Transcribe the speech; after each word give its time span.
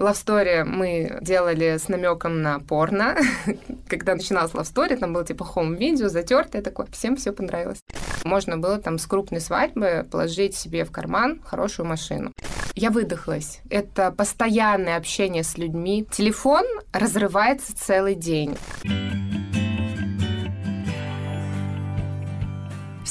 Love 0.00 0.14
Story 0.14 0.64
мы 0.64 1.18
делали 1.20 1.76
с 1.76 1.88
намеком 1.88 2.40
на 2.40 2.58
порно. 2.58 3.18
Когда 3.88 4.14
начиналась 4.14 4.52
Love 4.52 4.62
Story, 4.62 4.96
там 4.96 5.12
было 5.12 5.26
типа 5.26 5.46
home-видео, 5.54 6.08
затертое 6.08 6.62
такое. 6.62 6.86
Всем 6.90 7.16
все 7.16 7.32
понравилось. 7.32 7.80
Можно 8.24 8.56
было 8.56 8.78
там 8.78 8.98
с 8.98 9.06
крупной 9.06 9.42
свадьбы 9.42 10.06
положить 10.10 10.56
себе 10.56 10.86
в 10.86 10.90
карман 10.90 11.42
хорошую 11.44 11.86
машину. 11.86 12.32
Я 12.74 12.90
выдохлась. 12.90 13.60
Это 13.68 14.10
постоянное 14.10 14.96
общение 14.96 15.44
с 15.44 15.58
людьми. 15.58 16.06
Телефон 16.10 16.64
разрывается 16.92 17.76
целый 17.76 18.14
день. 18.14 18.56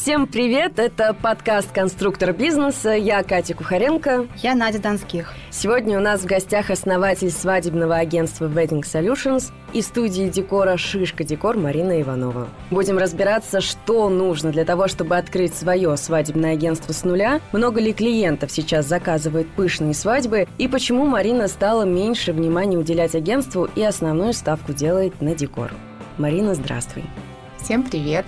Всем 0.02 0.28
привет! 0.28 0.80
Это 0.80 1.14
подкаст 1.14 1.74
«Конструктор 1.74 2.32
бизнеса». 2.32 2.92
Я 2.92 3.22
Катя 3.22 3.54
Кухаренко. 3.54 4.28
Я 4.38 4.56
Надя 4.56 4.80
Донских. 4.80 5.34
Сегодня 5.52 5.98
у 5.98 6.02
нас 6.02 6.22
в 6.22 6.26
гостях 6.26 6.70
основатель 6.70 7.30
свадебного 7.30 7.98
агентства 7.98 8.46
Wedding 8.48 8.84
Solutions 8.84 9.52
и 9.74 9.82
студии 9.82 10.30
декора 10.30 10.78
«Шишка 10.78 11.26
Декор» 11.26 11.58
Марина 11.58 12.02
Иванова. 12.02 12.48
Будем 12.72 12.98
разбираться, 12.98 13.60
что 13.60 14.08
нужно 14.08 14.54
для 14.54 14.64
того, 14.64 14.88
чтобы 14.88 15.18
открыть 15.18 15.54
свое 15.54 15.98
свадебное 15.98 16.54
агентство 16.54 16.94
с 16.94 17.04
нуля, 17.04 17.42
много 17.52 17.82
ли 17.82 17.92
клиентов 17.92 18.54
сейчас 18.54 18.86
заказывает 18.86 19.50
пышные 19.50 19.94
свадьбы 19.94 20.48
и 20.58 20.70
почему 20.70 21.06
Марина 21.08 21.50
стала 21.50 21.84
меньше 21.84 22.32
внимания 22.32 22.78
уделять 22.78 23.16
агентству 23.16 23.70
и 23.76 23.84
основную 23.84 24.32
ставку 24.32 24.72
делает 24.72 25.22
на 25.22 25.36
декор. 25.36 25.74
Марина, 26.18 26.56
здравствуй. 26.56 27.04
Всем 27.62 27.84
привет! 27.84 28.26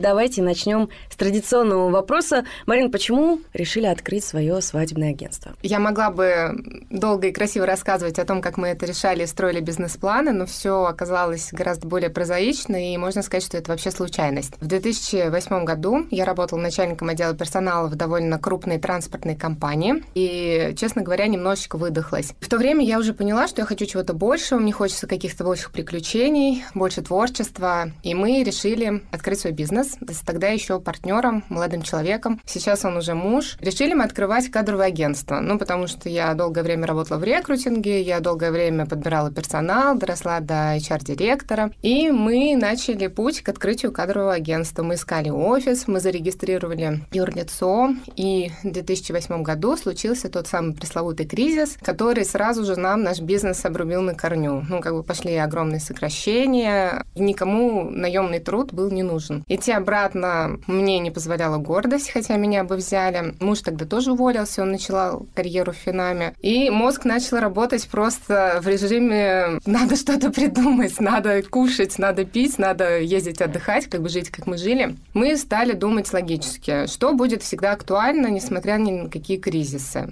Давайте 0.00 0.40
начнем 0.40 0.88
традиционного 1.20 1.90
вопроса. 1.90 2.46
Марин, 2.64 2.90
почему 2.90 3.40
решили 3.52 3.84
открыть 3.84 4.24
свое 4.24 4.60
свадебное 4.62 5.10
агентство? 5.10 5.52
Я 5.62 5.78
могла 5.78 6.10
бы 6.10 6.64
долго 6.88 7.28
и 7.28 7.32
красиво 7.32 7.66
рассказывать 7.66 8.18
о 8.18 8.24
том, 8.24 8.40
как 8.40 8.56
мы 8.56 8.68
это 8.68 8.86
решали 8.86 9.24
и 9.24 9.26
строили 9.26 9.60
бизнес-планы, 9.60 10.32
но 10.32 10.46
все 10.46 10.84
оказалось 10.84 11.50
гораздо 11.52 11.86
более 11.86 12.08
прозаично, 12.08 12.92
и 12.92 12.96
можно 12.96 13.20
сказать, 13.20 13.44
что 13.44 13.58
это 13.58 13.70
вообще 13.70 13.90
случайность. 13.90 14.54
В 14.60 14.66
2008 14.66 15.64
году 15.64 16.06
я 16.10 16.24
работала 16.24 16.58
начальником 16.58 17.10
отдела 17.10 17.34
персонала 17.34 17.88
в 17.88 17.96
довольно 17.96 18.38
крупной 18.38 18.78
транспортной 18.78 19.36
компании, 19.36 20.02
и, 20.14 20.74
честно 20.78 21.02
говоря, 21.02 21.26
немножечко 21.26 21.76
выдохлась. 21.76 22.32
В 22.40 22.48
то 22.48 22.56
время 22.56 22.82
я 22.82 22.98
уже 22.98 23.12
поняла, 23.12 23.46
что 23.46 23.60
я 23.60 23.66
хочу 23.66 23.84
чего-то 23.84 24.14
большего, 24.14 24.58
мне 24.58 24.72
хочется 24.72 25.06
каких-то 25.06 25.44
больших 25.44 25.70
приключений, 25.70 26.64
больше 26.72 27.02
творчества, 27.02 27.90
и 28.02 28.14
мы 28.14 28.42
решили 28.42 29.02
открыть 29.12 29.40
свой 29.40 29.52
бизнес 29.52 29.98
тогда 30.24 30.48
еще 30.48 30.80
партнером, 31.10 31.44
молодым 31.48 31.82
человеком. 31.82 32.40
Сейчас 32.46 32.84
он 32.84 32.96
уже 32.96 33.14
муж. 33.14 33.56
Решили 33.60 33.94
мы 33.94 34.04
открывать 34.04 34.48
кадровое 34.48 34.86
агентство. 34.86 35.40
Ну, 35.40 35.58
потому 35.58 35.88
что 35.88 36.08
я 36.08 36.34
долгое 36.34 36.62
время 36.62 36.86
работала 36.86 37.18
в 37.18 37.24
рекрутинге, 37.24 38.00
я 38.00 38.20
долгое 38.20 38.52
время 38.52 38.86
подбирала 38.86 39.32
персонал, 39.32 39.96
доросла 39.96 40.40
до 40.40 40.76
HR-директора. 40.76 41.72
И 41.82 42.10
мы 42.10 42.56
начали 42.56 43.08
путь 43.08 43.42
к 43.42 43.48
открытию 43.48 43.92
кадрового 43.92 44.34
агентства. 44.34 44.84
Мы 44.84 44.94
искали 44.94 45.30
офис, 45.30 45.88
мы 45.88 46.00
зарегистрировали 46.00 47.00
юрлицо. 47.12 47.90
И 48.14 48.50
в 48.62 48.70
2008 48.70 49.42
году 49.42 49.76
случился 49.76 50.28
тот 50.28 50.46
самый 50.46 50.74
пресловутый 50.74 51.26
кризис, 51.26 51.76
который 51.82 52.24
сразу 52.24 52.64
же 52.64 52.76
нам 52.76 53.02
наш 53.02 53.20
бизнес 53.20 53.64
обрубил 53.64 54.02
на 54.02 54.14
корню. 54.14 54.64
Ну, 54.68 54.80
как 54.80 54.94
бы 54.94 55.02
пошли 55.02 55.34
огромные 55.34 55.80
сокращения, 55.80 57.04
никому 57.16 57.90
наемный 57.90 58.38
труд 58.38 58.72
был 58.72 58.90
не 58.90 59.02
нужен. 59.02 59.44
И 59.48 59.58
те 59.58 59.74
обратно 59.74 60.60
мне 60.68 60.99
не 61.00 61.10
позволяла 61.10 61.58
гордость, 61.58 62.10
хотя 62.10 62.36
меня 62.36 62.64
бы 62.64 62.76
взяли. 62.76 63.34
Муж 63.40 63.60
тогда 63.60 63.84
тоже 63.84 64.12
уволился, 64.12 64.62
он 64.62 64.72
начал 64.72 65.26
карьеру 65.34 65.72
в 65.72 65.76
Финаме. 65.76 66.34
И 66.40 66.70
мозг 66.70 67.04
начал 67.04 67.38
работать 67.38 67.88
просто 67.88 68.60
в 68.62 68.66
режиме 68.68 69.60
«надо 69.66 69.96
что-то 69.96 70.30
придумать, 70.30 71.00
надо 71.00 71.42
кушать, 71.42 71.98
надо 71.98 72.24
пить, 72.24 72.58
надо 72.58 73.00
ездить 73.00 73.40
отдыхать, 73.40 73.86
как 73.86 74.02
бы 74.02 74.08
жить, 74.08 74.30
как 74.30 74.46
мы 74.46 74.56
жили». 74.56 74.96
Мы 75.14 75.36
стали 75.36 75.72
думать 75.72 76.12
логически, 76.12 76.86
что 76.86 77.12
будет 77.14 77.42
всегда 77.42 77.72
актуально, 77.72 78.28
несмотря 78.28 78.74
ни 78.74 78.92
на 78.92 79.10
какие 79.10 79.38
кризисы 79.38 80.10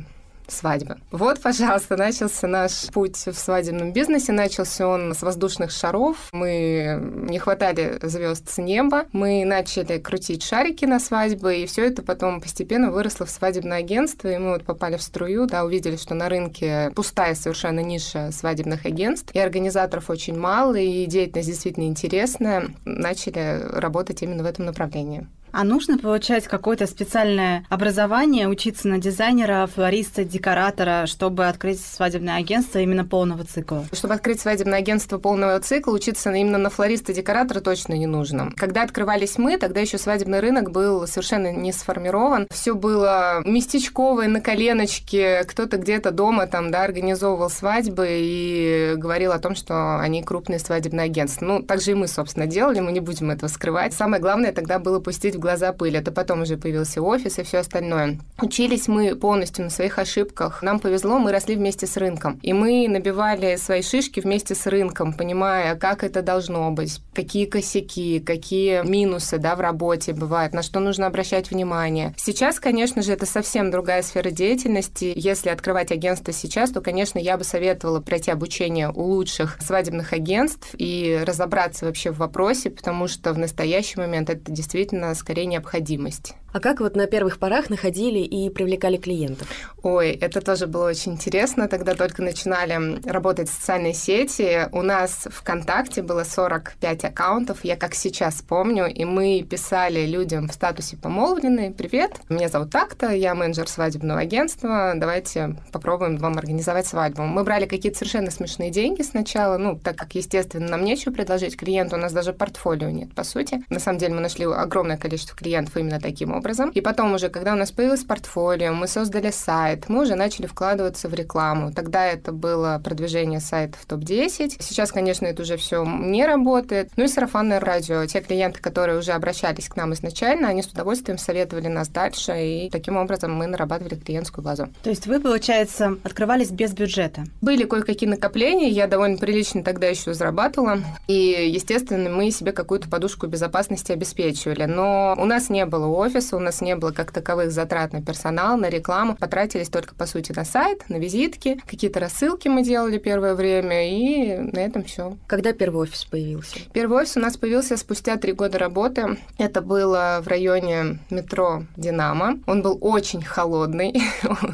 свадьбы. 0.48 0.96
Вот, 1.10 1.40
пожалуйста, 1.40 1.96
начался 1.96 2.46
наш 2.46 2.86
путь 2.92 3.16
в 3.16 3.34
свадебном 3.34 3.92
бизнесе. 3.92 4.32
Начался 4.32 4.88
он 4.88 5.14
с 5.14 5.22
воздушных 5.22 5.70
шаров. 5.70 6.28
Мы 6.32 6.98
не 7.28 7.38
хватали 7.38 7.98
звезд 8.02 8.48
с 8.48 8.58
неба. 8.58 9.06
Мы 9.12 9.44
начали 9.44 9.98
крутить 9.98 10.42
шарики 10.42 10.84
на 10.84 10.98
свадьбы, 10.98 11.56
и 11.56 11.66
все 11.66 11.86
это 11.86 12.02
потом 12.02 12.40
постепенно 12.40 12.90
выросло 12.90 13.26
в 13.26 13.30
свадебное 13.30 13.78
агентство, 13.78 14.28
и 14.28 14.38
мы 14.38 14.52
вот 14.52 14.64
попали 14.64 14.96
в 14.96 15.02
струю, 15.02 15.46
да, 15.46 15.64
увидели, 15.64 15.96
что 15.96 16.14
на 16.14 16.28
рынке 16.28 16.90
пустая 16.94 17.34
совершенно 17.34 17.80
ниша 17.80 18.30
свадебных 18.32 18.86
агентств, 18.86 19.34
и 19.34 19.38
организаторов 19.38 20.10
очень 20.10 20.38
мало, 20.38 20.74
и 20.74 21.06
деятельность 21.06 21.48
действительно 21.48 21.84
интересная. 21.84 22.70
Начали 22.84 23.60
работать 23.72 24.22
именно 24.22 24.42
в 24.42 24.46
этом 24.46 24.66
направлении. 24.66 25.26
А 25.52 25.64
нужно 25.64 25.98
получать 25.98 26.44
какое-то 26.44 26.86
специальное 26.86 27.64
образование, 27.68 28.48
учиться 28.48 28.88
на 28.88 28.98
дизайнера, 28.98 29.66
флориста, 29.66 30.24
декоратора, 30.24 31.06
чтобы 31.06 31.46
открыть 31.46 31.80
свадебное 31.80 32.36
агентство 32.36 32.78
именно 32.78 33.04
полного 33.04 33.44
цикла? 33.44 33.84
Чтобы 33.92 34.14
открыть 34.14 34.40
свадебное 34.40 34.78
агентство 34.78 35.18
полного 35.18 35.58
цикла, 35.60 35.92
учиться 35.92 36.30
именно 36.32 36.58
на 36.58 36.70
флориста, 36.70 37.12
декоратора 37.12 37.60
точно 37.60 37.94
не 37.94 38.06
нужно. 38.06 38.52
Когда 38.56 38.82
открывались 38.82 39.38
мы, 39.38 39.58
тогда 39.58 39.80
еще 39.80 39.98
свадебный 39.98 40.40
рынок 40.40 40.70
был 40.70 41.06
совершенно 41.06 41.52
не 41.52 41.72
сформирован. 41.72 42.46
Все 42.50 42.74
было 42.74 43.42
местечковое, 43.44 44.28
на 44.28 44.40
коленочке. 44.40 45.44
Кто-то 45.44 45.78
где-то 45.78 46.10
дома 46.10 46.46
там, 46.46 46.70
да, 46.70 46.84
организовывал 46.84 47.50
свадьбы 47.50 48.06
и 48.10 48.94
говорил 48.96 49.32
о 49.32 49.38
том, 49.38 49.54
что 49.54 49.98
они 49.98 50.22
крупные 50.22 50.58
свадебные 50.58 51.04
агентства. 51.04 51.44
Ну, 51.44 51.62
так 51.62 51.80
же 51.80 51.92
и 51.92 51.94
мы, 51.94 52.08
собственно, 52.08 52.46
делали, 52.46 52.80
мы 52.80 52.92
не 52.92 53.00
будем 53.00 53.30
этого 53.30 53.48
скрывать. 53.48 53.94
Самое 53.94 54.20
главное 54.20 54.52
тогда 54.52 54.78
было 54.78 55.00
пустить 55.00 55.36
в 55.36 55.38
глаза 55.48 55.72
пыль. 55.72 55.96
Это 55.96 56.12
потом 56.12 56.42
уже 56.42 56.58
появился 56.58 57.00
офис 57.00 57.38
и 57.38 57.42
все 57.42 57.58
остальное. 57.58 58.18
Учились 58.42 58.86
мы 58.86 59.16
полностью 59.16 59.64
на 59.64 59.70
своих 59.70 59.98
ошибках. 59.98 60.62
Нам 60.62 60.78
повезло, 60.78 61.18
мы 61.18 61.32
росли 61.32 61.56
вместе 61.56 61.86
с 61.86 61.96
рынком. 61.96 62.38
И 62.42 62.52
мы 62.52 62.86
набивали 62.86 63.56
свои 63.56 63.80
шишки 63.80 64.20
вместе 64.20 64.54
с 64.54 64.66
рынком, 64.66 65.14
понимая, 65.14 65.74
как 65.74 66.04
это 66.04 66.20
должно 66.20 66.70
быть, 66.70 67.00
какие 67.14 67.46
косяки, 67.46 68.20
какие 68.20 68.86
минусы 68.86 69.38
да, 69.38 69.56
в 69.56 69.60
работе 69.60 70.12
бывают, 70.12 70.52
на 70.52 70.62
что 70.62 70.80
нужно 70.80 71.06
обращать 71.06 71.50
внимание. 71.50 72.14
Сейчас, 72.18 72.60
конечно 72.60 73.00
же, 73.00 73.12
это 73.14 73.24
совсем 73.24 73.70
другая 73.70 74.02
сфера 74.02 74.30
деятельности. 74.30 75.14
Если 75.16 75.48
открывать 75.48 75.92
агентство 75.92 76.30
сейчас, 76.30 76.72
то, 76.72 76.82
конечно, 76.82 77.18
я 77.18 77.38
бы 77.38 77.44
советовала 77.44 78.00
пройти 78.00 78.30
обучение 78.30 78.90
у 78.90 79.02
лучших 79.04 79.56
свадебных 79.62 80.12
агентств 80.12 80.74
и 80.76 81.22
разобраться 81.26 81.86
вообще 81.86 82.10
в 82.10 82.18
вопросе, 82.18 82.68
потому 82.68 83.08
что 83.08 83.32
в 83.32 83.38
настоящий 83.38 83.98
момент 83.98 84.28
это 84.28 84.52
действительно 84.52 85.14
скорее 85.28 85.44
необходимость. 85.44 86.36
А 86.50 86.60
как 86.60 86.80
вот 86.80 86.96
на 86.96 87.06
первых 87.06 87.38
порах 87.38 87.68
находили 87.68 88.20
и 88.20 88.48
привлекали 88.48 88.96
клиентов? 88.96 89.48
Ой, 89.82 90.10
это 90.12 90.40
тоже 90.40 90.66
было 90.66 90.88
очень 90.88 91.12
интересно. 91.12 91.68
Тогда 91.68 91.94
только 91.94 92.22
начинали 92.22 93.06
работать 93.06 93.50
социальные 93.50 93.92
сети. 93.92 94.66
У 94.72 94.80
нас 94.80 95.28
ВКонтакте 95.30 96.02
было 96.02 96.24
45 96.24 97.04
аккаунтов, 97.04 97.64
я 97.64 97.76
как 97.76 97.94
сейчас 97.94 98.40
помню, 98.40 98.86
и 98.86 99.04
мы 99.04 99.42
писали 99.48 100.06
людям 100.06 100.48
в 100.48 100.52
статусе 100.54 100.96
помолвленные 100.96 101.70
«Привет, 101.70 102.20
меня 102.30 102.48
зовут 102.48 102.70
так-то, 102.70 103.10
я 103.10 103.34
менеджер 103.34 103.68
свадебного 103.68 104.20
агентства, 104.20 104.94
давайте 104.96 105.56
попробуем 105.70 106.16
вам 106.16 106.38
организовать 106.38 106.86
свадьбу». 106.86 107.22
Мы 107.22 107.44
брали 107.44 107.66
какие-то 107.66 107.98
совершенно 107.98 108.30
смешные 108.30 108.70
деньги 108.70 109.02
сначала, 109.02 109.58
ну, 109.58 109.78
так 109.78 109.96
как, 109.96 110.14
естественно, 110.14 110.68
нам 110.68 110.84
нечего 110.84 111.12
предложить 111.12 111.56
клиенту, 111.56 111.96
у 111.96 111.98
нас 111.98 112.12
даже 112.12 112.32
портфолио 112.32 112.88
нет, 112.88 113.14
по 113.14 113.22
сути. 113.22 113.62
На 113.68 113.80
самом 113.80 113.98
деле 113.98 114.14
мы 114.14 114.20
нашли 114.20 114.46
огромное 114.46 114.96
количество 114.96 115.36
клиентов 115.36 115.76
именно 115.76 116.00
таким 116.00 116.37
образом. 116.38 116.70
И 116.70 116.80
потом 116.80 117.14
уже, 117.14 117.28
когда 117.28 117.52
у 117.52 117.56
нас 117.56 117.70
появилось 117.70 118.04
портфолио, 118.04 118.72
мы 118.72 118.88
создали 118.88 119.30
сайт, 119.30 119.88
мы 119.88 120.02
уже 120.02 120.14
начали 120.14 120.46
вкладываться 120.46 121.08
в 121.08 121.14
рекламу. 121.14 121.72
Тогда 121.72 122.06
это 122.06 122.32
было 122.32 122.80
продвижение 122.82 123.40
сайта 123.40 123.76
в 123.80 123.86
топ-10. 123.86 124.56
Сейчас, 124.60 124.92
конечно, 124.92 125.26
это 125.26 125.42
уже 125.42 125.56
все 125.56 125.84
не 125.84 126.24
работает. 126.26 126.90
Ну 126.96 127.04
и 127.04 127.08
сарафанное 127.08 127.60
радио. 127.60 128.04
Те 128.06 128.20
клиенты, 128.20 128.60
которые 128.60 128.98
уже 128.98 129.12
обращались 129.12 129.68
к 129.68 129.76
нам 129.76 129.92
изначально, 129.92 130.48
они 130.48 130.62
с 130.62 130.66
удовольствием 130.66 131.18
советовали 131.18 131.68
нас 131.68 131.88
дальше, 131.88 132.32
и 132.32 132.70
таким 132.70 132.96
образом 132.96 133.34
мы 133.34 133.46
нарабатывали 133.46 133.94
клиентскую 133.96 134.44
базу. 134.44 134.68
То 134.82 134.90
есть 134.90 135.06
вы, 135.06 135.20
получается, 135.20 135.96
открывались 136.04 136.50
без 136.50 136.72
бюджета? 136.72 137.24
Были 137.40 137.64
кое-какие 137.64 138.08
накопления, 138.08 138.68
я 138.68 138.86
довольно 138.86 139.18
прилично 139.18 139.62
тогда 139.62 139.88
еще 139.88 140.14
зарабатывала, 140.14 140.78
и, 141.06 141.50
естественно, 141.52 142.10
мы 142.10 142.30
себе 142.30 142.52
какую-то 142.52 142.88
подушку 142.88 143.26
безопасности 143.26 143.92
обеспечивали. 143.92 144.64
Но 144.64 145.14
у 145.18 145.24
нас 145.24 145.50
не 145.50 145.66
было 145.66 145.86
офиса, 145.86 146.27
офиса, 146.28 146.36
у 146.36 146.40
нас 146.40 146.60
не 146.60 146.76
было 146.76 146.92
как 146.92 147.12
таковых 147.12 147.50
затрат 147.50 147.92
на 147.92 148.02
персонал, 148.02 148.56
на 148.56 148.68
рекламу. 148.68 149.16
Потратились 149.16 149.68
только, 149.68 149.94
по 149.94 150.06
сути, 150.06 150.32
на 150.32 150.44
сайт, 150.44 150.88
на 150.88 150.96
визитки, 150.96 151.60
какие-то 151.66 152.00
рассылки 152.00 152.48
мы 152.48 152.62
делали 152.62 152.98
первое 152.98 153.34
время, 153.34 153.88
и 153.88 154.38
на 154.38 154.60
этом 154.60 154.84
все. 154.84 155.16
Когда 155.26 155.52
первый 155.52 155.82
офис 155.82 156.04
появился? 156.04 156.58
Первый 156.72 157.02
офис 157.02 157.16
у 157.16 157.20
нас 157.20 157.36
появился 157.36 157.76
спустя 157.76 158.16
три 158.16 158.32
года 158.32 158.58
работы. 158.58 159.18
Это 159.38 159.60
было 159.60 160.20
в 160.22 160.28
районе 160.28 160.98
метро 161.10 161.64
«Динамо». 161.76 162.38
Он 162.46 162.62
был 162.62 162.78
очень 162.80 163.22
холодный, 163.22 163.94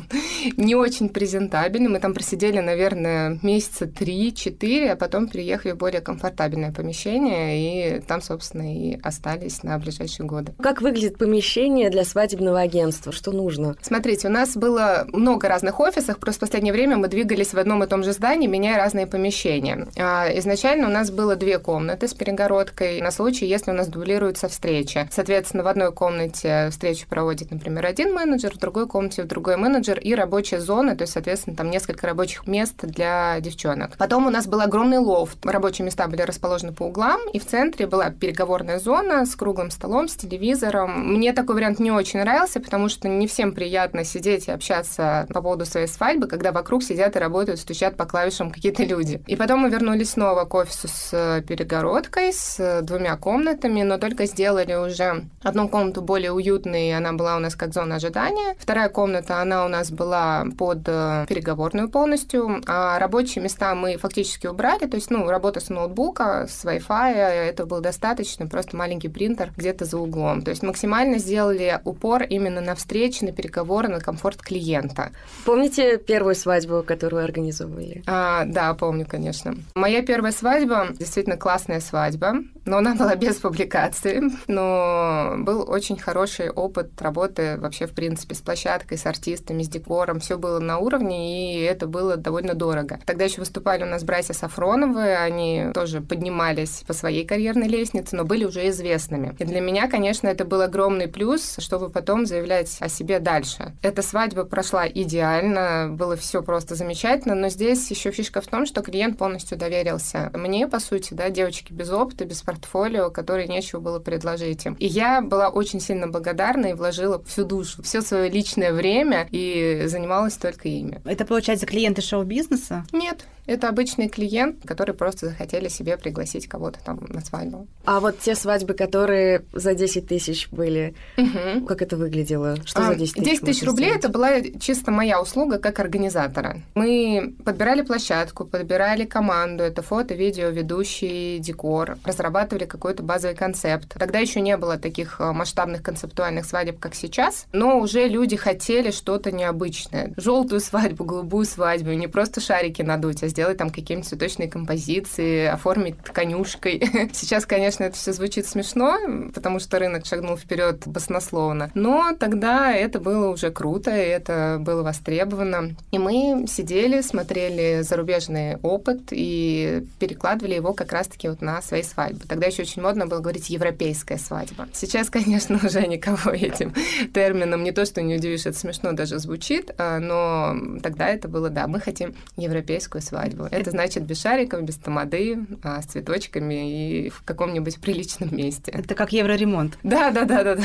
не 0.56 0.75
очень 0.75 1.09
презентабельный. 1.09 1.88
Мы 1.88 2.00
там 2.00 2.15
просидели, 2.15 2.61
наверное, 2.61 3.38
месяца 3.43 3.87
три-четыре, 3.87 4.93
а 4.93 4.97
потом 4.97 5.29
переехали 5.29 5.73
в 5.73 5.76
более 5.76 6.00
комфортабельное 6.00 6.73
помещение, 6.73 7.99
и 7.99 8.00
там, 8.00 8.21
собственно, 8.21 8.75
и 8.75 8.99
остались 9.03 9.62
на 9.62 9.79
ближайшие 9.79 10.26
годы. 10.26 10.53
Как 10.62 10.81
выглядит 10.81 11.19
помещение 11.19 11.63
для 11.64 12.05
свадебного 12.05 12.61
агентства? 12.61 13.12
Что 13.12 13.32
нужно? 13.32 13.76
Смотрите, 13.81 14.28
у 14.28 14.31
нас 14.31 14.56
было 14.56 15.06
много 15.12 15.49
разных 15.49 15.81
офисов, 15.81 16.19
просто 16.19 16.40
в 16.40 16.49
последнее 16.49 16.72
время 16.72 16.96
мы 16.96 17.08
двигались 17.08 17.55
в 17.55 17.58
одном 17.58 17.82
и 17.82 17.87
том 17.87 18.05
же 18.05 18.12
здании, 18.12 18.46
меняя 18.46 18.76
разные 18.76 19.06
помещения. 19.06 19.87
А, 19.96 20.28
изначально 20.38 20.88
у 20.88 20.90
нас 20.90 21.11
было 21.11 21.37
две 21.37 21.58
комнаты 21.58 22.06
с 22.06 22.14
перегородкой 22.14 23.00
на 23.00 23.11
случай, 23.11 23.46
если 23.46 23.70
у 23.70 23.75
нас 23.75 23.88
дублируются 23.88 24.49
встречи. 24.49 25.08
Соответственно, 25.11 25.62
в 25.62 25.66
одной 25.69 25.93
комнате 25.93 26.69
встречу 26.70 27.06
проводит, 27.08 27.50
например, 27.50 27.87
один 27.87 28.12
менеджер, 28.12 28.52
в 28.52 28.58
другой 28.58 28.87
комнате 28.87 29.22
другой 29.22 29.56
менеджер 29.56 29.99
и 29.99 30.14
рабочая 30.14 30.61
зона, 30.61 30.96
то 30.96 31.02
есть, 31.02 31.14
соответственно, 31.14 31.56
там 31.56 31.70
несколько 31.70 32.06
рабочих 32.06 32.46
мест 32.46 32.75
для 32.82 33.40
девчонок. 33.40 33.96
Потом 33.96 34.26
у 34.26 34.31
нас 34.31 34.46
был 34.46 34.61
огромный 34.61 34.99
лофт. 34.99 35.44
Рабочие 35.44 35.87
места 35.87 36.08
были 36.08 36.22
расположены 36.22 36.72
по 36.72 36.84
углам, 36.84 37.20
и 37.32 37.38
в 37.38 37.46
центре 37.46 37.87
была 37.87 38.11
переговорная 38.11 38.78
зона 38.78 39.25
с 39.25 39.34
круглым 39.34 39.70
столом, 39.70 40.08
с 40.08 40.16
телевизором. 40.16 41.14
Мне 41.14 41.32
такой 41.32 41.54
вариант 41.55 41.79
не 41.79 41.91
очень 41.91 42.21
нравился, 42.21 42.61
потому 42.61 42.89
что 42.89 43.09
не 43.09 43.27
всем 43.27 43.53
приятно 43.53 44.05
сидеть 44.05 44.49
и 44.49 44.53
общаться 44.53 45.27
по 45.31 45.43
поводу 45.43 45.65
своей 45.67 45.87
свадьбы, 45.87 46.27
когда 46.27 46.53
вокруг 46.53 46.83
сидят 46.83 47.17
и 47.17 47.19
работают, 47.19 47.61
стучат 47.61 47.97
по 47.97 48.05
клавишам 48.06 48.51
какие-то 48.51 48.85
люди. 48.85 49.23
И 49.27 49.37
потом 49.37 49.61
мы 49.61 49.71
вернулись 49.71 50.11
снова 50.11 50.45
к 50.45 50.55
офису 50.55 50.89
с 50.89 51.43
перегородкой, 51.47 52.33
с 52.33 52.83
двумя 52.83 53.17
комнатами, 53.17 53.83
но 53.83 53.99
только 53.99 54.27
сделали 54.27 54.75
уже 54.75 55.25
одну 55.43 55.69
комнату 55.69 56.03
более 56.03 56.33
уютной, 56.33 56.97
она 56.97 57.12
была 57.12 57.37
у 57.37 57.41
нас 57.41 57.55
как 57.55 57.73
зона 57.73 57.97
ожидания. 57.97 58.57
Вторая 58.59 58.89
комната, 58.89 59.41
она 59.41 59.65
у 59.65 59.69
нас 59.69 59.91
была 59.91 60.47
под 60.59 60.81
э, 60.87 61.27
переговорную 61.29 61.89
полностью, 61.89 62.62
а 62.67 62.99
рабочие 62.99 63.43
места 63.43 63.75
мы 63.75 63.97
фактически 63.97 64.47
убрали, 64.47 64.87
то 64.87 64.97
есть, 64.97 65.11
ну, 65.11 65.29
работа 65.29 65.61
с 65.61 65.69
ноутбука, 65.69 66.47
с 66.49 66.65
Wi-Fi, 66.65 67.12
это 67.12 67.67
был 67.67 67.81
достаточно, 67.81 68.47
просто 68.47 68.77
маленький 68.77 69.09
принтер 69.09 69.53
где-то 69.57 69.85
за 69.85 69.99
углом. 69.99 70.43
То 70.43 70.50
есть 70.50 70.62
максимально 70.62 71.19
сделали 71.19 71.44
упор 71.85 72.23
именно 72.23 72.61
на 72.61 72.75
встречи, 72.75 73.25
на 73.25 73.32
переговоры, 73.32 73.88
на 73.88 74.00
комфорт 74.00 74.41
клиента. 74.43 75.12
Помните 75.44 75.99
первую 75.99 76.35
свадьбу, 76.35 76.82
которую 76.82 77.25
организовывали? 77.25 78.02
А, 78.06 78.44
да, 78.44 78.75
помню, 78.75 79.06
конечно. 79.06 79.55
Моя 79.75 80.02
первая 80.02 80.32
свадьба, 80.32 80.88
действительно 80.99 81.37
классная 81.37 81.81
свадьба, 81.81 82.37
но 82.64 82.78
она 82.78 82.94
была 82.94 83.14
без 83.16 83.37
публикации, 83.37 84.22
но 84.46 85.34
был 85.38 85.64
очень 85.69 85.99
хороший 85.99 86.50
опыт 86.50 87.00
работы 87.00 87.56
вообще, 87.58 87.87
в 87.87 87.93
принципе, 87.93 88.34
с 88.34 88.40
площадкой, 88.40 88.99
с 88.99 89.06
артистами, 89.06 89.62
с 89.62 89.69
декором, 89.69 90.20
все 90.20 90.38
было 90.38 90.58
на 90.58 90.78
уровне, 90.78 91.58
и 91.58 91.62
это 91.62 91.87
было 91.87 92.16
довольно 92.16 92.55
дорого. 92.55 92.99
Тогда 93.06 93.25
еще 93.25 93.40
выступали 93.40 93.82
у 93.82 93.87
нас 93.87 94.05
братья 94.05 94.32
Сафроновы, 94.32 95.14
они 95.14 95.66
тоже 95.75 96.00
поднимались 96.00 96.84
по 96.87 96.93
своей 96.93 97.25
карьерной 97.25 97.69
лестнице, 97.69 98.16
но 98.16 98.25
были 98.25 98.44
уже 98.44 98.69
известными. 98.69 99.34
И 99.38 99.44
для 99.44 99.61
меня, 99.61 99.88
конечно, 99.88 100.28
это 100.28 100.44
был 100.44 100.61
огромный 100.61 101.08
плюс, 101.08 101.56
чтобы 101.58 101.90
потом 101.90 102.26
заявлять 102.26 102.76
о 102.81 102.88
себе 102.88 103.19
дальше. 103.19 103.72
Эта 103.82 104.02
свадьба 104.02 104.44
прошла 104.44 104.87
идеально, 104.88 105.88
было 105.90 106.16
все 106.16 106.43
просто 106.43 106.75
замечательно, 106.75 107.34
но 107.34 107.49
здесь 107.49 107.90
еще 107.90 108.11
фишка 108.11 108.40
в 108.40 108.46
том, 108.46 108.66
что 108.66 108.82
клиент 108.82 109.19
полностью 109.19 109.58
доверился 109.58 110.31
мне, 110.34 110.66
по 110.69 110.78
сути, 110.78 111.14
да, 111.14 111.31
девочки 111.31 111.72
без 111.72 111.90
опыта, 111.90 112.25
без 112.25 112.43
портфолио, 112.55 113.11
которой 113.11 113.49
нечего 113.49 113.81
было 113.81 113.99
предложить 113.99 114.65
им. 114.65 114.75
И 114.75 114.87
я 114.87 115.21
была 115.21 115.49
очень 115.49 115.81
сильно 115.81 116.06
благодарна 116.06 116.67
и 116.67 116.73
вложила 116.75 117.23
всю 117.25 117.45
душу, 117.45 117.83
все 117.83 118.01
свое 118.01 118.31
личное 118.31 118.73
время 118.73 119.29
и 119.31 119.83
занималась 119.87 120.37
только 120.37 120.69
ими. 120.69 121.01
Это, 121.05 121.25
получается, 121.25 121.67
клиенты 121.67 122.01
шоу-бизнеса? 122.03 122.85
Нет, 122.93 123.27
это 123.46 123.69
обычный 123.69 124.08
клиент, 124.08 124.67
который 124.67 124.94
просто 124.94 125.26
захотели 125.26 125.69
себе 125.69 125.96
пригласить 125.96 126.49
кого-то 126.49 126.79
там 126.85 127.05
на 127.08 127.20
свадьбу. 127.20 127.67
А 127.85 128.00
вот 128.00 128.19
те 128.19 128.35
свадьбы, 128.35 128.75
которые 128.75 129.44
за 129.52 129.75
10 129.75 130.06
тысяч 130.06 130.49
были, 130.50 130.94
угу. 131.17 131.67
как 131.67 131.82
это 131.82 131.96
выглядело? 131.96 132.56
Что 132.64 132.81
а, 132.81 132.93
за 132.93 132.94
10 132.94 133.14
тысяч? 133.14 133.25
10 133.25 133.44
тысяч 133.44 133.62
рублей 133.64 133.93
это 133.94 134.08
была 134.08 134.41
чисто 134.61 134.91
моя 134.91 135.20
услуга 135.20 135.58
как 135.58 135.81
организатора. 135.81 136.62
Мы 136.75 137.35
подбирали 137.44 137.82
площадку, 137.82 138.44
подбирали 138.44 139.05
команду, 139.05 139.62
это 139.64 139.82
фото, 139.82 140.14
видео, 140.14 140.49
ведущий, 140.49 141.38
декор, 141.38 141.99
разрабатывали 142.05 142.64
какой-то 142.64 143.02
базовый 143.02 143.37
концепт. 143.37 143.94
Тогда 143.99 144.19
еще 144.19 144.40
не 144.40 144.56
было 144.56 144.79
таких 144.79 145.20
э, 145.20 145.32
масштабных 145.32 145.82
концептуальных 145.82 146.47
свадеб, 146.47 146.79
как 146.79 146.94
сейчас, 146.94 147.47
но 147.52 147.79
уже 147.79 148.08
люди 148.08 148.37
хотели 148.37 148.90
что-то 148.90 149.31
необычное. 149.32 150.14
Желтую 150.17 150.61
свадьбу, 150.61 151.05
голубую 151.05 151.44
свадьбу, 151.44 151.90
не 151.90 152.08
просто 152.08 152.40
шарики 152.40 152.82
надуть, 152.82 153.23
а 153.23 153.29
сделать 153.35 153.59
там 153.59 153.71
какие-нибудь 153.71 154.09
цветочные 154.09 154.49
композиции, 154.49 155.47
оформить 155.47 155.99
тканюшкой. 155.99 157.11
Сейчас, 157.13 157.47
конечно, 157.47 157.83
это 157.83 157.97
все 157.97 158.13
звучит 158.13 158.47
смешно, 158.47 158.97
потому 159.35 159.59
что 159.59 159.81
рынок 159.81 160.07
шагнул 160.07 160.37
вперед 160.37 160.87
баснословно. 160.87 161.73
Но 161.75 162.15
тогда 162.19 162.73
это 162.73 163.01
было 163.01 163.31
уже 163.31 163.51
круто, 163.51 163.91
это 163.91 164.59
было 164.61 164.85
востребовано. 164.85 165.75
И 165.91 165.99
мы 165.99 166.47
сидели, 166.47 167.01
смотрели 167.01 167.83
зарубежный 167.83 168.57
опыт 168.63 169.01
и 169.11 169.85
перекладывали 169.99 170.55
его 170.55 170.73
как 170.73 170.93
раз-таки 170.93 171.29
вот 171.29 171.43
на 171.43 171.61
свои 171.61 171.83
свадьбы. 171.83 172.27
Тогда 172.29 172.47
еще 172.47 172.63
очень 172.63 172.83
модно 172.83 173.09
было 173.09 173.19
говорить 173.19 173.51
«европейская 173.51 174.19
свадьба». 174.19 174.69
Сейчас, 174.73 175.11
конечно, 175.11 175.59
уже 175.61 175.85
никого 175.89 176.31
этим 176.31 176.73
термином 177.13 177.65
не 177.65 177.73
то, 177.73 177.85
что 177.85 178.01
не 178.01 178.15
удивишь, 178.15 178.47
это 178.47 178.57
смешно 178.57 178.93
даже 178.93 179.19
звучит, 179.19 179.73
а, 179.77 179.99
но 179.99 180.81
тогда 180.81 181.09
это 181.09 181.27
было, 181.27 181.51
да, 181.51 181.67
мы 181.67 181.81
хотим 181.81 182.15
европейскую 182.37 183.03
свадьбу 183.03 183.24
свадьбу. 183.25 183.49
Это 183.50 183.71
значит 183.71 184.05
без 184.05 184.21
шариков, 184.21 184.62
без 184.62 184.76
тамады, 184.76 185.38
а 185.62 185.81
с 185.81 185.87
цветочками 185.87 187.05
и 187.06 187.09
в 187.09 187.23
каком-нибудь 187.23 187.81
приличном 187.81 188.37
месте. 188.37 188.71
Это 188.73 188.94
как 188.94 189.12
евроремонт. 189.12 189.79
Да, 189.82 190.11
да, 190.11 190.25
да, 190.25 190.43
да, 190.43 190.56
да. 190.56 190.65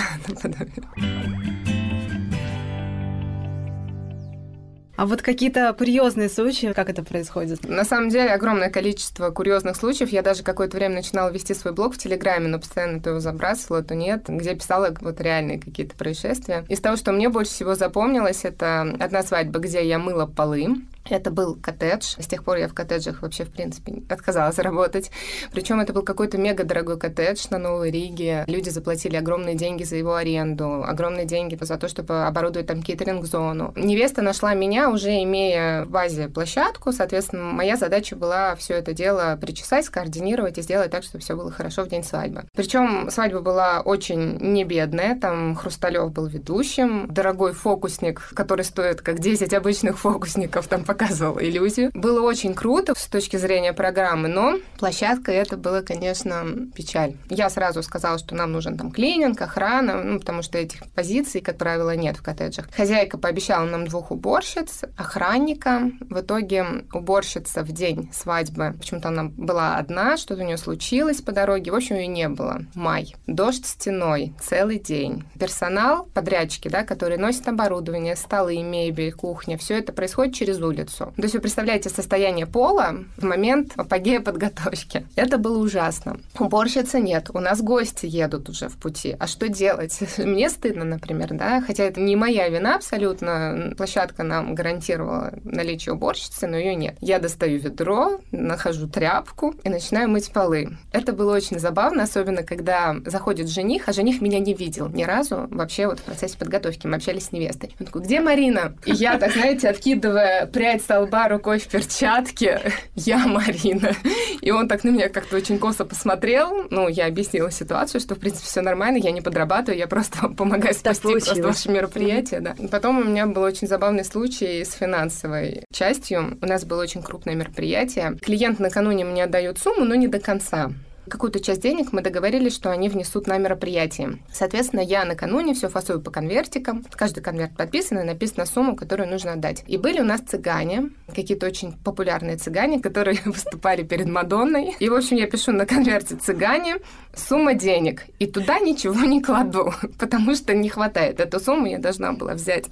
А 4.96 5.06
вот 5.06 5.22
какие-то 5.22 5.72
курьезные 5.72 6.28
случаи, 6.28 6.74
как 6.74 6.90
это 6.90 7.04
происходит? 7.04 7.64
На 7.64 7.86
самом 7.86 8.10
деле 8.10 8.32
огромное 8.32 8.70
количество 8.70 9.30
курьезных 9.30 9.78
случаев. 9.78 10.10
Я 10.10 10.22
даже 10.22 10.44
какое-то 10.44 10.76
время 10.76 10.96
начинала 10.96 11.30
вести 11.30 11.54
свой 11.54 11.74
блог 11.74 11.96
в 11.96 11.98
Телеграме, 11.98 12.50
но 12.50 12.60
постоянно 12.60 13.02
то 13.02 13.12
его 13.12 13.22
забрасывала, 13.22 13.82
то 13.82 13.96
нет, 13.96 14.26
где 14.28 14.56
писала 14.56 14.94
вот 15.00 15.22
реальные 15.22 15.62
какие-то 15.62 15.96
происшествия. 15.96 16.66
Из 16.68 16.82
того, 16.82 16.98
что 16.98 17.14
мне 17.14 17.30
больше 17.30 17.52
всего 17.52 17.76
запомнилось, 17.76 18.44
это 18.44 18.94
одна 19.00 19.24
свадьба, 19.24 19.60
где 19.60 19.88
я 19.88 20.00
мыла 20.00 20.26
полы. 20.26 20.68
Это 21.10 21.32
был 21.32 21.56
коттедж. 21.56 22.16
С 22.20 22.28
тех 22.28 22.44
пор 22.44 22.58
я 22.58 22.68
в 22.68 22.74
коттеджах 22.74 23.22
вообще, 23.22 23.46
в 23.46 23.52
принципе, 23.52 24.04
отказалась 24.10 24.60
работать. 24.60 25.12
Причем 25.52 25.80
это 25.80 25.94
был 25.94 26.04
какой-то 26.04 26.38
мега 26.38 26.64
дорогой 26.64 27.00
коттедж 27.00 27.48
на 27.50 27.58
Новой 27.58 27.92
Риге. 27.92 28.44
Люди 28.48 28.70
заплатили 28.70 29.16
огромные 29.16 29.56
деньги 29.56 29.84
за 29.84 29.96
его 29.96 30.16
аренду, 30.16 30.84
огромные 30.84 31.26
деньги 31.26 31.58
за 31.60 31.78
то, 31.78 31.88
чтобы 31.88 32.26
оборудовать 32.26 32.68
там 32.68 32.84
кейтеринг-зону. 32.84 33.74
Невеста 33.76 34.22
нашла 34.22 34.54
меня, 34.54 34.90
уже 34.90 35.24
имея 35.24 35.86
в 35.86 35.90
базе 35.90 36.30
площадку. 36.30 36.92
Соответственно, 36.92 37.52
моя 37.52 37.76
задача 37.76 38.16
была 38.16 38.56
все 38.56 38.76
это 38.76 38.94
дело 38.94 39.38
причесать, 39.42 39.86
скоординировать 39.86 40.58
и 40.58 40.62
сделать 40.62 40.92
так, 40.92 41.04
чтобы 41.04 41.24
все 41.24 41.36
было 41.36 41.52
хорошо 41.52 41.84
в 41.84 41.90
день 41.90 42.04
свадьбы. 42.04 42.46
Причем 42.56 43.10
свадьба 43.10 43.42
была 43.42 43.82
очень 43.82 44.38
не 44.38 44.64
бедная. 44.64 45.20
Там 45.20 45.56
Хрусталев 45.56 46.12
был 46.12 46.28
ведущим, 46.28 47.08
дорогой 47.10 47.54
фокусник, 47.54 48.22
который 48.34 48.64
стоит 48.64 49.02
как 49.02 49.20
10 49.20 49.54
обычных 49.54 49.98
фокусников, 49.98 50.68
там 50.68 50.84
показывал 51.00 51.40
иллюзию. 51.40 51.92
Было 51.94 52.22
очень 52.22 52.54
круто 52.54 52.94
с 52.96 53.08
точки 53.08 53.38
зрения 53.38 53.72
программы, 53.72 54.28
но 54.28 54.60
площадка 54.78 55.32
это 55.32 55.56
было, 55.56 55.82
конечно, 55.82 56.46
печаль. 56.76 57.16
Я 57.30 57.50
сразу 57.50 57.82
сказала, 57.84 58.18
что 58.18 58.36
нам 58.36 58.52
нужен 58.52 58.78
там 58.78 58.92
клининг, 58.92 59.42
охрана, 59.42 60.04
ну, 60.04 60.20
потому 60.20 60.42
что 60.42 60.58
этих 60.58 60.82
позиций, 60.92 61.40
как 61.40 61.58
правило, 61.58 61.96
нет 61.96 62.18
в 62.18 62.22
коттеджах. 62.22 62.70
Хозяйка 62.76 63.18
пообещала 63.18 63.66
нам 63.66 63.88
двух 63.88 64.12
уборщиц, 64.12 64.84
охранника. 64.98 65.90
В 66.02 66.20
итоге 66.20 66.66
уборщица 66.94 67.64
в 67.64 67.72
день 67.72 68.10
свадьбы, 68.12 68.76
почему-то 68.78 69.08
она 69.08 69.24
была 69.24 69.78
одна, 69.78 70.18
что-то 70.18 70.44
у 70.44 70.46
нее 70.46 70.58
случилось 70.58 71.22
по 71.22 71.32
дороге, 71.32 71.72
в 71.72 71.76
общем, 71.76 71.96
ее 71.96 72.08
не 72.08 72.28
было. 72.28 72.66
Май. 72.76 73.16
Дождь 73.26 73.66
стеной, 73.66 74.34
целый 74.42 74.80
день. 74.80 75.24
Персонал, 75.40 76.10
подрядчики, 76.14 76.68
да, 76.68 76.84
которые 76.84 77.18
носят 77.18 77.48
оборудование, 77.48 78.18
столы, 78.18 78.62
мебель, 78.62 79.14
кухня, 79.14 79.58
все 79.58 79.78
это 79.78 79.94
происходит 79.94 80.36
через 80.36 80.60
улицу 80.60 80.89
уборщицу. 80.90 81.14
То 81.16 81.24
есть 81.24 81.36
вы 81.36 81.42
представляете 81.42 81.90
состояние 81.90 82.46
пола 82.46 83.06
в 83.18 83.24
момент 83.24 83.74
апогея 83.76 84.20
подготовки. 84.20 85.06
Это 85.16 85.38
было 85.38 85.58
ужасно. 85.58 86.20
Уборщицы 86.38 87.00
нет, 87.00 87.30
у 87.34 87.40
нас 87.40 87.62
гости 87.62 88.06
едут 88.06 88.50
уже 88.50 88.70
в 88.70 88.78
пути. 88.78 89.16
А 89.20 89.28
что 89.28 89.50
делать? 89.50 90.00
Мне 90.18 90.50
стыдно, 90.50 90.86
например, 90.86 91.30
да, 91.32 91.62
хотя 91.62 91.84
это 91.84 92.00
не 92.00 92.16
моя 92.16 92.50
вина 92.50 92.76
абсолютно. 92.76 93.74
Площадка 93.78 94.24
нам 94.24 94.56
гарантировала 94.56 95.34
наличие 95.44 95.94
уборщицы, 95.94 96.48
но 96.48 96.58
ее 96.58 96.76
нет. 96.76 96.96
Я 97.02 97.20
достаю 97.20 97.60
ведро, 97.60 98.20
нахожу 98.32 98.88
тряпку 98.88 99.56
и 99.64 99.70
начинаю 99.70 100.10
мыть 100.10 100.32
полы. 100.32 100.78
Это 100.92 101.14
было 101.14 101.36
очень 101.36 101.60
забавно, 101.60 102.04
особенно 102.04 102.44
когда 102.44 102.96
заходит 103.06 103.50
жених, 103.50 103.88
а 103.88 103.94
жених 103.94 104.22
меня 104.22 104.40
не 104.40 104.54
видел 104.54 104.90
ни 104.90 105.04
разу 105.04 105.48
вообще 105.52 105.88
вот 105.88 106.00
в 106.00 106.04
процессе 106.04 106.38
подготовки. 106.38 106.88
Мы 106.88 106.96
общались 106.96 107.26
с 107.26 107.32
невестой. 107.32 107.76
Он 107.80 107.86
такой, 107.86 108.02
где 108.02 108.20
Марина? 108.20 108.74
И 108.86 108.92
я, 108.92 109.18
так 109.18 109.34
знаете, 109.34 109.70
откидывая 109.70 110.46
прядь 110.48 110.69
со 110.78 111.00
лба 111.02 111.28
рукой 111.28 111.58
в 111.60 111.68
перчатке, 111.68 112.72
я 112.96 113.26
Марина. 113.28 113.94
И 114.42 114.52
он 114.52 114.68
так 114.68 114.84
на 114.84 114.90
меня 114.90 115.10
как-то 115.10 115.38
очень 115.38 115.58
косо 115.58 115.86
посмотрел. 115.86 116.68
Ну, 116.70 116.88
я 116.88 117.08
объяснила 117.08 117.52
ситуацию, 117.52 118.00
что, 118.02 118.16
в 118.16 118.20
принципе, 118.20 118.46
все 118.46 118.62
нормально, 118.62 118.98
я 118.98 119.12
не 119.12 119.22
подрабатываю, 119.22 119.80
я 119.80 119.88
просто 119.88 120.20
вам 120.22 120.36
помогаю 120.36 120.74
спасти 120.74 121.12
просто 121.12 121.42
ваше 121.42 121.72
мероприятие. 121.72 122.42
Да. 122.42 122.56
Потом 122.72 123.00
у 123.00 123.04
меня 123.04 123.26
был 123.26 123.42
очень 123.42 123.68
забавный 123.68 124.06
случай 124.06 124.64
с 124.64 124.74
финансовой 124.74 125.64
частью. 125.74 126.38
У 126.42 126.46
нас 126.46 126.66
было 126.66 126.82
очень 126.84 127.02
крупное 127.02 127.36
мероприятие. 127.36 128.18
Клиент 128.22 128.60
накануне 128.60 129.06
мне 129.06 129.24
отдает 129.24 129.58
сумму, 129.58 129.86
но 129.86 129.96
не 129.96 130.08
до 130.08 130.20
конца 130.20 130.72
какую-то 131.10 131.40
часть 131.40 131.62
денег 131.62 131.92
мы 131.92 132.02
договорились, 132.02 132.56
что 132.56 132.72
они 132.72 132.88
внесут 132.90 133.28
на 133.28 133.38
мероприятие. 133.38 134.20
Соответственно, 134.32 134.82
я 134.82 135.04
накануне 135.06 135.54
все 135.54 135.68
фасую 135.68 136.02
по 136.02 136.12
конвертикам. 136.12 136.86
Каждый 136.92 137.22
конверт 137.22 137.56
подписан 137.58 138.00
и 138.00 138.04
написана 138.04 138.46
сумма, 138.46 138.76
которую 138.76 139.10
нужно 139.10 139.34
отдать. 139.34 139.64
И 139.68 139.78
были 139.78 140.00
у 140.00 140.06
нас 140.06 140.22
цыгане, 140.22 140.92
какие-то 141.14 141.48
очень 141.48 141.74
популярные 141.74 142.38
цыгане, 142.38 142.80
которые 142.80 143.20
выступали 143.26 143.84
перед 143.84 144.08
Мадонной. 144.08 144.76
И, 144.80 144.90
в 144.90 144.94
общем, 144.94 145.18
я 145.18 145.28
пишу 145.28 145.52
на 145.52 145.66
конверте 145.66 146.16
цыгане, 146.16 146.78
сумма 147.14 147.54
денег. 147.54 148.06
И 148.20 148.28
туда 148.28 148.60
ничего 148.60 149.02
не 149.06 149.22
кладу, 149.22 149.74
потому 150.00 150.36
что 150.36 150.54
не 150.54 150.70
хватает. 150.70 151.20
Эту 151.20 151.40
сумму 151.40 151.66
я 151.66 151.80
должна 151.80 152.14
была 152.14 152.34
взять 152.34 152.66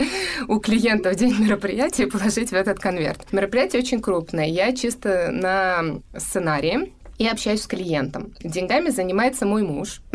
у 0.48 0.60
клиента 0.60 1.12
в 1.12 1.16
день 1.16 1.36
мероприятия 1.40 2.04
и 2.04 2.10
положить 2.10 2.50
в 2.50 2.54
этот 2.54 2.80
конверт. 2.80 3.32
Мероприятие 3.32 3.82
очень 3.82 4.02
крупное. 4.02 4.46
Я 4.46 4.74
чисто 4.74 5.30
на 5.32 6.02
сценарии 6.16 6.94
и 7.18 7.28
общаюсь 7.28 7.64
с 7.64 7.68
клиентом. 7.68 8.34
Деньгами 8.42 8.90
занимается 8.90 9.46
мой 9.46 9.64
муж. 9.64 10.02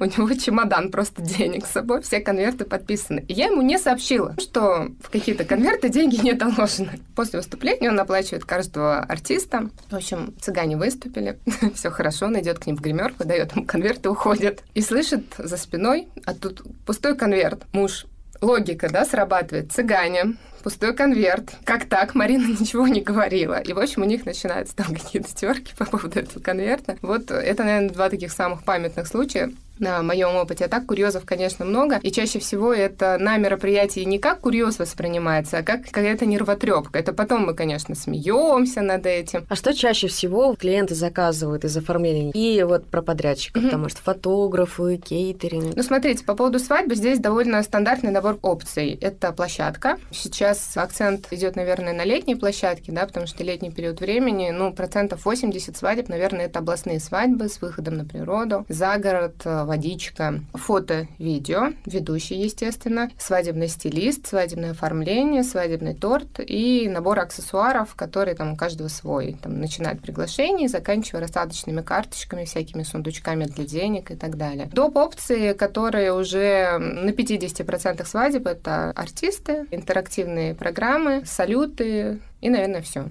У 0.00 0.04
него 0.04 0.32
чемодан 0.34 0.90
просто 0.90 1.22
денег 1.22 1.66
с 1.66 1.72
собой, 1.72 2.02
все 2.02 2.20
конверты 2.20 2.64
подписаны. 2.64 3.24
И 3.28 3.32
я 3.32 3.46
ему 3.46 3.62
не 3.62 3.78
сообщила, 3.78 4.34
что 4.38 4.88
в 5.02 5.10
какие-то 5.10 5.44
конверты 5.44 5.88
деньги 5.88 6.16
не 6.16 6.32
доложены. 6.32 7.00
После 7.14 7.38
выступления 7.38 7.90
он 7.90 7.98
оплачивает 7.98 8.44
каждого 8.44 9.00
артиста. 9.00 9.70
В 9.90 9.94
общем, 9.94 10.34
цыгане 10.40 10.76
выступили, 10.76 11.38
все 11.74 11.90
хорошо, 11.90 12.26
он 12.26 12.38
идет 12.40 12.58
к 12.58 12.66
ним 12.66 12.76
в 12.76 12.80
гримерку, 12.80 13.24
дает 13.24 13.54
ему 13.54 13.64
конверт 13.64 14.04
и 14.04 14.08
уходит. 14.08 14.62
И 14.74 14.80
слышит 14.80 15.24
за 15.38 15.56
спиной, 15.56 16.08
а 16.24 16.34
тут 16.34 16.62
пустой 16.84 17.16
конверт. 17.16 17.62
Муж 17.72 18.06
логика, 18.40 18.90
да, 18.90 19.04
срабатывает. 19.04 19.72
Цыгане, 19.72 20.36
пустой 20.66 20.96
конверт. 20.96 21.52
Как 21.62 21.84
так? 21.84 22.16
Марина 22.16 22.44
ничего 22.48 22.88
не 22.88 23.00
говорила. 23.00 23.60
И, 23.60 23.72
в 23.72 23.78
общем, 23.78 24.02
у 24.02 24.04
них 24.04 24.26
начинаются 24.26 24.74
там 24.74 24.86
какие-то 24.96 25.32
терки 25.32 25.72
по 25.78 25.84
поводу 25.84 26.18
этого 26.18 26.42
конверта. 26.42 26.96
Вот 27.02 27.30
это, 27.30 27.62
наверное, 27.62 27.90
два 27.90 28.10
таких 28.10 28.32
самых 28.32 28.64
памятных 28.64 29.06
случая 29.06 29.52
на 29.78 30.02
моем 30.02 30.36
опыте. 30.36 30.64
А 30.64 30.68
так 30.68 30.86
курьезов, 30.86 31.24
конечно, 31.24 31.64
много. 31.64 31.98
И 32.02 32.10
чаще 32.10 32.38
всего 32.38 32.72
это 32.72 33.16
на 33.18 33.36
мероприятии 33.36 34.00
не 34.00 34.18
как 34.18 34.40
курьез 34.40 34.78
воспринимается, 34.78 35.58
а 35.58 35.62
как 35.62 35.84
какая-то 35.84 36.26
нервотрепка. 36.26 36.98
Это 36.98 37.12
потом 37.12 37.46
мы, 37.46 37.54
конечно, 37.54 37.94
смеемся 37.94 38.82
над 38.82 39.06
этим. 39.06 39.46
А 39.48 39.56
что 39.56 39.74
чаще 39.74 40.08
всего 40.08 40.54
клиенты 40.54 40.94
заказывают 40.94 41.64
из 41.64 41.76
оформления? 41.76 42.30
И 42.32 42.62
вот 42.62 42.86
про 42.86 43.02
подрядчиков, 43.02 43.62
mm-hmm. 43.62 43.66
потому 43.66 43.88
что 43.88 44.02
фотографы, 44.02 44.96
кейтеринг. 44.96 45.76
Ну, 45.76 45.82
смотрите, 45.82 46.24
по 46.24 46.34
поводу 46.34 46.58
свадьбы 46.58 46.94
здесь 46.94 47.18
довольно 47.18 47.62
стандартный 47.62 48.10
набор 48.10 48.38
опций. 48.42 48.98
Это 49.00 49.32
площадка. 49.32 49.98
Сейчас 50.10 50.76
акцент 50.76 51.28
идет, 51.32 51.56
наверное, 51.56 51.92
на 51.92 52.04
летней 52.04 52.34
площадке, 52.34 52.92
да, 52.92 53.06
потому 53.06 53.26
что 53.26 53.44
летний 53.44 53.70
период 53.70 54.00
времени, 54.00 54.50
ну, 54.50 54.72
процентов 54.72 55.24
80 55.24 55.76
свадеб, 55.76 56.08
наверное, 56.08 56.46
это 56.46 56.60
областные 56.60 57.00
свадьбы 57.00 57.48
с 57.48 57.60
выходом 57.60 57.96
на 57.96 58.04
природу, 58.04 58.64
за 58.68 58.96
город, 58.98 59.34
водичка, 59.66 60.40
фото, 60.54 61.06
видео, 61.18 61.72
ведущий, 61.84 62.36
естественно, 62.36 63.10
свадебный 63.18 63.68
стилист, 63.68 64.26
свадебное 64.26 64.70
оформление, 64.70 65.42
свадебный 65.42 65.94
торт 65.94 66.40
и 66.40 66.88
набор 66.88 67.18
аксессуаров, 67.18 67.94
которые 67.94 68.34
там 68.34 68.52
у 68.52 68.56
каждого 68.56 68.88
свой. 68.88 69.36
Там, 69.42 69.60
начиная 69.60 69.94
от 69.94 70.00
приглашений, 70.00 70.68
заканчивая 70.68 71.22
рассадочными 71.22 71.82
карточками, 71.82 72.44
всякими 72.44 72.82
сундучками 72.82 73.44
для 73.44 73.64
денег 73.64 74.10
и 74.10 74.16
так 74.16 74.36
далее. 74.36 74.70
Доп. 74.72 74.96
опции, 74.96 75.52
которые 75.52 76.12
уже 76.12 76.78
на 76.78 77.10
50% 77.10 78.04
свадеб, 78.06 78.46
это 78.46 78.92
артисты, 78.92 79.66
интерактивные 79.70 80.54
программы, 80.54 81.22
салюты 81.26 82.20
и, 82.40 82.48
наверное, 82.48 82.82
все. 82.82 83.06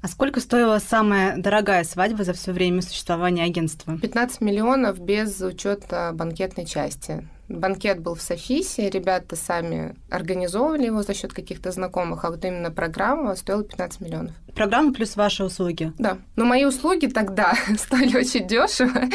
А 0.00 0.06
сколько 0.06 0.40
стоила 0.40 0.78
самая 0.78 1.36
дорогая 1.36 1.82
свадьба 1.82 2.22
за 2.22 2.32
все 2.32 2.52
время 2.52 2.82
существования 2.82 3.44
агентства? 3.44 3.98
15 3.98 4.40
миллионов 4.40 5.00
без 5.00 5.40
учета 5.40 6.12
банкетной 6.14 6.66
части. 6.66 7.26
Банкет 7.48 8.00
был 8.00 8.14
в 8.14 8.20
Софисе, 8.20 8.90
ребята 8.90 9.34
сами 9.34 9.96
организовывали 10.10 10.86
его 10.86 11.02
за 11.02 11.14
счет 11.14 11.32
каких-то 11.32 11.72
знакомых, 11.72 12.24
а 12.24 12.30
вот 12.30 12.44
именно 12.44 12.70
программа 12.70 13.34
стоила 13.36 13.64
15 13.64 14.02
миллионов. 14.02 14.34
Программа 14.54 14.92
плюс 14.92 15.16
ваши 15.16 15.44
услуги? 15.44 15.92
Да. 15.98 16.18
Но 16.36 16.44
мои 16.44 16.64
услуги 16.66 17.06
тогда 17.06 17.54
стоили 17.78 18.18
очень 18.18 18.46
дешево. 18.46 19.08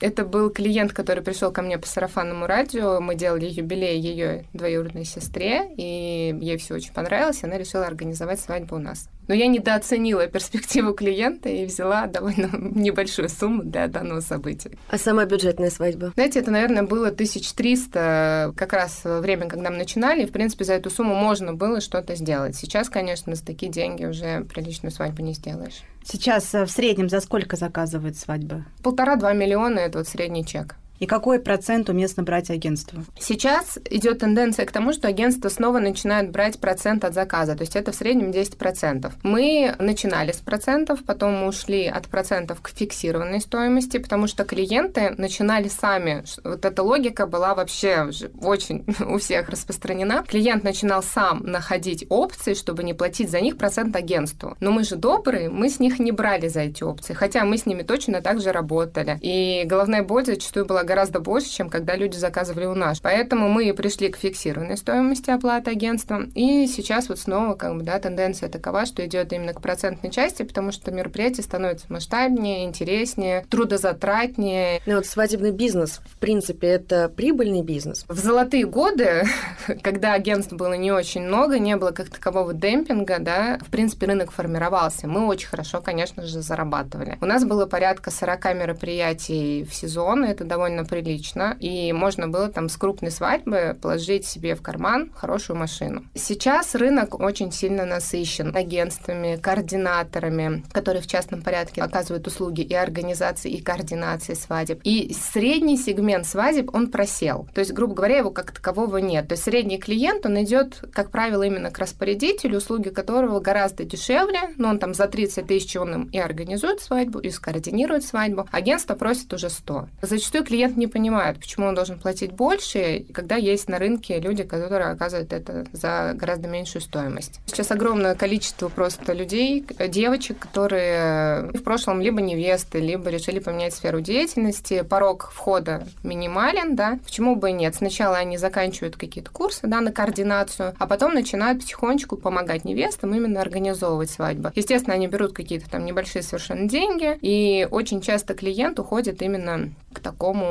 Это 0.00 0.26
был 0.26 0.50
клиент, 0.50 0.92
который 0.92 1.22
пришел 1.22 1.52
ко 1.52 1.62
мне 1.62 1.78
по 1.78 1.86
сарафанному 1.86 2.46
радио. 2.46 3.00
Мы 3.00 3.14
делали 3.14 3.46
юбилей 3.46 3.98
ее 3.98 4.44
двоюродной 4.52 5.06
сестре, 5.06 5.70
и 5.76 6.36
ей 6.38 6.58
все 6.58 6.74
очень 6.74 6.92
понравилось, 6.92 7.42
и 7.42 7.46
она 7.46 7.56
решила 7.56 7.86
организовать 7.86 8.40
свадьбу 8.40 8.76
у 8.76 8.78
нас. 8.78 9.08
Но 9.30 9.36
я 9.36 9.46
недооценила 9.46 10.26
перспективу 10.26 10.92
клиента 10.92 11.48
и 11.48 11.64
взяла 11.64 12.08
довольно 12.08 12.50
небольшую 12.52 13.28
сумму 13.28 13.62
для 13.62 13.86
данного 13.86 14.22
события. 14.22 14.72
А 14.88 14.98
самая 14.98 15.24
бюджетная 15.24 15.70
свадьба? 15.70 16.10
Знаете, 16.14 16.40
это, 16.40 16.50
наверное, 16.50 16.82
было 16.82 17.10
1300 17.10 18.54
как 18.56 18.72
раз 18.72 19.02
время, 19.04 19.48
когда 19.48 19.70
мы 19.70 19.76
начинали, 19.76 20.24
и, 20.24 20.26
в 20.26 20.32
принципе, 20.32 20.64
за 20.64 20.72
эту 20.72 20.90
сумму 20.90 21.14
можно 21.14 21.54
было 21.54 21.80
что-то 21.80 22.16
сделать. 22.16 22.56
Сейчас, 22.56 22.88
конечно, 22.88 23.36
за 23.36 23.46
такие 23.46 23.70
деньги 23.70 24.04
уже 24.04 24.40
приличную 24.52 24.90
свадьбу 24.90 25.22
не 25.22 25.34
сделаешь. 25.34 25.84
Сейчас 26.02 26.52
э, 26.52 26.64
в 26.64 26.70
среднем 26.72 27.08
за 27.08 27.20
сколько 27.20 27.54
заказывают 27.54 28.16
свадьбы? 28.16 28.64
Полтора-два 28.82 29.32
миллиона– 29.32 29.78
это 29.80 29.98
вот 29.98 30.08
средний 30.08 30.44
чек. 30.44 30.74
И 31.00 31.06
какой 31.06 31.40
процент 31.40 31.88
уместно 31.88 32.22
брать 32.22 32.50
агентству? 32.50 33.04
Сейчас 33.18 33.78
идет 33.88 34.18
тенденция 34.18 34.66
к 34.66 34.70
тому, 34.70 34.92
что 34.92 35.08
агентство 35.08 35.48
снова 35.48 35.78
начинает 35.78 36.30
брать 36.30 36.60
процент 36.60 37.04
от 37.04 37.14
заказа, 37.14 37.56
то 37.56 37.62
есть 37.62 37.74
это 37.74 37.90
в 37.90 37.94
среднем 37.94 38.30
10%. 38.30 39.10
Мы 39.22 39.74
начинали 39.78 40.32
с 40.32 40.36
процентов, 40.36 41.00
потом 41.06 41.40
мы 41.40 41.48
ушли 41.48 41.86
от 41.86 42.08
процентов 42.08 42.60
к 42.60 42.68
фиксированной 42.68 43.40
стоимости, 43.40 43.96
потому 43.96 44.26
что 44.26 44.44
клиенты 44.44 45.14
начинали 45.16 45.68
сами. 45.68 46.22
Вот 46.44 46.66
эта 46.66 46.82
логика 46.82 47.26
была 47.26 47.54
вообще 47.54 48.10
очень 48.42 48.84
у 49.08 49.18
всех 49.18 49.48
распространена. 49.48 50.24
Клиент 50.28 50.64
начинал 50.64 51.02
сам 51.02 51.42
находить 51.44 52.04
опции, 52.10 52.52
чтобы 52.52 52.84
не 52.84 52.92
платить 52.92 53.30
за 53.30 53.40
них 53.40 53.56
процент 53.56 53.96
агентству. 53.96 54.54
Но 54.60 54.70
мы 54.70 54.84
же 54.84 54.96
добрые, 54.96 55.48
мы 55.48 55.70
с 55.70 55.80
них 55.80 55.98
не 55.98 56.12
брали 56.12 56.48
за 56.48 56.60
эти 56.60 56.82
опции, 56.82 57.14
хотя 57.14 57.46
мы 57.46 57.56
с 57.56 57.64
ними 57.64 57.82
точно 57.82 58.20
так 58.20 58.42
же 58.42 58.52
работали. 58.52 59.18
И 59.22 59.62
головная 59.64 60.02
боль 60.02 60.26
зачастую 60.26 60.66
была 60.66 60.84
гораздо 60.90 61.20
больше, 61.20 61.48
чем 61.48 61.70
когда 61.70 61.94
люди 61.94 62.16
заказывали 62.16 62.66
у 62.66 62.74
нас. 62.74 62.98
Поэтому 62.98 63.48
мы 63.48 63.72
пришли 63.74 64.08
к 64.08 64.16
фиксированной 64.16 64.76
стоимости 64.76 65.30
оплаты 65.30 65.70
агентства. 65.70 66.24
И 66.34 66.66
сейчас 66.66 67.08
вот 67.08 67.20
снова 67.20 67.54
как 67.54 67.76
бы, 67.76 67.84
да, 67.84 68.00
тенденция 68.00 68.48
такова, 68.48 68.86
что 68.86 69.06
идет 69.06 69.32
именно 69.32 69.54
к 69.54 69.60
процентной 69.60 70.10
части, 70.10 70.42
потому 70.42 70.72
что 70.72 70.90
мероприятие 70.90 71.44
становится 71.44 71.86
масштабнее, 71.90 72.64
интереснее, 72.64 73.46
трудозатратнее. 73.48 74.80
Ну 74.84 74.96
вот 74.96 75.06
свадебный 75.06 75.52
бизнес, 75.52 76.00
в 76.06 76.18
принципе, 76.18 76.66
это 76.66 77.08
прибыльный 77.08 77.62
бизнес. 77.62 78.04
В 78.08 78.18
золотые 78.18 78.66
годы, 78.66 79.22
когда 79.82 80.14
агентств 80.14 80.54
было 80.54 80.72
не 80.72 80.90
очень 80.90 81.22
много, 81.22 81.60
не 81.60 81.76
было 81.76 81.92
как 81.92 82.10
такового 82.10 82.52
демпинга, 82.52 83.18
да, 83.20 83.60
в 83.64 83.70
принципе, 83.70 84.06
рынок 84.06 84.32
формировался. 84.32 85.06
Мы 85.06 85.24
очень 85.26 85.46
хорошо, 85.46 85.80
конечно 85.80 86.26
же, 86.26 86.42
зарабатывали. 86.42 87.16
У 87.20 87.26
нас 87.26 87.44
было 87.44 87.66
порядка 87.66 88.10
40 88.10 88.44
мероприятий 88.56 89.62
в 89.62 89.72
сезон, 89.72 90.24
это 90.24 90.42
довольно 90.42 90.79
довольно 90.80 90.84
прилично, 90.84 91.56
и 91.60 91.92
можно 91.92 92.28
было 92.28 92.48
там 92.48 92.68
с 92.68 92.76
крупной 92.76 93.10
свадьбы 93.10 93.76
положить 93.80 94.26
себе 94.26 94.54
в 94.54 94.62
карман 94.62 95.10
хорошую 95.14 95.58
машину. 95.58 96.04
Сейчас 96.14 96.74
рынок 96.74 97.20
очень 97.20 97.52
сильно 97.52 97.84
насыщен 97.84 98.54
агентствами, 98.54 99.36
координаторами, 99.36 100.64
которые 100.72 101.02
в 101.02 101.06
частном 101.06 101.42
порядке 101.42 101.82
оказывают 101.82 102.26
услуги 102.26 102.62
и 102.62 102.74
организации, 102.74 103.50
и 103.50 103.62
координации 103.62 104.34
свадеб. 104.34 104.80
И 104.84 105.14
средний 105.14 105.76
сегмент 105.76 106.26
свадеб, 106.26 106.74
он 106.74 106.90
просел. 106.90 107.48
То 107.54 107.60
есть, 107.60 107.72
грубо 107.72 107.94
говоря, 107.94 108.18
его 108.18 108.30
как 108.30 108.52
такового 108.52 108.98
нет. 108.98 109.28
То 109.28 109.32
есть 109.32 109.44
средний 109.44 109.78
клиент, 109.78 110.26
он 110.26 110.42
идет, 110.42 110.82
как 110.92 111.10
правило, 111.10 111.42
именно 111.42 111.70
к 111.70 111.78
распорядителю, 111.78 112.58
услуги 112.58 112.90
которого 112.90 113.40
гораздо 113.40 113.84
дешевле, 113.84 114.40
но 114.56 114.68
он 114.68 114.78
там 114.78 114.94
за 114.94 115.06
30 115.06 115.46
тысяч 115.46 115.76
он 115.76 115.94
им 115.94 116.02
и 116.12 116.18
организует 116.18 116.80
свадьбу, 116.80 117.18
и 117.18 117.30
скоординирует 117.30 118.04
свадьбу. 118.04 118.46
Агентство 118.50 118.94
просит 118.94 119.32
уже 119.32 119.50
100. 119.50 119.88
Зачастую 120.02 120.44
клиент 120.44 120.69
не 120.76 120.86
понимает, 120.86 121.38
почему 121.38 121.66
он 121.66 121.74
должен 121.74 121.98
платить 121.98 122.32
больше, 122.32 123.04
когда 123.12 123.36
есть 123.36 123.68
на 123.68 123.78
рынке 123.78 124.18
люди, 124.20 124.42
которые 124.42 124.90
оказывают 124.90 125.32
это 125.32 125.66
за 125.72 126.12
гораздо 126.14 126.48
меньшую 126.48 126.82
стоимость. 126.82 127.40
Сейчас 127.46 127.70
огромное 127.70 128.14
количество 128.14 128.68
просто 128.68 129.12
людей, 129.12 129.64
девочек, 129.88 130.38
которые 130.38 131.50
в 131.52 131.62
прошлом 131.62 132.00
либо 132.00 132.20
невесты, 132.20 132.80
либо 132.80 133.10
решили 133.10 133.38
поменять 133.38 133.74
сферу 133.74 134.00
деятельности. 134.00 134.82
Порог 134.82 135.30
входа 135.32 135.86
минимален, 136.02 136.76
да, 136.76 136.98
почему 137.04 137.36
бы 137.36 137.50
и 137.50 137.52
нет. 137.52 137.74
Сначала 137.74 138.16
они 138.16 138.36
заканчивают 138.36 138.96
какие-то 138.96 139.30
курсы, 139.30 139.66
да, 139.66 139.80
на 139.80 139.92
координацию, 139.92 140.74
а 140.78 140.86
потом 140.86 141.14
начинают 141.14 141.60
потихонечку 141.60 142.16
помогать 142.16 142.64
невестам 142.64 143.14
именно 143.14 143.40
организовывать 143.40 144.10
свадьбу. 144.10 144.50
Естественно, 144.54 144.94
они 144.94 145.06
берут 145.06 145.32
какие-то 145.32 145.68
там 145.70 145.84
небольшие 145.84 146.22
совершенно 146.22 146.68
деньги, 146.68 147.18
и 147.20 147.66
очень 147.70 148.00
часто 148.00 148.34
клиент 148.34 148.78
уходит 148.78 149.22
именно 149.22 149.70
к 149.92 150.00
такому 150.00 150.49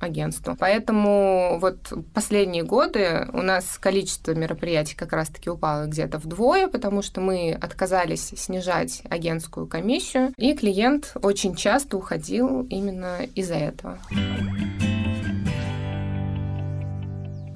агентству. 0.00 0.56
Поэтому 0.58 1.58
вот 1.60 1.92
последние 2.12 2.62
годы 2.62 3.28
у 3.32 3.42
нас 3.42 3.78
количество 3.78 4.32
мероприятий 4.32 4.96
как 4.96 5.12
раз-таки 5.12 5.50
упало 5.50 5.86
где-то 5.86 6.18
вдвое, 6.18 6.68
потому 6.68 7.02
что 7.02 7.20
мы 7.20 7.52
отказались 7.52 8.32
снижать 8.36 9.02
агентскую 9.08 9.66
комиссию, 9.66 10.32
и 10.36 10.54
клиент 10.54 11.12
очень 11.22 11.54
часто 11.54 11.96
уходил 11.96 12.62
именно 12.68 13.18
из-за 13.34 13.54
этого. 13.54 13.98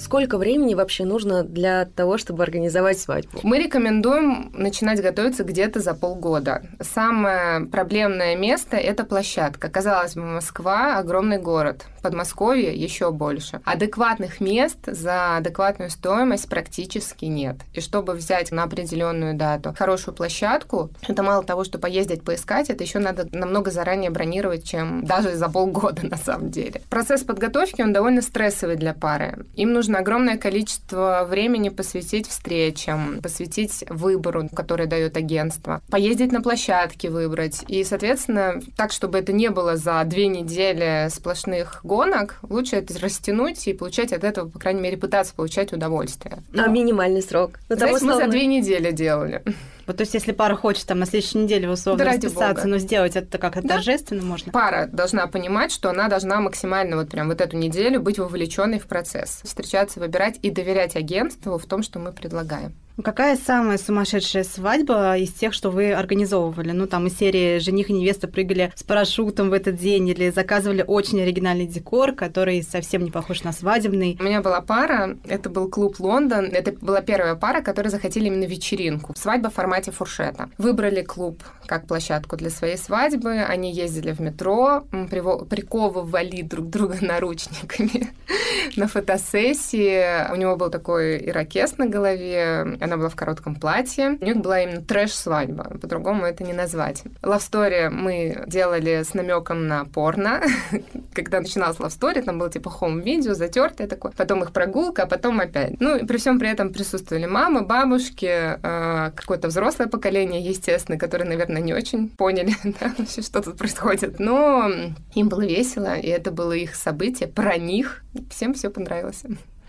Сколько 0.08 0.38
времени 0.38 0.72
вообще 0.72 1.04
нужно 1.04 1.42
для 1.44 1.84
того, 1.84 2.16
чтобы 2.16 2.42
организовать 2.42 2.98
свадьбу? 2.98 3.40
Мы 3.42 3.58
рекомендуем 3.58 4.50
начинать 4.54 5.02
готовиться 5.02 5.44
где-то 5.44 5.80
за 5.80 5.92
полгода. 5.92 6.62
Самое 6.80 7.66
проблемное 7.66 8.34
место– 8.34 8.76
это 8.78 9.04
площадка. 9.04 9.68
Казалось 9.68 10.14
бы, 10.14 10.22
Москва– 10.22 10.96
огромный 10.98 11.36
город. 11.36 11.84
Подмосковье 12.00 12.74
еще 12.74 13.10
больше. 13.10 13.60
Адекватных 13.66 14.40
мест 14.40 14.78
за 14.86 15.36
адекватную 15.36 15.90
стоимость 15.90 16.48
практически 16.48 17.26
нет. 17.26 17.56
И 17.74 17.82
чтобы 17.82 18.14
взять 18.14 18.50
на 18.50 18.62
определенную 18.62 19.34
дату 19.34 19.74
хорошую 19.76 20.14
площадку, 20.14 20.88
это 21.06 21.22
мало 21.22 21.44
того, 21.44 21.64
что 21.64 21.78
поездить, 21.78 22.24
поискать, 22.24 22.70
это 22.70 22.82
еще 22.82 22.98
надо 22.98 23.28
намного 23.32 23.70
заранее 23.70 24.08
бронировать, 24.08 24.64
чем 24.64 25.04
даже 25.04 25.34
за 25.34 25.50
полгода 25.50 26.06
на 26.10 26.16
самом 26.16 26.50
деле. 26.50 26.80
Процесс 26.88 27.24
подготовки, 27.24 27.82
он 27.82 27.92
довольно 27.92 28.22
стрессовый 28.22 28.76
для 28.76 28.94
пары. 28.94 29.44
Им 29.54 29.74
нужно 29.74 29.97
огромное 29.98 30.38
количество 30.38 31.26
времени 31.28 31.68
посвятить 31.68 32.28
встречам, 32.28 33.20
посвятить 33.22 33.84
выбору, 33.88 34.48
который 34.54 34.86
дает 34.86 35.16
агентство, 35.16 35.82
поездить 35.90 36.32
на 36.32 36.40
площадке 36.40 37.10
выбрать. 37.10 37.64
И, 37.68 37.84
соответственно, 37.84 38.60
так, 38.76 38.92
чтобы 38.92 39.18
это 39.18 39.32
не 39.32 39.50
было 39.50 39.76
за 39.76 40.02
две 40.04 40.28
недели 40.28 41.08
сплошных 41.10 41.80
гонок, 41.82 42.38
лучше 42.42 42.76
это 42.76 42.98
растянуть 42.98 43.66
и 43.66 43.72
получать 43.72 44.12
от 44.12 44.24
этого, 44.24 44.48
по 44.48 44.58
крайней 44.58 44.80
мере, 44.80 44.96
пытаться 44.96 45.34
получать 45.34 45.72
удовольствие. 45.72 46.38
А 46.56 46.68
минимальный 46.68 47.22
срок? 47.22 47.58
Ну, 47.68 47.76
Знаете, 47.76 48.04
мы 48.04 48.14
за 48.14 48.28
две 48.28 48.46
недели 48.46 48.90
делали. 48.92 49.42
Вот, 49.88 49.96
то 49.96 50.02
есть, 50.02 50.12
если 50.12 50.32
пара 50.32 50.54
хочет 50.54 50.86
там 50.86 50.98
на 50.98 51.06
следующей 51.06 51.38
неделе 51.38 51.68
условно 51.70 52.04
да 52.04 52.12
расписаться, 52.12 52.68
но 52.68 52.76
сделать 52.76 53.16
это 53.16 53.38
как-то 53.38 53.62
да. 53.62 53.76
торжественно 53.76 54.22
можно? 54.22 54.52
Пара 54.52 54.86
должна 54.86 55.26
понимать, 55.26 55.72
что 55.72 55.88
она 55.88 56.08
должна 56.08 56.40
максимально 56.40 56.96
вот 56.96 57.08
прям 57.08 57.28
вот 57.28 57.40
эту 57.40 57.56
неделю 57.56 57.98
быть 58.02 58.18
вовлеченной 58.18 58.80
в 58.80 58.86
процесс, 58.86 59.40
встречаться, 59.44 59.98
выбирать 59.98 60.38
и 60.42 60.50
доверять 60.50 60.94
агентству 60.94 61.56
в 61.56 61.64
том, 61.64 61.82
что 61.82 61.98
мы 62.00 62.12
предлагаем. 62.12 62.74
Какая 63.04 63.36
самая 63.36 63.78
сумасшедшая 63.78 64.42
свадьба 64.42 65.16
из 65.16 65.32
тех, 65.32 65.54
что 65.54 65.70
вы 65.70 65.92
организовывали? 65.92 66.72
Ну, 66.72 66.88
там 66.88 67.06
из 67.06 67.16
серии 67.16 67.58
«Жених 67.58 67.90
и 67.90 67.92
невеста 67.92 68.26
прыгали 68.26 68.72
с 68.74 68.82
парашютом 68.82 69.50
в 69.50 69.52
этот 69.52 69.76
день» 69.76 70.08
или 70.08 70.30
заказывали 70.30 70.84
очень 70.84 71.22
оригинальный 71.22 71.66
декор, 71.66 72.12
который 72.12 72.60
совсем 72.64 73.04
не 73.04 73.12
похож 73.12 73.44
на 73.44 73.52
свадебный. 73.52 74.16
У 74.18 74.24
меня 74.24 74.40
была 74.40 74.60
пара, 74.62 75.16
это 75.28 75.48
был 75.48 75.68
клуб 75.68 76.00
«Лондон». 76.00 76.46
Это 76.46 76.72
была 76.72 77.00
первая 77.00 77.36
пара, 77.36 77.62
которые 77.62 77.90
захотели 77.90 78.26
именно 78.26 78.44
вечеринку. 78.44 79.14
Свадьба 79.16 79.50
в 79.50 79.54
формате 79.54 79.92
фуршета. 79.92 80.50
Выбрали 80.58 81.02
клуб 81.02 81.40
как 81.66 81.86
площадку 81.86 82.36
для 82.36 82.50
своей 82.50 82.76
свадьбы. 82.76 83.42
Они 83.42 83.72
ездили 83.72 84.10
в 84.10 84.20
метро, 84.20 84.84
приковывали 84.90 86.42
друг 86.42 86.68
друга 86.68 86.96
наручниками 87.00 88.10
на 88.76 88.88
фотосессии. 88.88 90.32
У 90.32 90.36
него 90.36 90.56
был 90.56 90.70
такой 90.70 91.24
ирокез 91.28 91.78
на 91.78 91.86
голове, 91.86 92.76
она 92.88 92.96
была 92.96 93.08
в 93.08 93.16
коротком 93.16 93.54
платье. 93.54 94.18
У 94.20 94.24
них 94.24 94.36
была 94.38 94.60
именно 94.60 94.82
трэш-свадьба, 94.82 95.78
по-другому 95.80 96.24
это 96.24 96.44
не 96.44 96.52
назвать. 96.52 97.04
Story 97.22 97.90
мы 97.90 98.44
делали 98.46 99.02
с 99.02 99.14
намеком 99.14 99.66
на 99.68 99.84
порно. 99.84 100.42
Когда 101.14 101.40
начиналась 101.40 101.76
Story, 101.76 102.22
там 102.22 102.38
было 102.38 102.50
типа 102.50 102.70
хоум-видео, 102.70 103.34
затертое 103.34 103.86
такое, 103.86 104.12
потом 104.16 104.42
их 104.42 104.52
прогулка, 104.52 105.04
а 105.04 105.06
потом 105.06 105.40
опять. 105.40 105.80
Ну, 105.80 105.96
и 105.96 106.04
при 106.04 106.18
всем 106.18 106.38
при 106.38 106.50
этом 106.50 106.72
присутствовали 106.72 107.26
мамы, 107.26 107.62
бабушки, 107.62 108.26
э, 108.26 109.10
какое-то 109.14 109.48
взрослое 109.48 109.86
поколение, 109.88 110.42
естественно, 110.42 110.98
которые, 110.98 111.28
наверное, 111.28 111.62
не 111.62 111.74
очень 111.74 112.08
поняли, 112.08 112.54
да, 112.80 112.92
вообще, 112.96 113.22
что 113.22 113.40
тут 113.42 113.58
происходит. 113.58 114.18
Но 114.18 114.70
им 115.14 115.28
было 115.28 115.46
весело, 115.46 115.96
и 115.96 116.08
это 116.08 116.30
было 116.30 116.52
их 116.52 116.74
событие 116.74 117.28
про 117.28 117.56
них. 117.56 118.02
Всем 118.30 118.54
все 118.54 118.70
понравилось. 118.70 119.22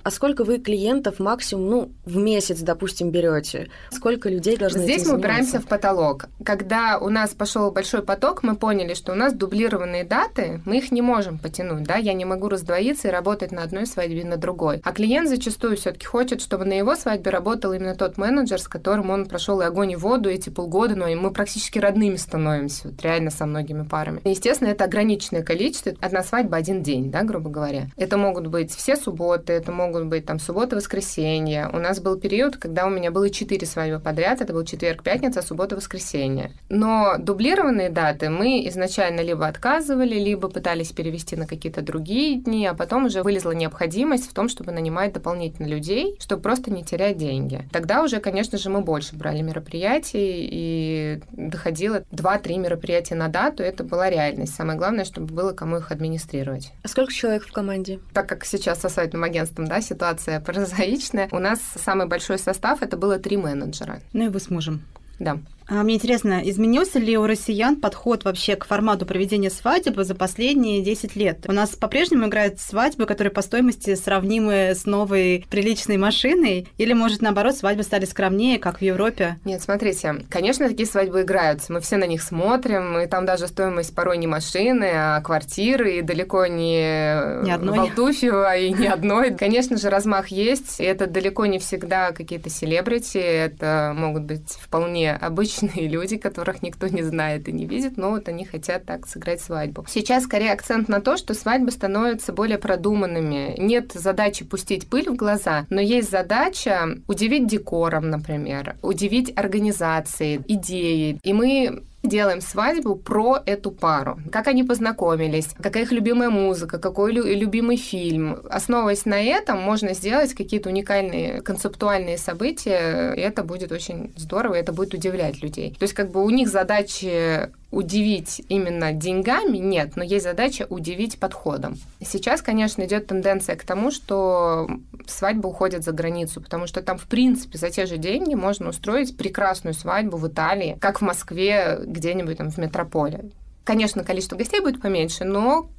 А 0.03 0.12
сколько 0.12 0.43
вы 0.43 0.59
клиентов 0.59 1.19
максимум, 1.19 1.69
ну, 1.69 1.91
в 2.05 2.17
месяц, 2.17 2.59
допустим, 2.62 3.12
берете? 3.12 3.69
Сколько 3.91 4.29
людей 4.29 4.57
должны 4.57 4.83
Здесь 4.83 5.05
мы 5.05 5.17
упираемся 5.17 5.59
в 5.59 5.67
потолок. 5.67 6.25
Когда 6.43 6.97
у 6.99 7.09
нас 7.09 7.31
пошел 7.31 7.71
большой 7.71 8.01
поток, 8.01 8.43
мы 8.43 8.55
поняли, 8.55 8.93
что 8.93 9.12
у 9.12 9.15
нас 9.15 9.33
дублированные 9.33 10.03
даты, 10.03 10.62
мы 10.65 10.77
их 10.77 10.91
не 10.91 11.01
можем 11.01 11.38
потянуть, 11.38 11.83
да, 11.83 11.95
я 11.95 12.13
не 12.13 12.25
могу 12.25 12.49
раздвоиться 12.49 13.07
и 13.07 13.12
работать 13.12 13.51
на 13.51 13.63
одной 13.63 13.85
свадьбе 13.85 14.23
на 14.23 14.38
другой. 14.38 14.81
А 14.83 14.91
клиент 14.91 15.29
зачастую 15.29 15.77
все-таки 15.77 16.05
хочет, 16.05 16.41
чтобы 16.41 16.65
на 16.65 16.73
его 16.73 16.95
свадьбе 16.95 17.31
работал 17.31 17.73
именно 17.73 17.95
тот 17.95 18.17
менеджер, 18.17 18.59
с 18.59 18.67
которым 18.67 19.09
он 19.09 19.25
прошел 19.25 19.62
и 19.62 19.65
огонь, 19.65 19.91
и 19.91 19.95
воду 19.95 20.29
эти 20.29 20.49
полгода, 20.49 20.95
но 20.95 21.07
и 21.07 21.15
мы 21.15 21.31
практически 21.31 21.79
родными 21.79 22.15
становимся, 22.15 22.89
вот 22.89 23.01
реально 23.01 23.31
со 23.31 23.45
многими 23.45 23.83
парами. 23.83 24.21
Естественно, 24.23 24.69
это 24.69 24.85
ограниченное 24.85 25.43
количество, 25.43 25.93
одна 26.01 26.23
свадьба 26.23 26.57
один 26.57 26.83
день, 26.83 27.12
да, 27.12 27.23
грубо 27.23 27.49
говоря. 27.49 27.88
Это 27.97 28.17
могут 28.17 28.47
быть 28.47 28.73
все 28.73 28.95
субботы, 28.95 29.53
это 29.53 29.71
могут 29.71 29.98
могут 29.99 30.09
быть 30.09 30.25
там 30.25 30.39
суббота, 30.39 30.75
воскресенье. 30.75 31.69
У 31.71 31.77
нас 31.77 31.99
был 31.99 32.17
период, 32.17 32.57
когда 32.57 32.85
у 32.85 32.89
меня 32.89 33.12
было 33.12 33.29
четыре 33.29 33.67
свадьбы 33.67 33.99
подряд. 33.99 34.41
Это 34.41 34.53
был 34.53 34.63
четверг, 34.63 35.03
пятница, 35.03 35.41
суббота, 35.41 35.75
воскресенье. 35.75 36.51
Но 36.69 37.15
дублированные 37.19 37.89
даты 37.89 38.29
мы 38.29 38.67
изначально 38.67 39.21
либо 39.21 39.47
отказывали, 39.47 40.15
либо 40.15 40.49
пытались 40.49 40.91
перевести 40.91 41.35
на 41.35 41.45
какие-то 41.45 41.81
другие 41.81 42.39
дни, 42.39 42.65
а 42.65 42.73
потом 42.73 43.05
уже 43.05 43.23
вылезла 43.23 43.51
необходимость 43.51 44.29
в 44.29 44.33
том, 44.33 44.49
чтобы 44.49 44.71
нанимать 44.71 45.13
дополнительно 45.13 45.67
людей, 45.67 46.15
чтобы 46.19 46.41
просто 46.41 46.71
не 46.71 46.83
терять 46.83 47.17
деньги. 47.17 47.67
Тогда 47.71 48.03
уже, 48.03 48.19
конечно 48.19 48.57
же, 48.57 48.69
мы 48.69 48.81
больше 48.81 49.15
брали 49.15 49.41
мероприятий 49.41 50.47
и 50.51 51.21
доходило 51.31 52.03
2-3 52.12 52.57
мероприятия 52.57 53.15
на 53.15 53.27
дату. 53.27 53.63
Это 53.63 53.83
была 53.83 54.09
реальность. 54.09 54.55
Самое 54.55 54.77
главное, 54.77 55.05
чтобы 55.05 55.33
было 55.33 55.51
кому 55.51 55.77
их 55.77 55.91
администрировать. 55.91 56.71
А 56.83 56.88
сколько 56.88 57.12
человек 57.12 57.45
в 57.45 57.51
команде? 57.51 57.99
Так 58.13 58.27
как 58.27 58.45
сейчас 58.45 58.79
со 58.79 58.89
свадебным 58.89 59.23
агентством, 59.23 59.67
да, 59.67 59.78
ситуация 59.81 60.39
прозаичная. 60.39 61.29
У 61.31 61.39
нас 61.39 61.59
самый 61.75 62.07
большой 62.07 62.39
состав 62.39 62.81
это 62.81 62.97
было 62.97 63.19
три 63.19 63.37
менеджера. 63.37 64.01
Ну 64.13 64.25
и 64.25 64.29
вы 64.29 64.39
с 64.39 64.49
мужем. 64.49 64.81
Да. 65.19 65.39
А 65.69 65.84
мне 65.84 65.95
интересно, 65.95 66.41
изменился 66.43 66.97
ли 66.97 67.15
у 67.15 67.27
россиян 67.27 67.75
подход 67.75 68.23
вообще 68.23 68.55
к 68.55 68.65
формату 68.65 69.05
проведения 69.05 69.51
свадьбы 69.51 70.03
за 70.03 70.15
последние 70.15 70.82
10 70.82 71.15
лет? 71.15 71.45
У 71.47 71.51
нас 71.51 71.69
по-прежнему 71.75 72.25
играют 72.25 72.60
свадьбы, 72.60 73.05
которые 73.05 73.32
по 73.32 73.43
стоимости 73.43 73.93
сравнимы 73.93 74.71
с 74.75 74.86
новой 74.86 75.45
приличной 75.49 75.97
машиной? 75.97 76.67
Или, 76.79 76.93
может, 76.93 77.21
наоборот, 77.21 77.55
свадьбы 77.55 77.84
стали 77.84 78.05
скромнее, 78.05 78.58
как 78.58 78.79
в 78.79 78.82
Европе? 78.82 79.38
Нет, 79.45 79.62
смотрите, 79.62 80.25
конечно, 80.29 80.67
такие 80.67 80.88
свадьбы 80.88 81.21
играются. 81.21 81.71
Мы 81.71 81.82
все 81.82 81.97
на 81.97 82.05
них 82.05 82.23
смотрим, 82.23 82.97
и 82.97 83.05
там 83.05 83.27
даже 83.27 83.47
стоимость 83.47 83.93
порой 83.93 84.17
не 84.17 84.25
машины, 84.25 84.89
а 84.91 85.21
квартиры, 85.21 85.97
и 85.97 86.01
далеко 86.01 86.47
не, 86.47 87.43
не 87.43 87.51
одной. 87.51 87.77
Валтуфьева, 87.77 88.58
и 88.58 88.71
не 88.71 88.88
одной. 88.88 89.36
Конечно 89.36 89.77
же, 89.77 89.91
размах 89.91 90.29
есть, 90.29 90.79
и 90.79 90.84
это 90.84 91.05
далеко 91.05 91.45
не 91.45 91.60
всегда 91.60 92.12
какие-то 92.12 92.49
селебрити, 92.49 93.19
это 93.19 93.93
могут 93.95 94.23
быть 94.23 94.49
вполне 94.60 95.13
обычные 95.13 95.58
обычные 95.59 95.87
люди, 95.87 96.17
которых 96.17 96.61
никто 96.63 96.87
не 96.87 97.03
знает 97.03 97.47
и 97.47 97.51
не 97.51 97.65
видит, 97.65 97.97
но 97.97 98.11
вот 98.11 98.27
они 98.27 98.45
хотят 98.45 98.85
так 98.85 99.07
сыграть 99.07 99.41
свадьбу. 99.41 99.85
Сейчас 99.87 100.23
скорее 100.23 100.51
акцент 100.51 100.89
на 100.89 101.01
то, 101.01 101.17
что 101.17 101.33
свадьбы 101.33 101.71
становятся 101.71 102.33
более 102.33 102.57
продуманными. 102.57 103.55
Нет 103.57 103.91
задачи 103.93 104.45
пустить 104.45 104.87
пыль 104.87 105.09
в 105.09 105.15
глаза, 105.15 105.65
но 105.69 105.81
есть 105.81 106.09
задача 106.09 106.97
удивить 107.07 107.47
декором, 107.47 108.09
например, 108.09 108.75
удивить 108.81 109.33
организацией, 109.35 110.41
идеей. 110.47 111.19
И 111.23 111.33
мы 111.33 111.83
делаем 112.03 112.41
свадьбу 112.41 112.95
про 112.95 113.41
эту 113.45 113.71
пару. 113.71 114.19
Как 114.31 114.47
они 114.47 114.63
познакомились, 114.63 115.49
какая 115.62 115.83
их 115.83 115.91
любимая 115.91 116.29
музыка, 116.29 116.79
какой 116.79 117.13
лю- 117.13 117.25
любимый 117.25 117.77
фильм. 117.77 118.39
Основываясь 118.49 119.05
на 119.05 119.21
этом, 119.21 119.59
можно 119.59 119.93
сделать 119.93 120.33
какие-то 120.33 120.69
уникальные 120.69 121.41
концептуальные 121.41 122.17
события, 122.17 123.13
и 123.13 123.19
это 123.19 123.43
будет 123.43 123.71
очень 123.71 124.13
здорово, 124.15 124.55
и 124.55 124.59
это 124.59 124.71
будет 124.71 124.93
удивлять 124.93 125.41
людей. 125.41 125.75
То 125.77 125.83
есть 125.83 125.93
как 125.93 126.12
бы 126.12 126.23
у 126.23 126.29
них 126.29 126.49
задачи 126.49 127.49
удивить 127.71 128.41
именно 128.49 128.91
деньгами 128.93 129.58
нет, 129.58 129.95
но 129.95 130.03
есть 130.03 130.25
задача 130.25 130.65
удивить 130.69 131.19
подходом. 131.19 131.77
Сейчас, 132.01 132.41
конечно, 132.41 132.84
идет 132.84 133.08
тенденция 133.08 133.55
к 133.55 133.63
тому, 133.63 133.91
что 133.91 134.67
свадьба 135.08 135.47
уходит 135.47 135.84
за 135.84 135.91
границу, 135.91 136.41
потому 136.41 136.67
что 136.67 136.82
там, 136.82 136.97
в 136.97 137.05
принципе, 137.05 137.58
за 137.58 137.69
те 137.69 137.86
же 137.86 137.97
деньги 137.97 138.34
можно 138.34 138.69
устроить 138.69 139.15
прекрасную 139.17 139.73
свадьбу 139.73 140.17
в 140.17 140.27
Италии, 140.27 140.77
как 140.79 141.01
в 141.01 141.03
Москве, 141.03 141.79
где-нибудь 141.84 142.38
там 142.38 142.49
в 142.49 142.58
метрополе. 142.58 143.29
Конечно, 143.63 144.03
количество 144.03 144.36
гостей 144.36 144.62
будет 144.62 144.82
поменьше, 144.82 145.25
но 145.25 145.69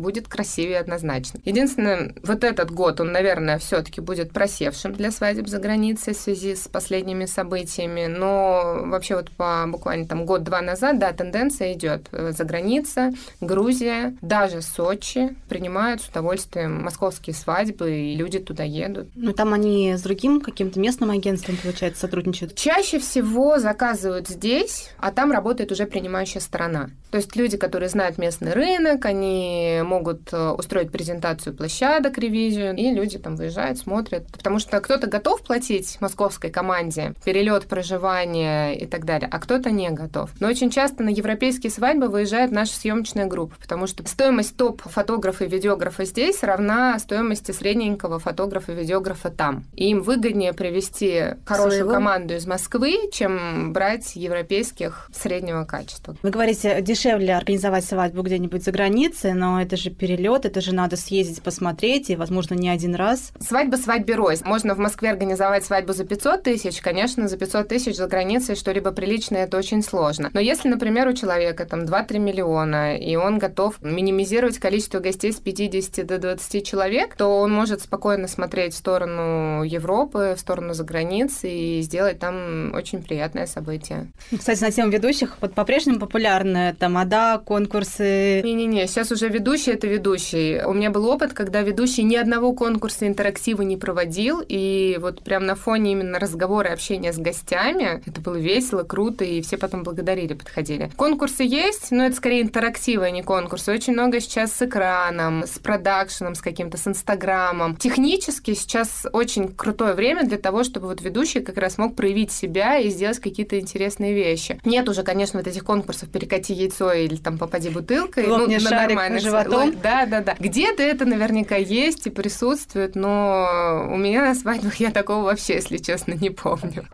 будет 0.00 0.28
красивее 0.28 0.78
однозначно. 0.78 1.40
Единственное, 1.44 2.14
вот 2.22 2.44
этот 2.44 2.70
год, 2.70 3.00
он, 3.00 3.12
наверное, 3.12 3.58
все-таки 3.58 4.00
будет 4.00 4.32
просевшим 4.32 4.92
для 4.92 5.10
свадеб 5.10 5.46
за 5.46 5.58
границей 5.58 6.14
в 6.14 6.16
связи 6.16 6.54
с 6.54 6.68
последними 6.68 7.26
событиями, 7.26 8.06
но 8.06 8.80
вообще 8.86 9.16
вот 9.16 9.30
по 9.30 9.64
буквально 9.66 10.06
там 10.06 10.26
год-два 10.26 10.60
назад, 10.62 10.98
да, 10.98 11.12
тенденция 11.12 11.72
идет 11.74 12.08
э, 12.12 12.32
за 12.36 12.44
граница, 12.44 13.12
Грузия, 13.40 14.16
даже 14.20 14.62
Сочи 14.62 15.36
принимают 15.48 16.02
с 16.02 16.08
удовольствием 16.08 16.82
московские 16.82 17.34
свадьбы, 17.34 17.92
и 17.92 18.16
люди 18.16 18.38
туда 18.38 18.64
едут. 18.64 19.08
Ну, 19.14 19.32
там 19.32 19.52
они 19.52 19.94
с 19.94 20.02
другим 20.02 20.40
каким-то 20.40 20.80
местным 20.80 21.10
агентством, 21.10 21.56
получается, 21.62 22.00
сотрудничают? 22.00 22.54
Чаще 22.54 22.98
всего 22.98 23.58
заказывают 23.58 24.28
здесь, 24.28 24.90
а 24.98 25.12
там 25.12 25.32
работает 25.32 25.72
уже 25.72 25.86
принимающая 25.86 26.40
сторона. 26.40 26.90
То 27.10 27.18
есть 27.18 27.34
люди, 27.36 27.56
которые 27.56 27.88
знают 27.88 28.18
местный 28.18 28.52
рынок, 28.52 29.04
они 29.04 29.82
могут 29.90 30.32
э, 30.32 30.50
устроить 30.50 30.92
презентацию 30.92 31.54
площадок, 31.54 32.16
ревизию, 32.16 32.76
и 32.76 32.90
люди 32.90 33.18
там 33.18 33.34
выезжают, 33.36 33.78
смотрят. 33.78 34.26
Потому 34.30 34.60
что 34.60 34.80
кто-то 34.80 35.08
готов 35.08 35.42
платить 35.42 35.98
московской 36.00 36.50
команде 36.50 37.14
перелет, 37.24 37.66
проживание 37.66 38.78
и 38.78 38.86
так 38.86 39.04
далее, 39.04 39.28
а 39.30 39.38
кто-то 39.40 39.70
не 39.70 39.90
готов. 39.90 40.30
Но 40.40 40.48
очень 40.48 40.70
часто 40.70 41.02
на 41.02 41.10
европейские 41.10 41.70
свадьбы 41.70 42.08
выезжает 42.08 42.52
наша 42.52 42.74
съемочная 42.74 43.26
группа, 43.26 43.56
потому 43.60 43.86
что 43.86 44.06
стоимость 44.06 44.56
топ-фотографа 44.56 45.44
и 45.44 45.48
видеографа 45.48 46.04
здесь 46.04 46.42
равна 46.42 46.98
стоимости 46.98 47.50
средненького 47.50 48.18
фотографа 48.18 48.72
и 48.72 48.76
видеографа 48.76 49.30
там. 49.30 49.64
И 49.74 49.90
им 49.90 50.02
выгоднее 50.02 50.52
привести 50.52 51.34
хорошую 51.44 51.72
Своего? 51.72 51.90
команду 51.90 52.34
из 52.34 52.46
Москвы, 52.46 53.10
чем 53.12 53.72
брать 53.72 54.14
европейских 54.14 55.10
среднего 55.12 55.64
качества. 55.64 56.16
Вы 56.22 56.30
говорите, 56.30 56.80
дешевле 56.80 57.34
организовать 57.36 57.84
свадьбу 57.84 58.22
где-нибудь 58.22 58.64
за 58.64 58.70
границей, 58.70 59.32
но 59.32 59.60
это 59.60 59.76
же 59.80 59.90
перелет, 59.90 60.44
это 60.44 60.60
же 60.60 60.74
надо 60.74 60.96
съездить, 60.96 61.42
посмотреть, 61.42 62.10
и, 62.10 62.16
возможно, 62.16 62.54
не 62.54 62.68
один 62.68 62.94
раз. 62.94 63.32
Свадьба 63.40 63.76
свадьбе 63.76 64.14
рознь. 64.14 64.44
Можно 64.44 64.74
в 64.74 64.78
Москве 64.78 65.10
организовать 65.10 65.64
свадьбу 65.64 65.92
за 65.92 66.04
500 66.04 66.42
тысяч, 66.42 66.80
конечно, 66.80 67.28
за 67.28 67.36
500 67.36 67.68
тысяч 67.68 67.96
за 67.96 68.06
границей 68.06 68.56
что-либо 68.56 68.92
приличное, 68.92 69.44
это 69.44 69.56
очень 69.56 69.82
сложно. 69.82 70.30
Но 70.32 70.40
если, 70.40 70.68
например, 70.68 71.08
у 71.08 71.12
человека 71.12 71.64
там 71.64 71.80
2-3 71.80 72.18
миллиона, 72.18 72.96
и 72.96 73.16
он 73.16 73.38
готов 73.38 73.80
минимизировать 73.82 74.58
количество 74.58 75.00
гостей 75.00 75.32
с 75.32 75.36
50 75.36 76.06
до 76.06 76.18
20 76.18 76.66
человек, 76.66 77.16
то 77.16 77.40
он 77.40 77.52
может 77.52 77.82
спокойно 77.82 78.28
смотреть 78.28 78.74
в 78.74 78.76
сторону 78.76 79.62
Европы, 79.62 80.34
в 80.36 80.40
сторону 80.40 80.74
за 80.74 80.84
границы 80.84 81.50
и 81.50 81.80
сделать 81.82 82.18
там 82.18 82.72
очень 82.74 83.02
приятное 83.02 83.46
событие. 83.46 84.10
Кстати, 84.36 84.60
на 84.62 84.70
тему 84.70 84.90
ведущих, 84.90 85.36
вот 85.40 85.54
по-прежнему 85.54 85.98
популярны 85.98 86.74
тамада, 86.78 87.40
конкурсы. 87.44 88.42
Не-не-не, 88.42 88.86
сейчас 88.86 89.12
уже 89.12 89.28
ведущие 89.28 89.59
это 89.68 89.86
ведущий. 89.86 90.62
У 90.64 90.72
меня 90.72 90.90
был 90.90 91.06
опыт, 91.06 91.32
когда 91.32 91.62
ведущий 91.62 92.02
ни 92.02 92.16
одного 92.16 92.52
конкурса 92.52 93.06
интерактива 93.06 93.62
не 93.62 93.76
проводил, 93.76 94.42
и 94.46 94.98
вот 95.00 95.22
прям 95.22 95.46
на 95.46 95.54
фоне 95.54 95.92
именно 95.92 96.18
разговора 96.18 96.70
и 96.70 96.72
общения 96.72 97.12
с 97.12 97.18
гостями 97.18 98.02
это 98.06 98.20
было 98.20 98.36
весело, 98.36 98.82
круто, 98.82 99.24
и 99.24 99.40
все 99.42 99.56
потом 99.56 99.82
благодарили, 99.82 100.34
подходили. 100.34 100.90
Конкурсы 100.96 101.42
есть, 101.42 101.90
но 101.90 102.06
это 102.06 102.16
скорее 102.16 102.42
интерактивы, 102.42 103.06
а 103.06 103.10
не 103.10 103.22
конкурсы. 103.22 103.72
Очень 103.72 103.94
много 103.94 104.20
сейчас 104.20 104.52
с 104.52 104.62
экраном, 104.62 105.44
с 105.46 105.58
продакшеном, 105.58 106.34
с 106.34 106.40
каким-то, 106.40 106.76
с 106.76 106.86
инстаграмом. 106.86 107.76
Технически 107.76 108.54
сейчас 108.54 109.06
очень 109.12 109.48
крутое 109.48 109.94
время 109.94 110.24
для 110.24 110.38
того, 110.38 110.64
чтобы 110.64 110.86
вот 110.86 111.00
ведущий 111.02 111.40
как 111.40 111.56
раз 111.56 111.78
мог 111.78 111.96
проявить 111.96 112.32
себя 112.32 112.78
и 112.78 112.88
сделать 112.90 113.18
какие-то 113.18 113.58
интересные 113.58 114.14
вещи. 114.14 114.60
Нет 114.64 114.88
уже, 114.88 115.02
конечно, 115.02 115.38
вот 115.38 115.46
этих 115.46 115.64
конкурсов 115.64 116.08
«Перекати 116.08 116.52
яйцо» 116.52 116.92
или 116.92 117.16
там 117.16 117.38
«Попади 117.38 117.70
бутылкой». 117.70 118.26
Лопни 118.26 118.56
ну, 118.56 118.68
шарик 118.68 118.96
на 118.96 119.20
животом. 119.50 119.80
Да, 119.82 120.06
да, 120.06 120.20
да. 120.20 120.36
Где-то 120.38 120.82
это 120.82 121.04
наверняка 121.04 121.56
есть 121.56 122.06
и 122.06 122.10
присутствует, 122.10 122.94
но 122.94 123.88
у 123.90 123.96
меня 123.96 124.24
на 124.24 124.34
свадьбах 124.34 124.76
я 124.76 124.90
такого 124.90 125.24
вообще, 125.24 125.54
если 125.54 125.78
честно, 125.78 126.12
не 126.12 126.30
помню. 126.30 126.86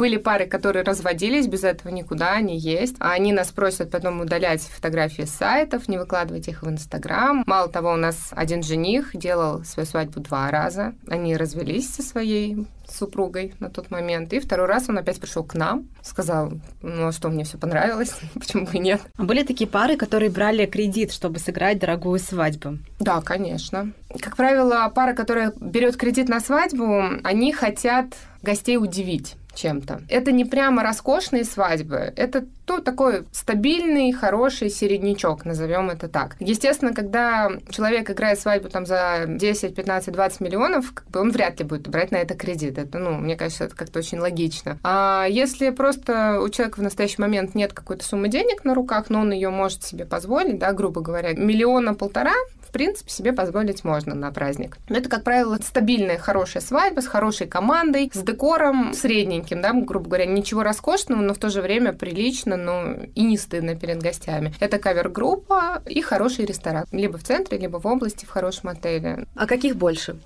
Были 0.00 0.16
пары, 0.16 0.46
которые 0.46 0.82
разводились, 0.82 1.46
без 1.46 1.62
этого 1.62 1.92
никуда, 1.92 2.32
они 2.32 2.56
есть. 2.56 2.96
А 3.00 3.12
они 3.12 3.34
нас 3.34 3.48
просят 3.48 3.90
потом 3.90 4.22
удалять 4.22 4.62
фотографии 4.62 5.24
с 5.24 5.30
сайтов, 5.30 5.88
не 5.88 5.98
выкладывать 5.98 6.48
их 6.48 6.62
в 6.62 6.70
Инстаграм. 6.70 7.44
Мало 7.46 7.68
того, 7.68 7.92
у 7.92 7.96
нас 7.96 8.30
один 8.30 8.62
жених 8.62 9.10
делал 9.14 9.62
свою 9.62 9.86
свадьбу 9.86 10.20
два 10.20 10.50
раза. 10.50 10.94
Они 11.06 11.36
развелись 11.36 11.90
со 11.90 12.02
своей 12.02 12.66
супругой 12.88 13.52
на 13.60 13.68
тот 13.68 13.90
момент. 13.90 14.32
И 14.32 14.40
второй 14.40 14.68
раз 14.68 14.88
он 14.88 14.96
опять 14.96 15.20
пришел 15.20 15.44
к 15.44 15.52
нам, 15.52 15.86
сказал, 16.02 16.50
ну 16.80 17.08
а 17.08 17.12
что, 17.12 17.28
мне 17.28 17.44
все 17.44 17.58
понравилось, 17.58 18.14
почему 18.34 18.64
бы 18.64 18.72
и 18.76 18.78
нет. 18.78 19.02
А 19.18 19.24
были 19.24 19.42
такие 19.42 19.68
пары, 19.68 19.98
которые 19.98 20.30
брали 20.30 20.64
кредит, 20.64 21.12
чтобы 21.12 21.38
сыграть 21.40 21.78
дорогую 21.78 22.18
свадьбу? 22.20 22.78
Да, 23.00 23.20
конечно. 23.20 23.92
Как 24.18 24.36
правило, 24.36 24.90
пара, 24.94 25.12
которая 25.12 25.52
берет 25.60 25.98
кредит 25.98 26.30
на 26.30 26.40
свадьбу, 26.40 27.02
они 27.22 27.52
хотят 27.52 28.14
гостей 28.42 28.78
удивить 28.78 29.36
чем-то. 29.54 30.02
Это 30.08 30.32
не 30.32 30.44
прямо 30.44 30.82
роскошные 30.82 31.44
свадьбы, 31.44 32.12
это 32.16 32.44
то 32.64 32.78
такой 32.78 33.24
стабильный, 33.32 34.12
хороший 34.12 34.70
середнячок, 34.70 35.44
назовем 35.44 35.90
это 35.90 36.08
так. 36.08 36.36
Естественно, 36.38 36.94
когда 36.94 37.50
человек 37.68 38.10
играет 38.10 38.38
свадьбу 38.38 38.68
там 38.68 38.86
за 38.86 39.24
10, 39.26 39.74
15, 39.74 40.14
20 40.14 40.40
миллионов, 40.40 40.92
как 40.94 41.08
бы 41.08 41.20
он 41.20 41.32
вряд 41.32 41.58
ли 41.58 41.66
будет 41.66 41.88
брать 41.88 42.12
на 42.12 42.16
это 42.16 42.34
кредит. 42.34 42.78
Это, 42.78 42.98
ну, 42.98 43.12
мне 43.16 43.36
кажется, 43.36 43.64
это 43.64 43.74
как-то 43.74 43.98
очень 43.98 44.18
логично. 44.18 44.78
А 44.84 45.26
если 45.28 45.70
просто 45.70 46.40
у 46.40 46.48
человека 46.48 46.78
в 46.78 46.82
настоящий 46.82 47.20
момент 47.20 47.56
нет 47.56 47.72
какой-то 47.72 48.04
суммы 48.04 48.28
денег 48.28 48.64
на 48.64 48.74
руках, 48.74 49.10
но 49.10 49.20
он 49.20 49.32
ее 49.32 49.50
может 49.50 49.82
себе 49.82 50.04
позволить, 50.04 50.58
да, 50.58 50.72
грубо 50.72 51.00
говоря, 51.00 51.32
миллиона 51.32 51.94
полтора, 51.94 52.34
в 52.70 52.72
принципе, 52.72 53.10
себе 53.10 53.32
позволить 53.32 53.82
можно 53.82 54.14
на 54.14 54.30
праздник. 54.30 54.78
Но 54.88 54.96
это, 54.96 55.08
как 55.08 55.24
правило, 55.24 55.58
стабильная, 55.60 56.18
хорошая 56.18 56.62
свадьба 56.62 57.00
с 57.00 57.08
хорошей 57.08 57.48
командой, 57.48 58.08
с 58.14 58.22
декором 58.22 58.94
средненьким, 58.94 59.60
да, 59.60 59.72
грубо 59.72 60.06
говоря, 60.06 60.26
ничего 60.26 60.62
роскошного, 60.62 61.20
но 61.20 61.34
в 61.34 61.38
то 61.38 61.50
же 61.50 61.62
время 61.62 61.92
прилично, 61.92 62.56
но 62.56 62.94
и 63.16 63.24
не 63.24 63.36
стыдно 63.36 63.74
перед 63.74 64.00
гостями. 64.00 64.54
Это 64.60 64.78
кавер-группа 64.78 65.82
и 65.84 66.00
хороший 66.00 66.44
ресторан. 66.44 66.86
Либо 66.92 67.18
в 67.18 67.24
центре, 67.24 67.58
либо 67.58 67.78
в 67.78 67.86
области, 67.86 68.24
в 68.24 68.30
хорошем 68.30 68.68
отеле. 68.68 69.26
А 69.34 69.48
каких 69.48 69.74
больше? 69.74 70.20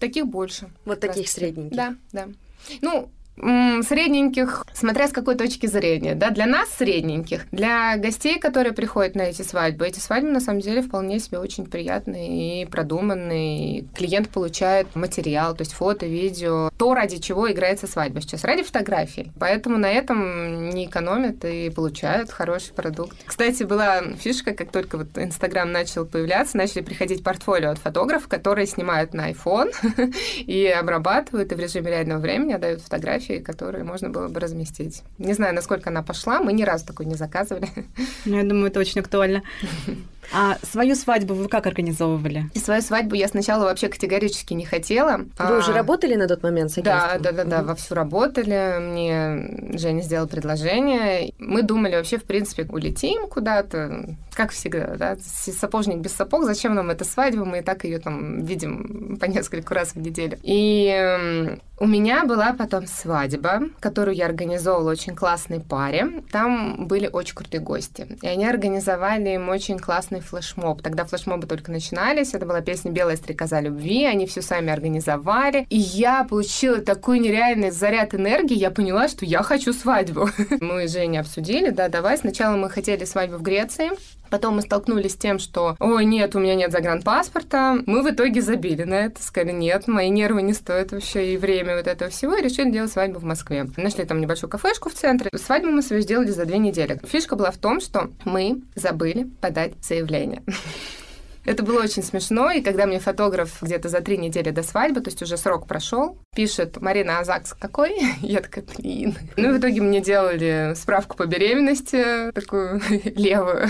Таких 0.00 0.26
больше. 0.26 0.70
Вот 0.84 0.98
таких 0.98 1.28
средненьких? 1.28 1.76
Да, 1.76 1.94
да. 2.12 2.26
Ну, 2.82 3.08
средненьких, 3.36 4.64
смотря 4.72 5.08
с 5.08 5.12
какой 5.12 5.34
точки 5.34 5.66
зрения, 5.66 6.14
да, 6.14 6.30
для 6.30 6.46
нас 6.46 6.68
средненьких, 6.70 7.46
для 7.50 7.96
гостей, 7.96 8.38
которые 8.38 8.72
приходят 8.72 9.14
на 9.16 9.22
эти 9.22 9.42
свадьбы, 9.42 9.86
эти 9.86 9.98
свадьбы 9.98 10.30
на 10.30 10.40
самом 10.40 10.60
деле 10.60 10.82
вполне 10.82 11.18
себе 11.18 11.38
очень 11.38 11.66
приятные 11.66 12.62
и 12.62 12.66
продуманные. 12.66 13.86
Клиент 13.94 14.28
получает 14.28 14.94
материал, 14.94 15.54
то 15.54 15.62
есть 15.62 15.72
фото, 15.72 16.06
видео, 16.06 16.70
то, 16.78 16.94
ради 16.94 17.18
чего 17.18 17.50
играется 17.50 17.86
свадьба 17.86 18.20
сейчас, 18.20 18.44
ради 18.44 18.62
фотографий. 18.62 19.32
Поэтому 19.38 19.78
на 19.78 19.90
этом 19.90 20.70
не 20.70 20.86
экономят 20.86 21.44
и 21.44 21.70
получают 21.70 22.30
хороший 22.30 22.72
продукт. 22.72 23.16
Кстати, 23.26 23.64
была 23.64 24.02
фишка, 24.18 24.52
как 24.52 24.70
только 24.70 24.98
вот 24.98 25.08
Инстаграм 25.16 25.70
начал 25.70 26.06
появляться, 26.06 26.56
начали 26.56 26.82
приходить 26.82 27.24
портфолио 27.24 27.70
от 27.70 27.78
фотографов, 27.78 28.28
которые 28.28 28.66
снимают 28.66 29.12
на 29.12 29.30
iPhone 29.30 29.72
и 30.38 30.66
обрабатывают, 30.66 31.50
и 31.52 31.54
в 31.54 31.58
режиме 31.58 31.90
реального 31.90 32.20
времени 32.20 32.52
отдают 32.52 32.80
фотографии 32.80 33.23
фотографии, 33.24 33.42
которые 33.42 33.84
можно 33.84 34.10
было 34.10 34.28
бы 34.28 34.40
разместить. 34.40 35.02
Не 35.18 35.34
знаю, 35.34 35.54
насколько 35.54 35.90
она 35.90 36.02
пошла, 36.02 36.40
мы 36.40 36.52
ни 36.52 36.62
разу 36.62 36.86
такой 36.86 37.06
не 37.06 37.14
заказывали. 37.14 37.68
Ну, 38.24 38.36
я 38.36 38.42
думаю, 38.42 38.66
это 38.66 38.80
очень 38.80 39.00
актуально. 39.00 39.42
А 40.32 40.56
свою 40.62 40.94
свадьбу 40.94 41.34
вы 41.34 41.48
как 41.48 41.66
организовывали? 41.66 42.50
И 42.54 42.58
свою 42.58 42.82
свадьбу 42.82 43.14
я 43.14 43.28
сначала 43.28 43.64
вообще 43.64 43.88
категорически 43.88 44.54
не 44.54 44.64
хотела. 44.64 45.18
Вы 45.38 45.56
А, 45.56 45.58
уже 45.58 45.72
работали 45.72 46.14
на 46.14 46.26
тот 46.28 46.42
момент 46.42 46.70
с 46.70 46.74
Да, 46.76 47.04
агентством? 47.10 47.22
да, 47.22 47.32
да, 47.32 47.44
да, 47.50 47.58
Мгм. 47.58 47.66
вовсю 47.68 47.94
работали. 47.94 48.78
Мне 48.80 49.78
Женя 49.78 50.02
сделал 50.02 50.26
предложение. 50.28 51.32
Мы 51.38 51.62
думали 51.62 51.96
вообще, 51.96 52.18
в 52.18 52.24
принципе, 52.24 52.66
улетим 52.70 53.28
куда-то, 53.28 54.16
как 54.34 54.50
всегда, 54.52 54.94
да, 54.96 55.16
сапожник 55.20 55.98
без 55.98 56.12
сапог. 56.12 56.44
Зачем 56.44 56.74
нам 56.74 56.90
эта 56.90 57.04
свадьба? 57.04 57.44
Мы 57.44 57.58
и 57.58 57.62
так 57.62 57.84
ее 57.84 57.98
там 57.98 58.42
видим 58.44 59.16
по 59.20 59.26
несколько 59.26 59.74
раз 59.74 59.94
в 59.94 59.96
неделю. 60.00 60.38
И 60.42 61.56
у 61.78 61.86
меня 61.86 62.24
была 62.24 62.52
потом 62.52 62.86
свадьба, 62.86 63.62
которую 63.80 64.16
я 64.16 64.26
организовывала 64.26 64.90
очень 64.92 65.14
классной 65.14 65.60
паре. 65.60 66.22
Там 66.30 66.86
были 66.86 67.08
очень 67.12 67.34
крутые 67.34 67.60
гости. 67.60 68.06
И 68.22 68.26
они 68.26 68.46
организовали 68.46 69.30
им 69.30 69.48
очень 69.48 69.78
классный 69.78 70.13
флешмоб. 70.20 70.82
Тогда 70.82 71.04
флешмобы 71.04 71.46
только 71.46 71.70
начинались. 71.70 72.34
Это 72.34 72.46
была 72.46 72.60
песня 72.60 72.90
«Белая 72.90 73.16
стрекоза 73.16 73.60
любви». 73.60 74.04
Они 74.04 74.26
все 74.26 74.42
сами 74.42 74.72
организовали. 74.72 75.66
И 75.70 75.78
я 75.78 76.24
получила 76.24 76.78
такой 76.78 77.18
нереальный 77.18 77.70
заряд 77.70 78.14
энергии. 78.14 78.56
Я 78.56 78.70
поняла, 78.70 79.08
что 79.08 79.24
я 79.24 79.42
хочу 79.42 79.72
свадьбу. 79.72 80.28
Мы 80.60 80.88
с 80.88 80.92
Женей 80.92 81.20
обсудили, 81.20 81.70
да, 81.70 81.88
давай. 81.88 82.16
Сначала 82.18 82.56
мы 82.56 82.70
хотели 82.70 83.04
свадьбу 83.04 83.38
в 83.38 83.42
Греции. 83.42 83.90
Потом 84.30 84.56
мы 84.56 84.62
столкнулись 84.62 85.12
с 85.12 85.16
тем, 85.16 85.38
что 85.38 85.76
«Ой, 85.78 86.04
нет, 86.04 86.34
у 86.34 86.40
меня 86.40 86.54
нет 86.54 86.72
загранпаспорта». 86.72 87.78
Мы 87.86 88.02
в 88.02 88.10
итоге 88.10 88.40
забили 88.40 88.84
на 88.84 88.94
это, 89.06 89.22
сказали 89.22 89.52
«Нет, 89.52 89.86
мои 89.88 90.10
нервы 90.10 90.42
не 90.42 90.52
стоят 90.52 90.92
вообще 90.92 91.34
и 91.34 91.36
время 91.36 91.76
вот 91.76 91.86
этого 91.86 92.10
всего», 92.10 92.34
и 92.34 92.42
решили 92.42 92.70
делать 92.70 92.92
свадьбу 92.92 93.20
в 93.20 93.24
Москве. 93.24 93.66
Нашли 93.76 94.04
там 94.04 94.20
небольшую 94.20 94.50
кафешку 94.50 94.90
в 94.90 94.94
центре. 94.94 95.30
Свадьбу 95.34 95.70
мы 95.70 95.82
свою 95.82 96.02
сделали 96.02 96.30
за 96.30 96.44
две 96.46 96.58
недели. 96.58 97.00
Фишка 97.04 97.36
была 97.36 97.50
в 97.50 97.58
том, 97.58 97.80
что 97.80 98.10
мы 98.24 98.62
забыли 98.74 99.28
подать 99.40 99.72
заявление. 99.82 100.42
Это 101.44 101.62
было 101.62 101.82
очень 101.82 102.02
смешно, 102.02 102.50
и 102.50 102.62
когда 102.62 102.86
мне 102.86 102.98
фотограф 102.98 103.62
где-то 103.62 103.88
за 103.88 104.00
три 104.00 104.16
недели 104.16 104.50
до 104.50 104.62
свадьбы, 104.62 105.00
то 105.00 105.08
есть 105.08 105.20
уже 105.22 105.36
срок 105.36 105.66
прошел, 105.66 106.18
пишет 106.34 106.80
«Марина, 106.80 107.18
а 107.18 107.24
ЗАГС 107.24 107.54
какой?» 107.54 107.94
Я 108.20 108.40
такая, 108.40 108.64
блин. 108.76 109.14
Ну, 109.36 109.54
в 109.54 109.58
итоге 109.58 109.80
мне 109.82 110.00
делали 110.00 110.72
справку 110.74 111.16
по 111.16 111.26
беременности, 111.26 112.32
такую 112.32 112.80
левую, 113.04 113.68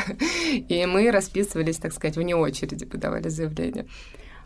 и 0.53 0.87
мы 0.87 1.11
расписывались, 1.11 1.79
так 1.79 1.93
сказать, 1.93 2.17
вне 2.17 2.37
очереди, 2.37 2.87
подавали 2.87 3.29
заявление. 3.29 3.87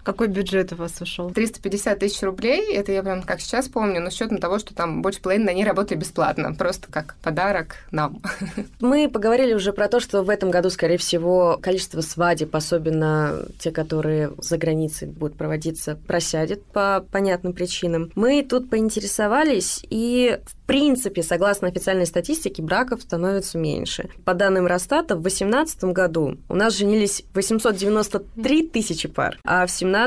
Какой 0.08 0.28
бюджет 0.28 0.72
у 0.72 0.76
вас 0.76 0.98
ушел? 1.02 1.30
350 1.32 1.98
тысяч 1.98 2.22
рублей, 2.22 2.74
это 2.74 2.92
я 2.92 3.02
прям 3.02 3.22
как 3.22 3.42
сейчас 3.42 3.68
помню, 3.68 4.00
но 4.00 4.08
с 4.08 4.14
учетом 4.14 4.38
того, 4.38 4.58
что 4.58 4.74
там 4.74 5.02
больше 5.02 5.20
половины 5.20 5.50
они 5.50 5.66
работали 5.66 5.98
бесплатно, 5.98 6.54
просто 6.54 6.90
как 6.90 7.16
подарок 7.22 7.76
нам. 7.90 8.22
Мы 8.80 9.10
поговорили 9.10 9.52
уже 9.52 9.74
про 9.74 9.86
то, 9.86 10.00
что 10.00 10.22
в 10.22 10.30
этом 10.30 10.50
году, 10.50 10.70
скорее 10.70 10.96
всего, 10.96 11.58
количество 11.60 12.00
свадеб, 12.00 12.56
особенно 12.56 13.42
те, 13.58 13.70
которые 13.70 14.32
за 14.38 14.56
границей 14.56 15.08
будут 15.08 15.36
проводиться, 15.36 15.98
просядет 16.06 16.64
по 16.64 17.04
понятным 17.12 17.52
причинам. 17.52 18.10
Мы 18.14 18.42
тут 18.42 18.70
поинтересовались, 18.70 19.84
и 19.90 20.38
в 20.46 20.56
принципе, 20.66 21.22
согласно 21.22 21.68
официальной 21.68 22.06
статистике, 22.06 22.62
браков 22.62 23.02
становится 23.02 23.58
меньше. 23.58 24.08
По 24.24 24.32
данным 24.32 24.66
Росстата, 24.66 25.16
в 25.16 25.20
2018 25.20 25.84
году 25.84 26.38
у 26.48 26.54
нас 26.54 26.74
женились 26.74 27.24
893 27.34 28.68
тысячи 28.68 29.06
пар, 29.06 29.38
а 29.44 29.66
в 29.66 29.68
2017 29.68 29.97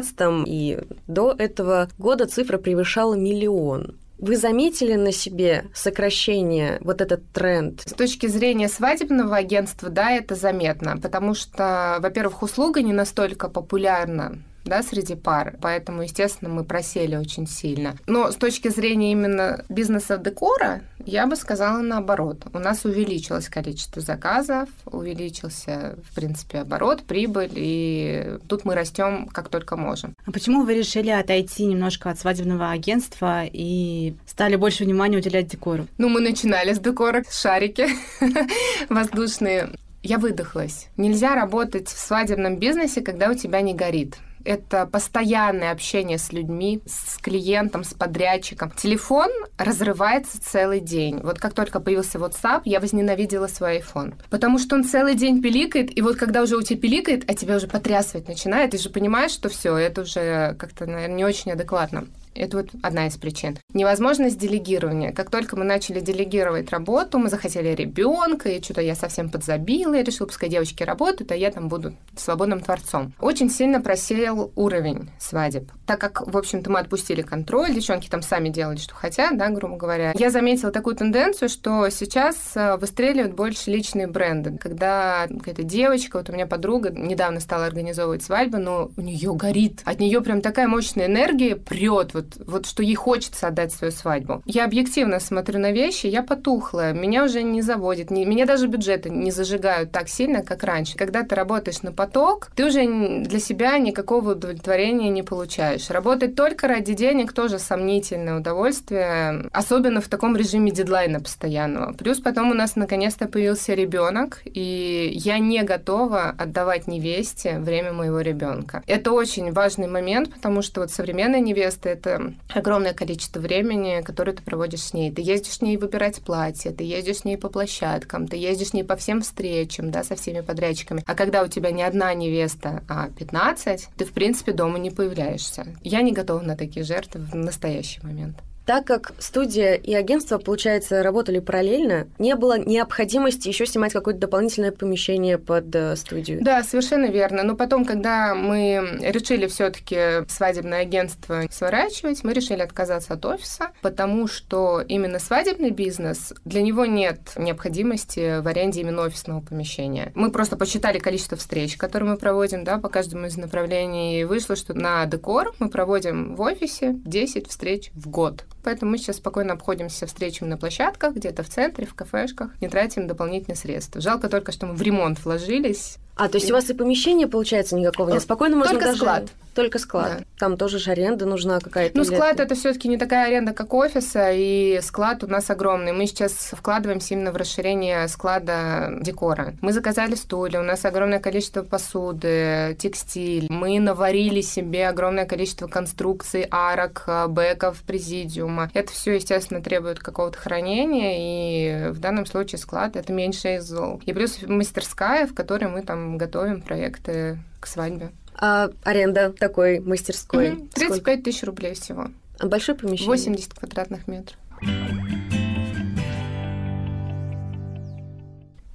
и 0.46 0.80
до 1.08 1.36
этого 1.38 1.90
года 1.98 2.26
цифра 2.26 2.58
превышала 2.58 3.16
миллион. 3.16 3.98
Вы 4.18 4.38
заметили 4.38 4.94
на 4.94 5.12
себе 5.12 5.66
сокращение, 5.74 6.78
вот 6.82 7.02
этот 7.02 7.28
тренд? 7.32 7.82
С 7.82 7.94
точки 7.94 8.28
зрения 8.28 8.70
свадебного 8.70 9.36
агентства, 9.36 9.90
да, 9.90 10.12
это 10.12 10.36
заметно, 10.36 10.98
потому 10.98 11.34
что, 11.34 11.98
во-первых, 12.00 12.44
услуга 12.44 12.84
не 12.84 12.94
настолько 12.94 13.50
популярна 13.50 14.38
да, 14.64 14.84
среди 14.84 15.16
пар, 15.16 15.56
поэтому, 15.60 16.04
естественно, 16.04 16.52
мы 16.52 16.64
просели 16.64 17.16
очень 17.16 17.48
сильно. 17.48 17.96
Но 18.06 18.32
с 18.32 18.36
точки 18.36 18.68
зрения 18.68 19.12
именно 19.12 19.66
бизнеса 19.70 20.18
декора, 20.18 20.82
я 21.06 21.28
бы 21.28 21.36
сказала 21.36 21.82
наоборот. 21.82 22.46
У 22.54 22.60
нас 22.60 22.86
увеличилось 22.86 23.50
количество 23.50 24.02
заказов, 24.02 24.70
увеличился, 24.86 25.98
в 26.10 26.16
принципе, 26.16 26.60
оборот, 26.60 27.04
прибыль, 27.04 27.52
и 27.56 28.38
тут 28.48 28.66
мы 28.66 28.76
растем 28.76 29.28
как 29.28 29.50
только 29.50 29.78
можем. 29.78 30.16
А 30.26 30.32
почему 30.32 30.64
вы 30.64 30.76
решили 30.76 31.10
отойти 31.10 31.66
немножко 31.66 32.10
от 32.10 32.20
свадебного 32.20 32.72
агентства 32.72 33.44
и 33.46 34.16
стали 34.26 34.56
больше 34.56 34.84
внимания 34.84 35.18
уделять 35.18 35.48
декору? 35.48 35.88
Ну, 35.98 36.10
мы 36.10 36.22
начинали 36.22 36.74
с 36.74 36.80
декора, 36.80 37.24
шарики 37.30 37.88
воздушные. 38.90 39.70
Я 40.04 40.18
выдохлась. 40.18 40.88
Нельзя 40.98 41.36
работать 41.36 41.88
в 41.88 42.00
свадебном 42.00 42.58
бизнесе, 42.58 43.02
когда 43.02 43.30
у 43.30 43.36
тебя 43.36 43.62
не 43.62 43.74
горит. 43.74 44.18
Это 44.46 44.86
постоянное 44.86 45.72
общение 45.72 46.18
с 46.18 46.32
людьми, 46.32 46.82
с 46.86 47.18
клиентом, 47.18 47.84
с 47.84 47.94
подрядчиком. 47.94 48.72
Телефон 48.72 49.30
разрывается 49.58 50.42
целый 50.42 50.80
день. 50.80 51.20
Вот 51.22 51.40
как 51.40 51.54
только 51.54 51.80
появился 51.80 52.18
WhatsApp, 52.18 52.62
я 52.66 52.80
возненавидела 52.80 53.48
свой 53.48 53.80
iPhone. 53.80 54.14
Потому 54.30 54.60
что 54.60 54.76
он 54.76 54.84
целый 54.84 55.16
день 55.16 55.42
пиликает, 55.42 55.96
и 55.98 56.02
вот 56.02 56.18
когда 56.18 56.42
уже 56.42 56.58
у 56.58 56.62
тебя 56.62 56.80
пиликает, 56.80 57.30
а 57.30 57.34
тебя 57.34 57.58
уже 57.58 57.68
потрясывать 57.68 58.28
начинает, 58.28 58.72
ты 58.72 58.78
же 58.78 58.90
понимаешь, 58.90 59.32
что 59.32 59.50
все, 59.50 59.76
это 59.78 60.02
уже 60.02 60.56
как-то, 60.60 60.86
наверное, 60.86 61.16
не 61.16 61.26
очень 61.26 61.52
адекватно. 61.52 62.08
Это 62.34 62.58
вот 62.58 62.70
одна 62.82 63.08
из 63.08 63.18
причин. 63.18 63.58
Невозможность 63.74 64.38
делегирования. 64.38 65.12
Как 65.12 65.30
только 65.30 65.56
мы 65.56 65.64
начали 65.64 66.00
делегировать 66.00 66.70
работу, 66.72 67.18
мы 67.20 67.30
захотели 67.30 67.70
ребенка, 67.70 68.50
и 68.50 68.62
что-то 68.62 68.82
я 68.82 68.96
совсем 68.96 69.30
подзабила, 69.30 69.96
я 69.96 70.04
решила, 70.04 70.28
пускай 70.28 70.50
девочки 70.50 70.84
работают, 70.84 71.32
а 71.32 71.36
я 71.36 71.52
там 71.52 71.68
буду 71.68 71.96
свободным 72.16 72.62
творцом. 72.62 73.14
Очень 73.20 73.50
сильно 73.50 73.82
просеял 73.82 74.52
уровень 74.56 75.10
свадеб. 75.20 75.72
Так 75.86 76.00
как, 76.00 76.26
в 76.26 76.38
общем-то, 76.38 76.70
мы 76.70 76.80
отпустили 76.80 77.22
контроль, 77.22 77.74
девчонки 77.74 78.10
там 78.10 78.22
сами 78.22 78.50
делали, 78.50 78.78
что 78.78 78.96
хотят, 78.96 79.38
да, 79.38 79.50
грубо 79.50 79.78
говоря. 79.78 80.14
Я 80.16 80.30
заметила 80.30 80.72
такую 80.72 80.96
тенденцию, 80.96 81.50
что 81.50 81.90
сейчас 81.90 82.56
э, 82.56 82.78
выстреливают 82.78 83.34
больше 83.34 83.72
личные 83.72 84.08
бренды. 84.08 84.58
Когда 84.58 85.28
какая-то 85.28 85.64
девочка, 85.64 86.18
вот 86.18 86.30
у 86.30 86.34
меня 86.34 86.48
подруга 86.48 86.92
недавно 86.92 87.40
стала 87.40 87.66
организовывать 87.66 88.24
свадьбу, 88.24 88.58
но 88.58 88.92
у 88.96 89.02
нее 89.02 89.34
горит. 89.34 89.82
От 89.86 90.00
нее 90.00 90.22
прям 90.22 90.42
такая 90.42 90.68
мощная 90.68 91.08
энергия 91.08 91.56
прет, 91.56 92.14
вот 92.46 92.66
что 92.66 92.84
ей 92.84 92.96
хочется 92.96 93.48
отдать 93.48 93.74
свою 93.74 93.92
свадьбу. 93.92 94.42
Я 94.46 94.66
объективно 94.66 95.20
смотрю 95.20 95.60
на 95.60 95.72
вещи, 95.72 96.08
я 96.08 96.24
потухла, 96.24 96.94
меня 96.94 97.24
уже 97.24 97.44
не 97.44 97.62
заводит, 97.62 98.12
не, 98.12 98.26
меня 98.26 98.46
даже 98.46 98.68
бюджеты 98.68 99.10
не 99.10 99.32
зажигают 99.32 99.92
так 99.92 100.10
сильно, 100.10 100.44
как 100.44 100.64
раньше. 100.64 100.98
Когда 100.98 101.24
ты 101.24 101.36
работаешь 101.36 101.82
на 101.82 101.92
поток, 101.92 102.52
ты 102.56 102.66
уже 102.66 102.86
для 103.24 103.40
себя 103.40 103.78
никакого 103.78 104.32
удовлетворения 104.32 105.10
не 105.10 105.24
получаешь. 105.24 105.90
Работать 105.90 106.36
только 106.36 106.68
ради 106.68 106.94
денег 106.94 107.34
тоже 107.34 107.60
сомнительное 107.60 108.40
удовольствие, 108.40 109.50
особенно 109.52 110.02
в 110.02 110.08
таком 110.08 110.36
режиме 110.36 110.72
дедлайна 110.72 111.20
постоянного. 111.20 111.94
Плюс 111.94 112.20
потом 112.20 112.52
у 112.52 112.54
нас 112.54 112.76
наконец-то 112.76 113.28
появился 113.28 113.74
ребенок, 113.74 114.42
и 114.46 115.12
я 115.14 115.40
не 115.40 115.64
готова 115.64 116.34
отдавать 116.38 116.88
невесте 116.88 117.60
время 117.60 117.94
моего 117.94 118.22
ребенка. 118.22 118.84
Это 118.88 119.12
очень 119.12 119.52
важный 119.52 119.88
момент, 119.88 120.34
потому 120.34 120.62
что 120.62 120.82
вот 120.82 120.92
современная 120.92 121.40
невеста— 121.40 121.90
это 121.90 122.11
огромное 122.54 122.94
количество 122.94 123.40
времени, 123.40 124.02
которое 124.02 124.34
ты 124.34 124.44
проводишь 124.44 124.82
с 124.82 124.94
ней. 124.94 125.12
Ты 125.12 125.22
ездишь 125.22 125.54
с 125.54 125.62
ней 125.62 125.78
выбирать 125.78 126.22
платье, 126.22 126.72
ты 126.72 126.84
ездишь 126.84 127.18
с 127.18 127.26
ней 127.26 127.38
по 127.38 127.50
площадкам, 127.50 128.28
ты 128.28 128.38
ездишь 128.38 128.70
с 128.70 128.74
ней 128.74 128.84
по 128.84 128.96
всем 128.96 129.22
встречам, 129.22 129.92
да, 129.92 130.04
со 130.04 130.16
всеми 130.16 130.42
подрядчиками. 130.42 131.04
А 131.06 131.16
когда 131.16 131.44
у 131.44 131.48
тебя 131.48 131.72
не 131.72 131.84
одна 131.84 132.14
невеста, 132.14 132.84
а 132.88 133.10
15, 133.10 133.90
ты, 133.98 134.06
в 134.06 134.12
принципе, 134.12 134.52
дома 134.52 134.80
не 134.80 134.92
появляешься. 134.92 135.68
Я 135.84 136.02
не 136.02 136.12
готова 136.12 136.42
на 136.42 136.56
такие 136.56 136.86
жертвы 136.86 137.22
в 137.22 137.36
настоящий 137.36 138.02
момент. 138.02 138.38
Так 138.66 138.86
как 138.86 139.14
студия 139.20 139.74
и 139.74 139.94
агентство, 139.94 140.38
получается, 140.38 141.04
работали 141.04 141.40
параллельно, 141.40 142.08
не 142.20 142.36
было 142.36 142.60
необходимости 142.60 143.48
еще 143.48 143.66
снимать 143.66 143.94
какое-то 143.94 144.20
дополнительное 144.20 144.72
помещение 144.72 145.38
под 145.38 145.76
э, 145.76 145.96
студию. 145.96 146.40
Да, 146.42 146.64
совершенно 146.64 147.06
верно. 147.06 147.44
Но 147.44 147.56
потом, 147.56 147.86
когда 147.86 148.36
мы 148.36 149.00
решили 149.02 149.48
все-таки 149.48 150.26
свадебное 150.30 150.82
агентство 150.82 151.44
сворачивать, 151.50 152.24
мы 152.24 152.34
решили 152.34 152.62
отказаться 152.62 153.14
от 153.14 153.26
офиса, 153.26 153.72
потому 153.82 154.28
что 154.28 154.82
именно 154.88 155.20
свадебный 155.20 155.72
бизнес, 155.72 156.34
для 156.46 156.62
него 156.62 156.86
нет 156.86 157.20
необходимости 157.38 158.42
в 158.42 158.48
аренде 158.48 158.82
именно 158.82 159.02
офисного 159.02 159.42
помещения. 159.42 160.12
Мы 160.16 160.32
просто 160.32 160.56
посчитали 160.56 161.00
количество 161.00 161.38
встреч, 161.38 161.78
которые 161.78 162.12
мы 162.12 162.18
проводим, 162.18 162.64
да, 162.64 162.78
по 162.78 162.90
каждому 162.90 163.26
из 163.26 163.38
направлений, 163.38 164.22
и 164.22 164.24
вышло, 164.24 164.56
что 164.56 164.74
на 164.74 165.06
декор 165.06 165.54
мы 165.60 165.70
проводим 165.70 166.36
в 166.36 166.42
офисе 166.42 166.94
10 167.06 167.48
встреч 167.48 167.92
в 167.94 168.10
год. 168.10 168.46
Поэтому 168.64 168.92
мы 168.92 168.98
сейчас 168.98 169.18
спокойно 169.18 169.54
обходимся 169.54 170.06
встречами 170.06 170.50
на 170.50 170.58
площадках, 170.58 171.16
где-то 171.16 171.44
в 171.44 171.50
центре, 171.50 171.86
в 171.86 171.94
кафешках, 171.94 172.52
не 172.62 172.68
тратим 172.68 173.08
дополнительные 173.08 173.56
средства. 173.56 174.02
Жалко 174.02 174.30
только, 174.30 174.52
что 174.52 174.68
мы 174.68 174.74
в 174.74 174.82
ремонт 174.82 175.24
вложились. 175.24 175.98
А, 176.16 176.28
то 176.28 176.38
есть 176.38 176.52
у 176.52 176.54
вас 176.54 176.70
и 176.70 176.74
помещения, 176.74 177.28
получается, 177.28 177.76
никакого 177.76 178.12
нет? 178.12 178.22
Спокойно 178.22 178.58
можно 178.58 178.74
Только 178.74 178.86
даже... 178.88 179.00
склад. 179.00 179.30
Только 179.54 179.80
склад. 179.80 180.20
Да. 180.20 180.24
Там 180.40 180.58
тоже 180.58 180.80
же 180.80 180.92
аренда 180.92 181.26
нужна 181.26 181.60
какая-то. 181.60 181.98
Ну, 181.98 182.04
склад 182.04 182.40
это 182.40 182.56
все-таки 182.56 182.88
не 182.88 182.98
такая 182.98 183.28
аренда, 183.28 183.54
как 183.54 183.74
офиса, 183.74 184.32
и 184.32 184.80
склад 184.82 185.24
у 185.24 185.28
нас 185.28 185.50
огромный. 185.50 185.92
Мы 185.92 186.08
сейчас 186.08 186.52
вкладываемся 186.54 187.14
именно 187.14 187.32
в 187.32 187.36
расширение 187.36 188.08
склада 188.08 188.98
декора. 189.02 189.54
Мы 189.62 189.74
заказали 189.74 190.16
стулья, 190.16 190.60
у 190.60 190.64
нас 190.64 190.86
огромное 190.86 191.20
количество 191.20 191.64
посуды, 191.64 192.78
текстиль. 192.80 193.48
Мы 193.50 193.80
наварили 193.80 194.42
себе 194.42 194.88
огромное 194.88 195.26
количество 195.26 195.68
конструкций, 195.68 196.48
арок, 196.50 197.08
бэков, 197.28 197.82
президиума. 197.82 198.72
Это 198.74 198.92
все, 198.92 199.16
естественно, 199.16 199.62
требует 199.62 200.00
какого-то 200.00 200.38
хранения, 200.38 201.88
и 201.88 201.92
в 201.92 202.00
данном 202.00 202.26
случае 202.26 202.60
склад 202.60 202.96
это 202.96 203.12
меньше 203.12 203.56
из 203.56 203.66
зол. 203.66 204.02
И 204.06 204.14
плюс 204.14 204.40
мастерская, 204.44 205.28
в 205.28 205.34
которой 205.34 205.66
мы 205.66 205.82
там 205.82 206.18
готовим 206.18 206.62
проекты 206.62 207.38
к 207.60 207.68
свадьбе. 207.68 208.12
А 208.36 208.70
аренда 208.84 209.32
такой 209.32 209.80
мастерской? 209.80 210.52
Угу. 210.52 210.70
35 210.74 211.24
тысяч 211.24 211.44
рублей 211.44 211.74
всего. 211.74 212.08
А 212.40 212.48
большое 212.48 212.78
помещение? 212.78 213.08
80 213.08 213.54
квадратных 213.54 214.08
метров. 214.08 214.38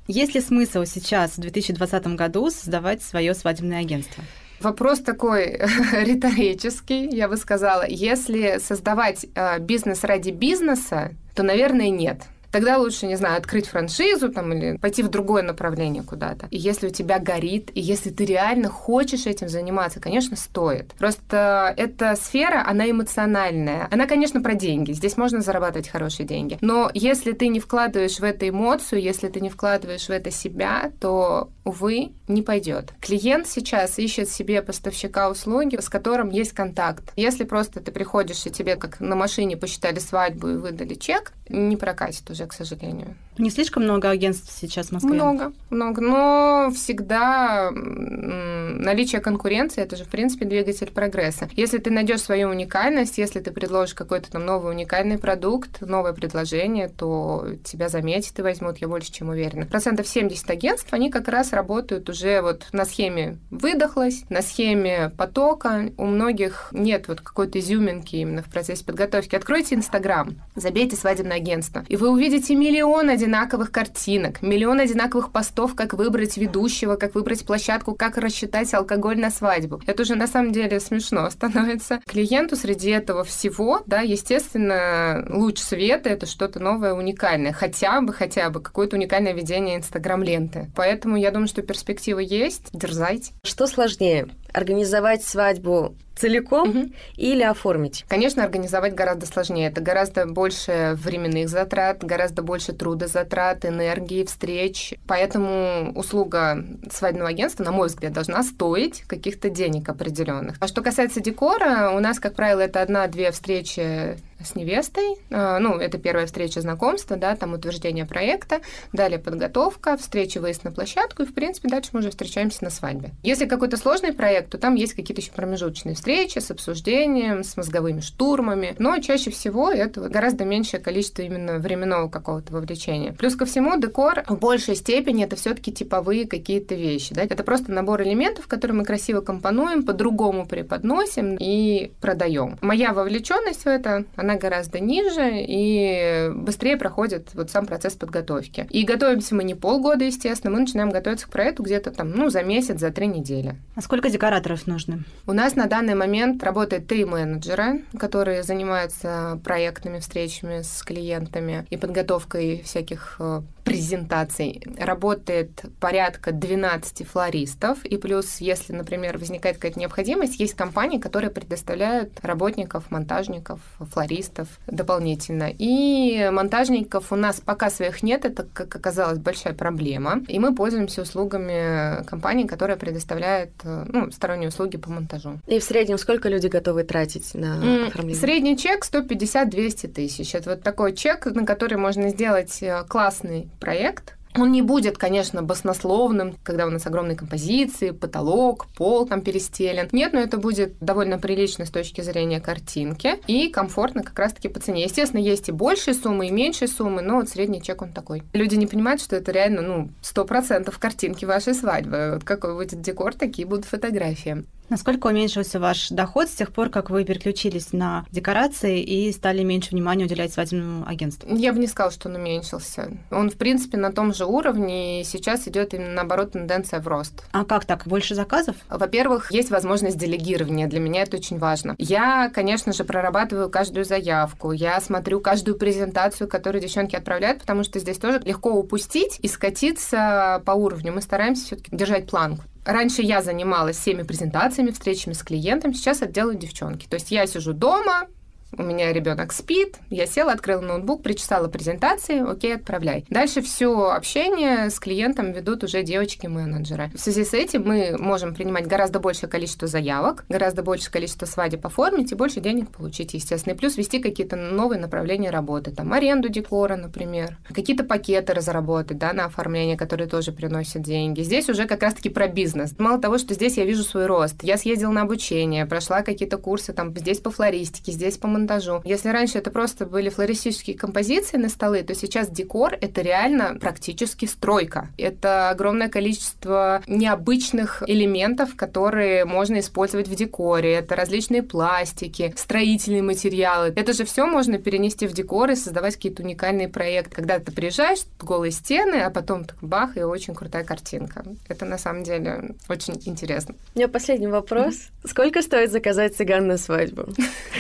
Есть 0.09 0.35
ли 0.35 0.41
смысл 0.41 0.85
сейчас, 0.85 1.33
в 1.33 1.41
2020 1.41 2.07
году, 2.15 2.51
создавать 2.51 3.03
свое 3.03 3.35
свадебное 3.35 3.81
агентство? 3.81 4.23
Вопрос 4.61 5.01
такой 5.01 5.61
риторический, 5.93 7.09
я 7.09 7.29
бы 7.29 7.37
сказала. 7.37 7.85
Если 7.87 8.59
создавать 8.59 9.27
э, 9.35 9.59
бизнес 9.59 10.05
ради 10.05 10.31
бизнеса, 10.31 11.13
то, 11.35 11.43
наверное, 11.43 11.91
нет. 11.91 12.23
Тогда 12.51 12.79
лучше, 12.79 13.07
не 13.07 13.17
знаю, 13.17 13.39
открыть 13.39 13.67
франшизу 13.67 14.31
там 14.31 14.53
или 14.53 14.77
пойти 14.77 15.03
в 15.03 15.09
другое 15.09 15.43
направление 15.43 16.03
куда-то. 16.03 16.47
И 16.51 16.59
если 16.59 16.89
у 16.89 16.91
тебя 16.91 17.19
горит, 17.19 17.71
и 17.75 17.81
если 17.81 18.11
ты 18.11 18.25
реально 18.25 18.69
хочешь 18.69 19.27
этим 19.27 19.49
заниматься, 19.49 20.01
конечно, 20.01 20.37
стоит. 20.37 20.93
Просто 20.99 21.75
эта 21.77 22.17
сфера, 22.17 22.65
она 22.67 22.91
эмоциональная. 22.91 23.89
Она, 23.91 24.07
конечно, 24.07 24.41
про 24.41 24.55
деньги. 24.55 24.93
Здесь 24.93 25.17
можно 25.17 25.41
зарабатывать 25.41 25.89
хорошие 25.89 26.27
деньги. 26.27 26.59
Но 26.61 26.91
если 26.95 27.33
ты 27.33 27.49
не 27.49 27.61
вкладываешь 27.61 28.19
в 28.19 28.25
это 28.25 28.49
эмоцию, 28.49 29.03
если 29.03 29.29
ты 29.29 29.41
не 29.41 29.51
вкладываешь 29.51 30.07
в 30.07 30.11
это 30.11 30.31
себя, 30.31 30.93
то, 31.01 31.51
увы, 31.65 32.13
не 32.29 32.43
пойдет. 32.43 32.93
Клиент 33.01 33.47
сейчас 33.47 33.99
ищет 33.99 34.29
себе 34.29 34.63
поставщика 34.63 35.31
услуги, 35.31 35.77
с 35.81 35.89
которым 35.89 36.31
есть 36.31 36.53
контакт. 36.53 37.13
Если 37.17 37.45
просто 37.45 37.81
ты 37.81 37.93
приходишь 37.93 38.47
и 38.47 38.51
тебе 38.51 38.77
как 38.77 39.01
на 39.01 39.17
машине 39.17 39.57
посчитали 39.57 39.99
свадьбу 39.99 40.49
и 40.49 40.57
выдали 40.57 40.95
чек, 40.95 41.33
не 41.49 41.77
прокатит 41.77 42.29
уже 42.31 42.36
к 42.45 42.53
сожалению. 42.53 43.17
Не 43.39 43.51
слишком 43.51 43.85
много 43.85 44.11
агентств 44.11 44.53
сейчас 44.59 44.89
в 44.89 44.93
Москве? 44.93 45.13
Много, 45.13 45.53
много. 45.71 46.01
Но 46.01 46.71
всегда 46.75 47.71
наличие 47.71 49.21
конкуренции 49.21 49.83
это 49.83 49.97
же, 49.97 50.05
в 50.05 50.09
принципе, 50.09 50.45
двигатель 50.45 50.91
прогресса. 50.91 51.49
Если 51.55 51.79
ты 51.79 51.91
найдешь 51.91 52.21
свою 52.21 52.49
уникальность, 52.49 53.19
если 53.19 53.41
ты 53.41 53.51
предложишь 53.51 53.95
какой-то 53.95 54.31
там 54.31 54.45
новый 54.45 54.73
уникальный 54.73 55.19
продукт, 55.19 55.81
новое 55.81 56.13
предложение, 56.13 56.89
то 56.89 57.47
тебя 57.65 57.89
заметят 57.89 58.39
и 58.39 58.43
возьмут, 58.43 58.79
я 58.79 58.89
больше 58.89 59.13
чем 59.13 59.29
уверена. 59.29 59.67
Процентов 59.67 60.09
70 60.09 60.51
агентств, 60.51 60.93
они 60.93 61.11
как 61.11 61.29
раз 61.29 61.53
работают 61.53 62.09
уже 62.09 62.41
вот 62.43 62.67
на 62.73 62.85
схеме 62.85 63.39
выдохлась, 63.51 64.25
на 64.29 64.43
схеме 64.43 65.11
потока. 65.17 65.91
У 65.97 66.07
многих 66.07 66.69
нет 66.73 67.09
вот 67.09 67.21
какой-то 67.21 67.59
изюминки 67.59 68.17
именно 68.17 68.43
в 68.43 68.47
процессе 68.47 68.85
подготовки. 68.85 69.35
Откройте 69.37 69.75
Инстаграм, 69.75 70.37
забейте 70.55 70.97
свадебное 70.97 71.37
агентство, 71.37 71.85
и 71.89 71.97
вы 71.97 72.11
увидите 72.11 72.26
миллион 72.27 73.11
одинаковых 73.11 73.71
картинок, 73.71 74.43
миллион 74.43 74.81
одинаковых 74.81 75.33
постов, 75.33 75.75
как 75.75 75.95
выбрать 75.95 76.37
ведущего, 76.37 76.97
как 76.97 77.15
выбрать 77.15 77.45
площадку, 77.47 77.95
как 77.95 78.17
рассчитать 78.17 78.73
алкоголь 78.75 79.19
на 79.19 79.31
свадьбу. 79.31 79.81
Это 79.87 80.03
уже 80.03 80.15
на 80.15 80.27
самом 80.27 80.53
деле 80.53 80.81
смешно 80.81 81.29
становится. 81.31 82.01
Клиенту 82.07 82.57
среди 82.57 82.91
этого 82.91 83.25
всего, 83.25 83.83
да, 83.87 84.01
естественно, 84.01 85.27
луч 85.29 85.59
света— 85.59 86.09
это 86.11 86.27
что-то 86.27 86.61
новое, 86.61 86.95
уникальное. 86.95 87.53
Хотя 87.53 88.01
бы, 88.01 88.13
хотя 88.13 88.51
бы 88.51 88.61
какое-то 88.61 88.97
уникальное 88.97 89.33
ведение 89.33 89.77
Инстаграм-ленты. 89.77 90.71
Поэтому 90.75 91.17
я 91.17 91.31
думаю, 91.31 91.49
что 91.49 91.63
перспектива 91.63 92.19
есть. 92.19 92.69
Дерзайте. 92.73 93.33
Что 93.43 93.67
сложнее? 93.67 94.29
Организовать 94.57 95.23
свадьбу 95.23 95.95
целиком 96.17 96.71
угу. 96.71 96.93
или 97.17 97.43
оформить? 97.43 98.07
Конечно, 98.09 98.43
организовать 98.43 98.95
гораздо 98.95 99.27
сложнее. 99.27 99.69
Это 99.69 99.83
гораздо 99.83 100.25
больше 100.27 100.97
временных 100.97 101.51
затрат, 101.51 102.03
гораздо 102.03 102.43
больше 102.43 102.73
трудозатрат, 102.73 103.67
энергии, 103.67 104.25
встреч. 104.25 104.95
Поэтому 105.07 105.93
услуга 105.95 106.65
свадебного 106.91 107.29
агентства, 107.29 107.65
на 107.65 107.73
мой 107.73 107.89
взгляд, 107.89 108.15
должна 108.15 108.43
стоить 108.43 109.03
каких-то 109.03 109.51
денег 109.51 109.91
определенных. 109.91 110.57
А 110.61 110.69
что 110.69 110.81
касается 110.81 111.21
декора, 111.21 111.91
у 111.95 112.01
нас, 112.01 112.19
как 112.19 112.35
правило, 112.35 112.61
это 112.61 112.81
одна-две 112.81 113.31
встречи 113.31 114.17
с 114.47 114.55
невестой. 114.55 115.17
А, 115.31 115.59
ну, 115.59 115.75
это 115.77 115.99
первая 115.99 116.27
встреча 116.27 116.61
знакомства, 116.61 117.17
да, 117.17 117.37
там 117.37 117.53
утверждение 117.53 118.07
проекта, 118.07 118.61
далее 118.93 119.19
подготовка, 119.19 119.97
встреча, 119.97 120.41
выезд 120.41 120.65
на 120.65 120.73
площадку, 120.73 121.23
и, 121.23 121.27
в 121.27 121.35
принципе, 121.35 121.69
дальше 121.69 121.91
мы 121.93 122.01
уже 122.01 122.11
встречаемся 122.11 122.65
на 122.65 122.71
свадьбе. 122.71 123.11
Если 123.23 123.47
какой-то 123.47 123.77
сложный 123.77 124.13
проект, 124.13 124.51
то 124.51 124.59
там 124.59 124.75
есть 124.75 124.95
какие-то 124.95 125.21
еще 125.21 125.33
промежуточные 125.33 125.95
встречи 125.95 126.39
с 126.39 126.51
обсуждением, 126.51 127.45
с 127.45 127.57
мозговыми 127.57 128.01
штурмами, 128.01 128.75
но 128.79 128.99
чаще 128.99 129.31
всего 129.31 129.71
это 129.71 130.09
гораздо 130.09 130.45
меньшее 130.45 130.81
количество 130.81 131.23
именно 131.23 131.59
временного 131.59 132.09
какого-то 132.09 132.53
вовлечения. 132.53 133.13
Плюс 133.13 133.37
ко 133.37 133.45
всему, 133.45 133.79
декор 133.81 134.23
в 134.29 134.39
большей 134.39 134.77
степени 134.77 135.25
это 135.25 135.37
все-таки 135.37 135.73
типовые 135.73 136.27
какие-то 136.27 136.75
вещи, 136.75 137.15
да, 137.15 137.23
это 137.23 137.43
просто 137.43 137.73
набор 137.73 138.03
элементов, 138.03 138.47
которые 138.47 138.77
мы 138.77 138.85
красиво 138.85 139.21
компонуем, 139.21 139.83
по-другому 139.83 140.47
преподносим 140.47 141.37
и 141.39 141.93
продаем. 142.01 142.59
Моя 142.61 142.93
вовлеченность 142.93 143.65
в 143.65 143.67
это, 143.67 144.05
она 144.17 144.36
гораздо 144.39 144.81
ниже 144.81 145.31
и 145.35 146.31
быстрее 146.35 146.77
проходит 146.77 147.31
вот 147.35 147.51
сам 147.51 147.67
процесс 147.67 147.95
подготовки. 147.95 148.67
И 148.71 148.85
готовимся 148.85 149.35
мы 149.35 149.45
не 149.45 149.55
полгода, 149.55 150.05
естественно, 150.05 150.53
мы 150.53 150.61
начинаем 150.61 150.91
готовиться 150.91 151.27
к 151.27 151.31
проекту 151.31 151.63
где-то 151.63 151.91
там, 151.91 152.11
ну, 152.11 152.31
за 152.31 152.43
месяц, 152.43 152.79
за 152.81 152.91
три 152.91 153.07
недели. 153.07 153.57
А 153.75 153.81
сколько 153.81 154.11
декораторов 154.11 154.67
нужно? 154.67 155.05
У 155.27 155.33
нас 155.33 155.57
на 155.57 155.67
данный 155.67 155.95
момент 155.95 156.43
работает 156.43 156.87
три 156.87 157.05
менеджера, 157.05 157.79
которые 157.99 158.43
занимаются 158.43 159.41
проектными 159.45 159.99
встречами 159.99 160.63
с 160.63 160.83
клиентами 160.83 161.67
и 161.71 161.77
подготовкой 161.77 162.63
всяких 162.65 163.17
э, 163.19 163.43
презентаций. 163.67 164.63
Работает 164.79 165.65
порядка 165.81 166.31
12 166.31 167.07
флористов, 167.07 167.85
и 167.85 167.97
плюс, 167.97 168.39
если, 168.39 168.73
например, 168.73 169.19
возникает 169.19 169.57
какая-то 169.57 169.81
необходимость, 169.81 170.39
есть 170.39 170.55
компании, 170.55 170.99
которые 170.99 171.31
предоставляют 171.31 172.13
работников, 172.23 172.91
монтажников, 172.93 173.61
флористов 173.93 174.47
дополнительно. 174.69 175.51
И 175.59 176.31
монтажников 176.31 177.11
у 177.13 177.17
нас 177.17 177.41
пока 177.41 177.69
своих 177.69 178.05
нет, 178.05 178.25
это, 178.25 178.45
как 178.45 178.75
оказалось, 178.77 179.19
большая 179.19 179.53
проблема. 179.53 180.23
И 180.29 180.39
мы 180.39 180.55
пользуемся 180.55 181.03
услугами 181.03 182.05
компаний, 182.05 182.47
которые 182.47 182.77
предоставляют 182.77 183.51
ну, 183.65 184.13
сторонние 184.13 184.49
услуги 184.51 184.77
по 184.77 184.91
монтажу. 184.91 185.41
И 185.49 185.59
в 185.59 185.65
среднем 185.65 185.99
сколько 185.99 186.29
люди 186.29 186.47
готовы 186.47 186.85
тратить 186.85 187.35
на 187.35 187.87
оформление? 187.89 188.21
Средний 188.21 188.57
чек 188.57 188.85
150-200 188.85 189.89
тысяч. 189.89 190.37
Это 190.37 190.51
вот 190.51 190.63
такой 190.63 190.95
чек, 190.95 191.27
на 191.27 191.45
который 191.45 191.79
можно 191.79 192.11
сделать 192.11 192.63
э, 192.63 192.85
классный 192.89 193.49
проект, 193.59 194.17
он 194.39 194.53
не 194.53 194.63
будет, 194.63 194.99
конечно, 194.99 195.43
баснословным, 195.43 196.37
когда 196.43 196.67
у 196.67 196.71
нас 196.71 196.87
огромные 196.87 197.17
композиции, 197.17 197.91
потолок, 197.91 198.67
пол 198.77 199.07
там 199.07 199.23
перестелен. 199.23 199.89
Нет, 199.93 200.13
но 200.13 200.21
это 200.21 200.37
будет 200.37 200.75
довольно 200.81 201.19
прилично 201.19 201.65
с 201.65 201.71
точки 201.71 202.03
зрения 202.03 202.41
картинки 202.41 203.15
и 203.27 203.49
комфортно 203.49 204.03
как 204.03 204.19
раз-таки 204.19 204.49
по 204.49 204.61
цене. 204.61 204.85
Естественно, 204.85 205.21
есть 205.21 205.49
и 205.49 205.53
большие 205.53 205.95
суммы, 205.95 206.29
и 206.29 206.33
меньшие 206.33 206.69
суммы, 206.69 207.03
но 207.03 207.17
вот 207.17 207.29
средний 207.29 207.63
чек 207.63 207.83
он 207.83 207.93
такой. 207.93 208.23
Люди 208.33 208.57
не 208.57 208.67
понимают, 208.67 209.01
что 209.01 209.17
это 209.17 209.33
реально, 209.33 209.63
ну, 209.63 209.91
сто 210.03 210.25
процентов 210.25 210.79
картинки 210.79 211.25
вашей 211.25 211.55
свадьбы. 211.55 212.13
Вот 212.15 212.25
какой 212.25 212.55
будет 212.55 212.81
декор, 212.81 213.15
такие 213.15 213.47
будут 213.47 213.65
фотографии. 213.65 214.45
Насколько 214.69 215.07
уменьшился 215.07 215.61
ваш 215.61 215.91
доход 215.91 216.29
с 216.29 216.33
тех 216.35 216.53
пор, 216.53 216.71
как 216.71 216.91
вы 216.91 217.05
переключились 217.05 217.73
на 217.73 218.05
декорации 218.11 218.83
и 218.83 219.13
стали 219.13 219.45
меньше 219.45 219.71
внимания 219.71 220.05
уделять 220.05 220.33
свадебному 220.33 220.87
агентству? 220.89 221.35
Я 221.35 221.53
бы 221.53 221.61
не 221.61 221.69
сказала, 221.69 221.93
что 221.93 222.09
он 222.09 222.17
уменьшился. 222.17 222.91
Он, 223.11 223.31
в 223.31 223.37
принципе, 223.37 223.77
на 223.77 223.93
том 223.93 224.13
же 224.13 224.25
уровне, 224.25 225.01
и 225.01 225.05
сейчас 225.05 225.47
идет 225.47 225.73
именно 225.73 225.93
наоборот 225.93 226.33
тенденция 226.33 226.81
в 226.81 226.89
рост. 226.89 227.25
А 227.33 227.45
как 227.45 227.65
так? 227.65 227.87
Больше 227.87 228.15
заказов? 228.15 228.57
Во-первых, 228.69 229.31
есть 229.31 229.51
возможность 229.51 229.99
делегирования. 229.99 230.67
Для 230.67 230.81
меня 230.81 231.03
это 231.03 231.17
очень 231.17 231.39
важно. 231.39 231.77
Я, 231.79 232.29
конечно 232.31 232.73
же, 232.73 232.85
прорабатываю 232.85 233.49
каждую 233.49 233.85
заявку, 233.85 234.51
я 234.53 234.81
смотрю 234.81 235.21
каждую 235.21 235.57
презентацию, 235.57 236.29
которую 236.29 236.61
девчонки 236.61 236.97
отправляют, 236.97 237.41
потому 237.41 237.63
что 237.63 237.79
здесь 237.79 237.99
тоже 237.99 238.21
легко 238.25 238.51
упустить 238.51 239.19
и 239.23 239.29
скатиться 239.29 240.43
по 240.45 240.53
уровню. 240.53 240.93
Мы 240.93 241.03
стараемся 241.03 241.45
все-таки 241.45 241.77
держать 241.77 242.11
планку. 242.11 242.45
Раньше 242.67 243.01
я 243.03 243.23
занималась 243.23 243.77
всеми 243.77 244.03
презентациями, 244.03 244.73
встречами 244.73 245.15
с 245.15 245.23
клиентом, 245.23 245.73
сейчас 245.73 246.03
это 246.03 246.13
делают 246.13 246.41
девчонки. 246.41 246.89
То 246.89 246.95
есть 246.95 247.13
я 247.13 247.25
сижу 247.29 247.53
дома, 247.53 248.09
у 248.57 248.63
меня 248.63 248.93
ребенок 248.93 249.33
спит, 249.33 249.79
я 249.91 250.07
села, 250.07 250.33
открыла 250.33 250.61
ноутбук, 250.61 251.03
причесала 251.03 251.49
презентации, 251.49 252.29
окей, 252.29 252.57
отправляй. 252.57 253.05
Дальше 253.11 253.43
все 253.43 253.91
общение 253.91 254.71
с 254.71 254.79
клиентом 254.79 255.33
ведут 255.33 255.65
уже 255.65 255.83
девочки-менеджеры. 255.83 256.91
В 256.95 257.01
связи 257.01 257.25
с 257.25 257.35
этим 257.35 257.65
мы 257.67 257.97
можем 257.99 258.35
принимать 258.35 258.67
гораздо 258.67 259.01
большее 259.01 259.29
количество 259.29 259.69
заявок, 259.69 260.25
гораздо 260.29 260.63
большее 260.63 260.91
количество 260.91 261.27
свадеб 261.27 261.67
оформить 261.67 262.13
и 262.13 262.15
больше 262.15 262.41
денег 262.41 262.71
получить, 262.71 263.15
естественно. 263.15 263.55
И 263.55 263.57
плюс 263.57 263.77
вести 263.77 263.99
какие-то 263.99 264.37
новые 264.37 264.81
направления 264.81 265.31
работы, 265.31 265.71
там 265.71 265.93
аренду 265.93 266.29
декора, 266.29 266.77
например, 266.77 267.39
какие-то 267.53 267.85
пакеты 267.85 268.33
разработать, 268.33 268.99
да, 268.99 269.13
на 269.13 269.27
оформление, 269.27 269.77
которые 269.77 270.09
тоже 270.09 270.33
приносят 270.33 270.83
деньги. 270.83 271.23
Здесь 271.23 271.49
уже 271.49 271.67
как 271.67 271.83
раз-таки 271.83 272.09
про 272.09 272.29
бизнес. 272.29 272.75
Мало 272.79 273.01
того, 273.01 273.19
что 273.19 273.35
здесь 273.35 273.57
я 273.57 273.65
вижу 273.65 273.83
свой 273.83 274.07
рост, 274.07 274.37
я 274.43 274.57
съездила 274.57 274.93
на 274.93 275.03
обучение, 275.03 275.67
прошла 275.67 276.03
какие-то 276.03 276.39
курсы, 276.39 276.73
там, 276.73 276.97
здесь 276.97 277.21
по 277.21 277.31
флористике, 277.31 277.93
здесь 277.93 278.17
по 278.17 278.29
монтажу. 278.37 278.83
Если 278.85 279.09
раньше 279.09 279.39
это 279.39 279.51
просто 279.51 279.87
были 279.87 280.09
флористические 280.09 280.77
композиции 280.77 281.37
на 281.37 281.49
столы, 281.49 281.83
то 281.83 281.95
сейчас 281.95 282.29
декор— 282.29 282.77
это 282.81 283.01
реально 283.01 283.57
практически 283.61 284.27
стройка. 284.27 284.89
Это 284.99 285.51
огромное 285.51 285.89
количество 285.89 286.83
необычных 286.87 287.83
элементов, 287.87 288.55
которые 288.57 289.25
можно 289.25 289.61
использовать 289.61 290.09
в 290.09 290.15
декоре. 290.15 290.75
Это 290.75 290.97
различные 290.97 291.43
пластики, 291.43 292.35
строительные 292.37 293.03
материалы. 293.03 293.73
Это 293.75 293.93
же 293.93 294.05
все 294.05 294.27
можно 294.27 294.59
перенести 294.59 295.07
в 295.07 295.13
декор 295.13 295.51
и 295.51 295.57
создавать 295.57 295.97
какие-то 295.97 296.23
уникальные 296.23 296.69
проекты. 296.69 297.17
Когда 297.17 297.39
ты 297.39 297.53
приезжаешь, 297.53 298.01
голые 298.21 298.53
стены, 298.53 298.97
а 298.97 299.11
потом 299.11 299.45
так 299.45 299.57
бах, 299.63 299.97
и 299.97 300.03
очень 300.03 300.35
крутая 300.35 300.65
картинка. 300.65 301.25
Это 301.49 301.65
на 301.65 301.79
самом 301.79 302.03
деле 302.03 302.55
очень 302.69 303.01
интересно. 303.07 303.55
У 303.75 303.79
меня 303.79 303.89
последний 303.89 304.27
вопрос. 304.27 304.75
Сколько 305.05 305.43
стоит 305.43 305.71
заказать 305.71 306.17
цыган 306.17 306.47
на 306.47 306.59
свадьбу? 306.59 307.07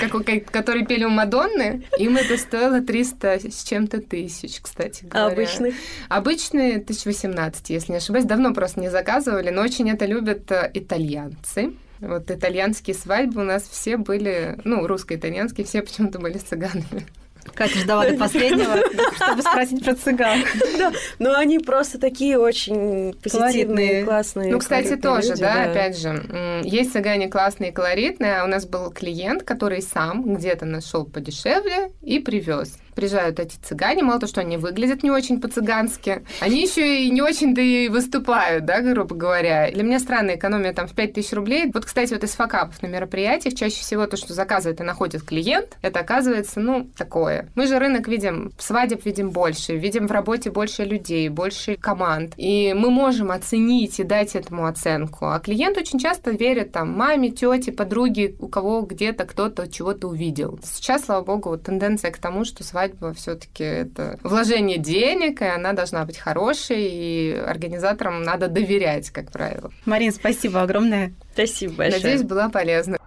Как, 0.00 0.50
который 0.66 0.84
пели 0.84 1.04
у 1.04 1.10
Мадонны. 1.10 1.84
Им 1.96 2.16
это 2.16 2.36
стоило 2.36 2.80
300 2.80 3.50
с 3.50 3.62
чем-то 3.62 4.00
тысяч, 4.00 4.60
кстати 4.60 5.04
говоря. 5.04 5.28
А 5.28 5.32
обычных? 5.32 5.74
Обычные 6.08 6.78
1018, 6.78 7.70
если 7.70 7.92
не 7.92 7.98
ошибаюсь. 7.98 8.24
Давно 8.24 8.52
просто 8.52 8.80
не 8.80 8.90
заказывали, 8.90 9.50
но 9.50 9.62
очень 9.62 9.88
это 9.88 10.06
любят 10.06 10.50
э, 10.50 10.68
итальянцы. 10.74 11.74
Вот 12.00 12.32
итальянские 12.32 12.96
свадьбы 12.96 13.42
у 13.42 13.44
нас 13.44 13.62
все 13.62 13.96
были, 13.96 14.58
ну, 14.64 14.88
русско-итальянские, 14.88 15.64
все 15.64 15.82
почему-то 15.82 16.18
были 16.18 16.38
цыганами. 16.38 17.06
Катя 17.54 17.78
ждала 17.78 18.06
до 18.06 18.16
последнего, 18.16 18.76
чтобы 19.14 19.42
спросить 19.42 19.84
про 19.84 19.94
цыган. 19.94 20.40
Да, 20.78 20.92
но 21.18 21.34
они 21.34 21.58
просто 21.58 21.98
такие 21.98 22.38
очень 22.38 23.14
позитивные, 23.22 24.04
классные. 24.04 24.52
Ну, 24.52 24.58
кстати, 24.58 24.96
тоже, 24.96 25.36
да, 25.36 25.64
опять 25.64 25.98
же, 25.98 26.62
есть 26.64 26.92
цыгане 26.92 27.28
классные, 27.28 27.72
колоритные, 27.72 28.40
а 28.40 28.44
у 28.44 28.48
нас 28.48 28.66
был 28.66 28.90
клиент, 28.90 29.42
который 29.42 29.82
сам 29.82 30.34
где-то 30.34 30.64
нашел 30.66 31.04
подешевле 31.04 31.92
и 32.02 32.18
привез 32.18 32.78
приезжают 32.96 33.38
эти 33.38 33.56
цыгане, 33.56 34.02
мало 34.02 34.18
того, 34.18 34.28
что 34.28 34.40
они 34.40 34.56
выглядят 34.56 35.02
не 35.02 35.10
очень 35.10 35.40
по-цыгански, 35.40 36.24
они 36.40 36.62
еще 36.62 37.04
и 37.04 37.10
не 37.10 37.22
очень-то 37.22 37.60
и 37.60 37.88
выступают, 37.88 38.64
да, 38.64 38.80
грубо 38.80 39.14
говоря. 39.14 39.70
Для 39.70 39.84
меня 39.84 40.00
странная 40.00 40.36
экономия 40.36 40.72
там 40.72 40.88
в 40.88 40.94
5000 40.94 41.32
рублей. 41.34 41.70
Вот, 41.72 41.84
кстати, 41.84 42.12
вот 42.12 42.24
из 42.24 42.32
факапов 42.32 42.82
на 42.82 42.86
мероприятиях 42.86 43.54
чаще 43.54 43.80
всего 43.80 44.06
то, 44.06 44.16
что 44.16 44.32
заказывает 44.32 44.80
и 44.80 44.82
находит 44.82 45.22
клиент, 45.22 45.76
это 45.82 46.00
оказывается, 46.00 46.58
ну, 46.58 46.88
такое. 46.96 47.50
Мы 47.54 47.66
же 47.66 47.78
рынок 47.78 48.08
видим, 48.08 48.52
свадеб 48.58 49.04
видим 49.04 49.30
больше, 49.30 49.76
видим 49.76 50.08
в 50.08 50.10
работе 50.10 50.50
больше 50.50 50.84
людей, 50.84 51.28
больше 51.28 51.76
команд. 51.76 52.32
И 52.36 52.74
мы 52.74 52.90
можем 52.90 53.30
оценить 53.30 54.00
и 54.00 54.04
дать 54.04 54.34
этому 54.34 54.66
оценку. 54.66 55.26
А 55.26 55.38
клиент 55.38 55.76
очень 55.76 55.98
часто 55.98 56.30
верит 56.30 56.72
там 56.72 56.92
маме, 56.92 57.30
тете, 57.30 57.72
подруге, 57.72 58.34
у 58.40 58.48
кого 58.48 58.80
где-то 58.80 59.24
кто-то 59.24 59.70
чего-то 59.70 60.08
увидел. 60.08 60.58
Сейчас, 60.64 61.04
слава 61.04 61.22
богу, 61.22 61.50
вот 61.50 61.62
тенденция 61.64 62.10
к 62.10 62.18
тому, 62.18 62.44
что 62.44 62.64
свадьба 62.64 62.85
свадьба 62.86 63.12
все-таки 63.14 63.64
это 63.64 64.18
вложение 64.22 64.78
денег, 64.78 65.42
и 65.42 65.46
она 65.46 65.72
должна 65.72 66.04
быть 66.04 66.18
хорошей, 66.18 66.88
и 66.88 67.32
организаторам 67.32 68.22
надо 68.22 68.48
доверять, 68.48 69.10
как 69.10 69.30
правило. 69.30 69.70
Марин, 69.84 70.12
спасибо 70.12 70.62
огромное. 70.62 71.12
Спасибо 71.32 71.74
большое. 71.74 72.02
Надеюсь, 72.02 72.22
была 72.22 72.48
полезна. 72.48 72.98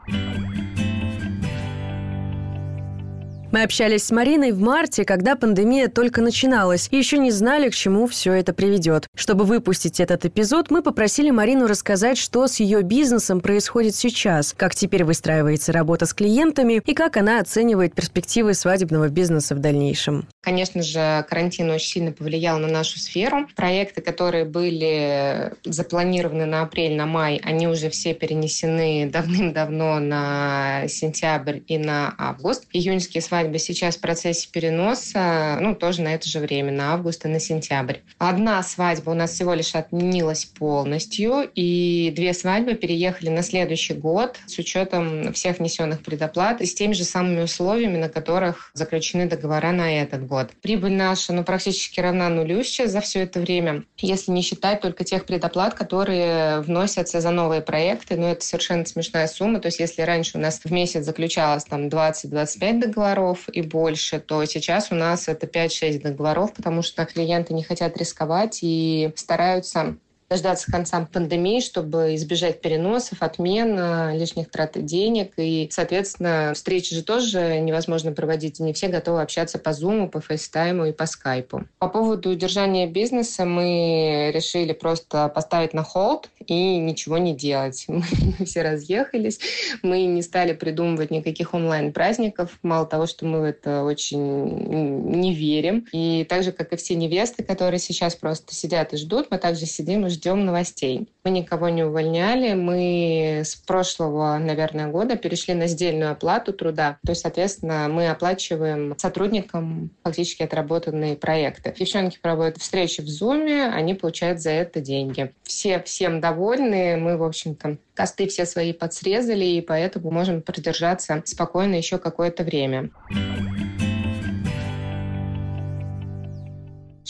Мы 3.52 3.64
общались 3.64 4.04
с 4.04 4.12
Мариной 4.12 4.52
в 4.52 4.62
марте, 4.62 5.04
когда 5.04 5.36
пандемия 5.36 5.88
только 5.88 6.22
начиналась, 6.22 6.88
и 6.92 6.98
еще 6.98 7.18
не 7.18 7.32
знали, 7.32 7.70
к 7.70 7.74
чему 7.74 8.06
все 8.06 8.34
это 8.34 8.54
приведет. 8.54 9.08
Чтобы 9.16 9.44
выпустить 9.44 10.00
этот 10.00 10.24
эпизод, 10.24 10.70
мы 10.70 10.84
попросили 10.84 11.32
Марину 11.32 11.66
рассказать, 11.66 12.20
что 12.20 12.46
с 12.48 12.60
ее 12.60 12.84
бизнесом 12.84 13.42
происходит 13.42 13.96
сейчас, 13.96 14.54
как 14.56 14.76
теперь 14.76 15.04
выстраивается 15.04 15.72
работа 15.72 16.06
с 16.06 16.14
клиентами 16.14 16.80
и 16.86 16.94
как 16.94 17.18
она 17.18 17.40
оценивает 17.40 17.96
перспективы 17.96 18.54
свадебного 18.54 19.10
бизнеса 19.10 19.56
в 19.56 19.60
дальнейшем. 19.60 20.28
Конечно 20.42 20.84
же, 20.84 21.26
карантин 21.28 21.72
очень 21.72 21.88
сильно 21.88 22.12
повлиял 22.12 22.60
на 22.60 22.68
нашу 22.68 23.00
сферу. 23.00 23.48
Проекты, 23.56 24.02
которые 24.02 24.46
были 24.46 25.54
запланированы 25.64 26.46
на 26.46 26.62
апрель, 26.62 26.96
на 26.96 27.08
май, 27.08 27.42
они 27.44 27.68
уже 27.68 27.90
все 27.90 28.14
перенесены 28.14 29.10
давным-давно 29.12 30.00
на 30.00 30.84
сентябрь 30.88 31.62
и 31.66 31.80
на 31.80 32.14
август. 32.16 32.68
Июньские 32.74 33.24
свадьбы 33.24 33.39
свадьбы 33.40 33.58
сейчас 33.58 33.96
в 33.96 34.02
процессе 34.02 34.50
переноса, 34.52 35.58
ну, 35.62 35.74
тоже 35.74 36.02
на 36.02 36.14
это 36.14 36.28
же 36.28 36.40
время, 36.40 36.74
на 36.74 36.94
август 36.94 37.24
и 37.24 37.30
на 37.30 37.40
сентябрь. 37.40 38.00
Одна 38.18 38.62
свадьба 38.64 39.12
у 39.12 39.14
нас 39.14 39.32
всего 39.32 39.54
лишь 39.54 39.76
отменилась 39.76 40.44
полностью, 40.44 41.50
и 41.56 42.12
две 42.14 42.34
свадьбы 42.34 42.74
переехали 42.74 43.30
на 43.30 43.42
следующий 43.42 43.94
год 43.94 44.36
с 44.46 44.58
учетом 44.58 45.32
всех 45.32 45.60
внесенных 45.60 46.04
предоплат 46.04 46.60
и 46.60 46.66
с 46.66 46.74
теми 46.74 46.92
же 46.92 47.06
самыми 47.06 47.44
условиями, 47.44 47.96
на 47.96 48.10
которых 48.10 48.72
заключены 48.74 49.26
договора 49.26 49.72
на 49.72 50.02
этот 50.02 50.28
год. 50.28 50.50
Прибыль 50.62 50.94
наша, 50.94 51.32
ну, 51.32 51.46
практически 51.46 52.02
равна 52.02 52.28
нулю 52.28 52.62
сейчас 52.64 52.92
за 52.92 53.00
все 53.00 53.22
это 53.22 53.40
время, 53.40 53.86
если 54.00 54.32
не 54.32 54.42
считать 54.42 54.82
только 54.82 55.06
тех 55.06 55.26
предоплат, 55.26 55.76
которые 55.76 56.60
вносятся 56.60 57.22
за 57.22 57.32
новые 57.32 57.62
проекты, 57.62 58.18
но 58.18 58.32
это 58.32 58.44
совершенно 58.44 58.86
смешная 58.86 59.28
сумма, 59.28 59.62
то 59.62 59.68
есть 59.68 59.80
если 59.80 60.02
раньше 60.02 60.38
у 60.38 60.42
нас 60.42 60.60
в 60.62 60.72
месяц 60.74 61.06
заключалось 61.06 61.64
там 61.64 61.88
20-25 61.88 62.80
договоров, 62.80 63.29
договоров 63.30 63.50
и 63.50 63.62
больше, 63.62 64.20
то 64.20 64.46
сейчас 64.46 64.92
у 64.92 64.96
нас 64.96 65.28
это 65.28 65.48
5-6 65.48 66.02
договоров, 66.02 66.54
потому 66.54 66.82
что 66.82 67.06
клиенты 67.06 67.54
не 67.54 67.64
хотят 67.64 67.98
рисковать 67.98 68.60
и 68.62 69.12
стараются 69.16 69.98
дождаться 70.30 70.72
конца 70.72 71.08
пандемии, 71.12 71.60
чтобы 71.60 72.16
избежать 72.16 72.62
переносов, 72.62 73.24
отмен, 73.24 73.76
э, 73.78 74.18
лишних 74.18 74.52
трат 74.52 74.74
денег. 74.86 75.34
И, 75.38 75.68
соответственно, 75.72 76.54
встречи 76.54 76.94
же 76.94 77.04
тоже 77.04 77.60
невозможно 77.60 78.12
проводить. 78.12 78.60
Не 78.60 78.74
все 78.74 78.90
готовы 78.90 79.22
общаться 79.22 79.58
по 79.58 79.70
Zoom, 79.70 80.08
по 80.10 80.20
FaceTime 80.20 80.90
и 80.90 80.92
по 80.92 81.04
Skype. 81.04 81.66
По 81.80 81.90
поводу 81.90 82.30
удержания 82.30 82.86
бизнеса 82.86 83.46
мы 83.46 84.32
решили 84.34 84.74
просто 84.74 85.30
поставить 85.30 85.74
на 85.74 85.84
холд 85.84 86.30
и 86.46 86.78
ничего 86.78 87.18
не 87.18 87.36
делать. 87.36 87.86
Мы 87.88 88.46
все 88.46 88.62
разъехались, 88.62 89.40
мы 89.84 90.04
не 90.06 90.22
стали 90.22 90.54
придумывать 90.54 91.12
никаких 91.12 91.54
онлайн-праздников. 91.54 92.58
Мало 92.64 92.86
того, 92.86 93.06
что 93.06 93.26
мы 93.26 93.42
в 93.42 93.44
это 93.44 93.84
очень 93.84 95.20
не 95.20 95.34
верим. 95.34 95.86
И 95.92 96.26
так 96.28 96.44
же, 96.44 96.52
как 96.52 96.74
и 96.74 96.76
все 96.76 96.96
невесты, 96.96 97.44
которые 97.44 97.80
сейчас 97.80 98.16
просто 98.16 98.54
сидят 98.54 98.94
и 98.94 98.98
ждут, 98.98 99.28
мы 99.30 99.38
также 99.38 99.66
сидим 99.66 100.06
и 100.06 100.10
ждем 100.10 100.19
ждем 100.20 100.46
новостей. 100.46 101.10
Мы 101.24 101.32
никого 101.32 101.70
не 101.70 101.84
увольняли, 101.84 102.54
мы 102.54 103.42
с 103.46 103.56
прошлого, 103.56 104.38
наверное, 104.38 104.88
года 104.88 105.16
перешли 105.16 105.54
на 105.54 105.68
сдельную 105.68 106.12
оплату 106.12 106.54
труда. 106.54 106.98
То 107.06 107.12
есть, 107.12 107.22
соответственно, 107.22 107.88
мы 107.90 108.10
оплачиваем 108.10 108.96
сотрудникам 108.98 109.92
фактически 110.04 110.44
отработанные 110.44 111.16
проекты. 111.16 111.74
Девчонки 111.78 112.20
проводят 112.22 112.58
встречи 112.58 113.02
в 113.02 113.06
Zoom, 113.06 113.70
они 113.70 113.94
получают 113.94 114.42
за 114.42 114.52
это 114.52 114.82
деньги. 114.82 115.34
Все 115.44 115.82
всем 115.84 116.20
довольны, 116.20 116.98
мы, 116.98 117.18
в 117.18 117.24
общем-то, 117.24 117.78
косты 117.94 118.28
все 118.28 118.46
свои 118.46 118.74
подсрезали, 118.74 119.46
и 119.46 119.62
поэтому 119.62 120.12
можем 120.12 120.42
продержаться 120.42 121.22
спокойно 121.26 121.76
еще 121.76 121.98
какое-то 121.98 122.44
время. 122.44 122.90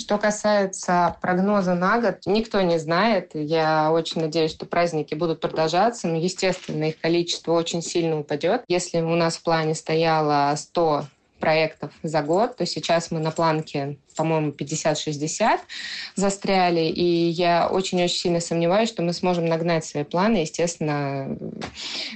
Что 0.09 0.17
касается 0.17 1.15
прогноза 1.21 1.75
на 1.75 2.01
год, 2.01 2.21
никто 2.25 2.61
не 2.61 2.79
знает. 2.79 3.29
Я 3.35 3.91
очень 3.91 4.21
надеюсь, 4.21 4.49
что 4.49 4.65
праздники 4.65 5.13
будут 5.13 5.39
продолжаться, 5.39 6.07
но, 6.07 6.15
естественно, 6.15 6.85
их 6.85 6.99
количество 6.99 7.51
очень 7.51 7.83
сильно 7.83 8.19
упадет. 8.19 8.63
Если 8.67 9.01
у 9.01 9.13
нас 9.13 9.37
в 9.37 9.43
плане 9.43 9.75
стояло 9.75 10.51
100 10.57 11.05
проектов 11.39 11.91
за 12.01 12.23
год, 12.23 12.57
то 12.57 12.65
сейчас 12.65 13.11
мы 13.11 13.19
на 13.19 13.29
планке 13.29 13.97
по-моему, 14.19 14.51
50-60 14.51 15.59
застряли, 16.15 16.81
и 16.81 17.29
я 17.29 17.69
очень-очень 17.69 18.17
сильно 18.17 18.41
сомневаюсь, 18.41 18.89
что 18.89 19.01
мы 19.01 19.13
сможем 19.13 19.45
нагнать 19.45 19.85
свои 19.85 20.03
планы. 20.03 20.37
Естественно, 20.37 21.37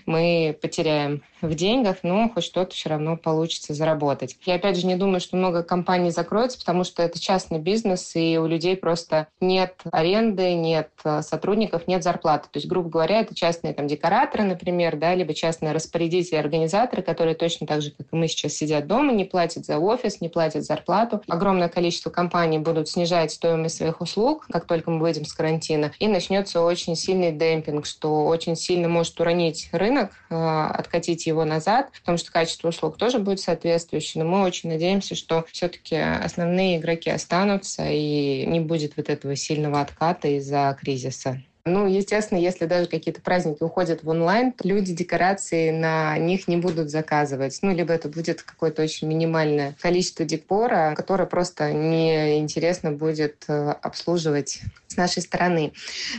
мы 0.06 0.58
потеряем 0.62 1.24
в 1.48 1.56
деньгах, 1.56 1.98
но 2.04 2.30
хоть 2.30 2.44
что-то 2.44 2.76
все 2.76 2.90
равно 2.90 3.16
получится 3.18 3.74
заработать. 3.74 4.38
Я 4.46 4.56
опять 4.56 4.78
же 4.78 4.86
не 4.86 4.96
думаю, 4.96 5.20
что 5.20 5.38
много 5.38 5.64
компаний 5.64 6.12
закроется, 6.12 6.58
потому 6.58 6.84
что 6.84 7.04
это 7.04 7.20
частный 7.20 7.60
бизнес, 7.60 8.16
и 8.16 8.38
у 8.38 8.48
людей 8.48 8.76
просто 8.76 9.28
нет 9.40 9.76
аренды, 9.92 10.54
нет 10.54 10.90
э, 11.04 11.22
сотрудников, 11.22 11.88
нет 11.88 12.04
зарплаты. 12.04 12.50
То 12.52 12.58
есть, 12.58 12.68
грубо 12.68 12.90
говоря, 12.90 13.22
это 13.22 13.36
частные 13.36 13.74
там 13.74 13.88
декораторы, 13.88 14.44
например, 14.44 14.98
да, 14.98 15.16
либо 15.16 15.34
частные 15.34 15.72
распорядители, 15.72 16.36
организаторы, 16.36 17.02
которые 17.02 17.36
точно 17.36 17.68
так 17.68 17.82
же, 17.82 17.92
как 17.92 18.08
и 18.12 18.16
мы 18.16 18.28
сейчас 18.28 18.54
сидят 18.54 18.88
дома, 18.88 19.14
не 19.14 19.26
платят 19.26 19.66
за 19.66 19.78
офис, 19.80 20.22
не 20.22 20.30
платят 20.30 20.64
зарплату. 20.64 21.22
Огромное 21.28 21.70
количество 21.70 21.93
компаний 22.10 22.60
будут 22.60 22.90
снижать 22.90 23.32
стоимость 23.32 23.78
своих 23.78 24.02
услуг, 24.02 24.46
как 24.52 24.66
только 24.66 24.92
мы 24.92 25.00
выйдем 25.00 25.26
с 25.26 25.34
карантина, 25.34 25.92
и 26.00 26.08
начнется 26.08 26.62
очень 26.62 26.96
сильный 26.96 27.32
демпинг, 27.32 27.86
что 27.86 28.26
очень 28.26 28.56
сильно 28.56 28.88
может 28.88 29.20
уронить 29.20 29.70
рынок, 29.72 30.12
э, 30.30 30.36
откатить 30.36 31.26
его 31.26 31.46
назад, 31.46 31.92
потому 32.00 32.18
что 32.18 32.32
качество 32.32 32.70
услуг 32.70 32.98
тоже 32.98 33.20
будет 33.20 33.40
соответствующее. 33.40 34.24
Но 34.24 34.30
мы 34.30 34.44
очень 34.44 34.70
надеемся, 34.70 35.16
что 35.16 35.46
все-таки 35.52 35.96
основные 35.96 36.78
игроки 36.78 37.10
останутся 37.10 37.88
и 37.90 38.46
не 38.46 38.60
будет 38.60 38.98
вот 38.98 39.10
этого 39.10 39.36
сильного 39.36 39.82
отката 39.82 40.28
из-за 40.28 40.78
кризиса. 40.80 41.42
Ну, 41.66 41.88
естественно, 41.88 42.38
если 42.40 42.66
даже 42.66 42.88
какие-то 42.88 43.22
праздники 43.22 43.64
уходят 43.64 44.04
в 44.04 44.10
онлайн, 44.10 44.54
люди 44.64 44.94
декорации 44.94 45.72
на 45.72 46.18
них 46.18 46.50
не 46.50 46.58
будут 46.58 46.90
заказывать. 46.90 47.58
Ну, 47.62 47.74
либо 47.74 47.94
это 47.94 48.10
будет 48.10 48.44
какое-то 48.44 48.82
очень 48.82 49.08
минимальное 49.08 49.74
количество 49.82 50.26
декора, 50.26 50.94
которое 50.98 51.26
просто 51.26 51.72
неинтересно 51.72 52.92
будет 52.92 53.46
э, 53.48 53.76
обслуживать 53.82 54.60
с 54.94 54.98
нашей 54.98 55.22
стороны. 55.22 55.74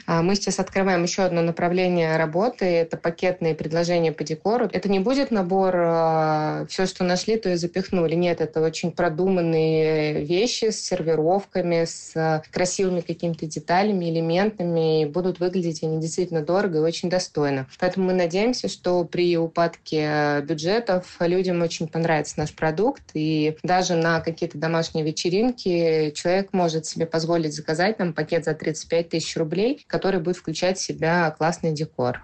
А, 0.07 0.23
мы 0.23 0.35
сейчас 0.35 0.59
открываем 0.59 1.03
еще 1.03 1.23
одно 1.23 1.43
направление 1.43 2.17
работы. 2.17 2.65
Это 2.65 2.97
пакетные 2.97 3.55
предложения 3.55 4.13
по 4.13 4.25
декору. 4.25 4.69
Это 4.73 4.89
не 4.89 4.99
будет 4.99 5.31
набор 5.31 5.75
а, 5.77 6.67
все, 6.69 6.87
что 6.87 7.05
нашли, 7.05 7.37
то 7.37 7.51
и 7.51 7.57
запихнули. 7.57 8.15
Нет, 8.15 8.41
это 8.41 8.61
очень 8.61 8.93
продуманные 8.93 10.25
вещи 10.25 10.71
с 10.71 10.85
сервировками, 10.85 11.85
с 11.85 12.13
а, 12.15 12.43
красивыми 12.51 13.01
какими-то 13.01 13.47
деталями, 13.47 14.11
элементами. 14.11 15.03
И 15.03 15.07
будут 15.07 15.41
выглядеть 15.41 15.83
они 15.83 16.01
действительно 16.01 16.43
дорого 16.43 16.79
и 16.79 16.83
очень 16.83 17.09
достойно. 17.09 17.67
Поэтому 17.79 18.07
мы 18.07 18.13
надеемся, 18.13 18.69
что 18.69 19.05
при 19.05 19.37
упадке 19.37 20.41
бюджетов 20.43 21.17
людям 21.21 21.63
очень 21.63 21.89
понравится 21.89 22.39
наш 22.39 22.53
продукт. 22.55 23.03
И 23.15 23.57
даже 23.63 23.95
на 23.95 24.21
какие-то 24.21 24.59
домашние 24.59 25.05
вечеринки 25.05 26.13
человек 26.15 26.53
может 26.53 26.87
себе 26.87 27.07
позволить 27.07 27.55
заказать 27.55 27.99
нам 27.99 28.13
пакет 28.13 28.45
за 28.45 28.53
35 28.65 29.09
тысяч 29.11 29.37
рублей, 29.37 29.85
который 29.87 30.21
будет 30.21 30.37
включать 30.37 30.79
в 30.79 30.83
себя 30.83 31.31
классный 31.31 31.73
декор. 31.73 32.21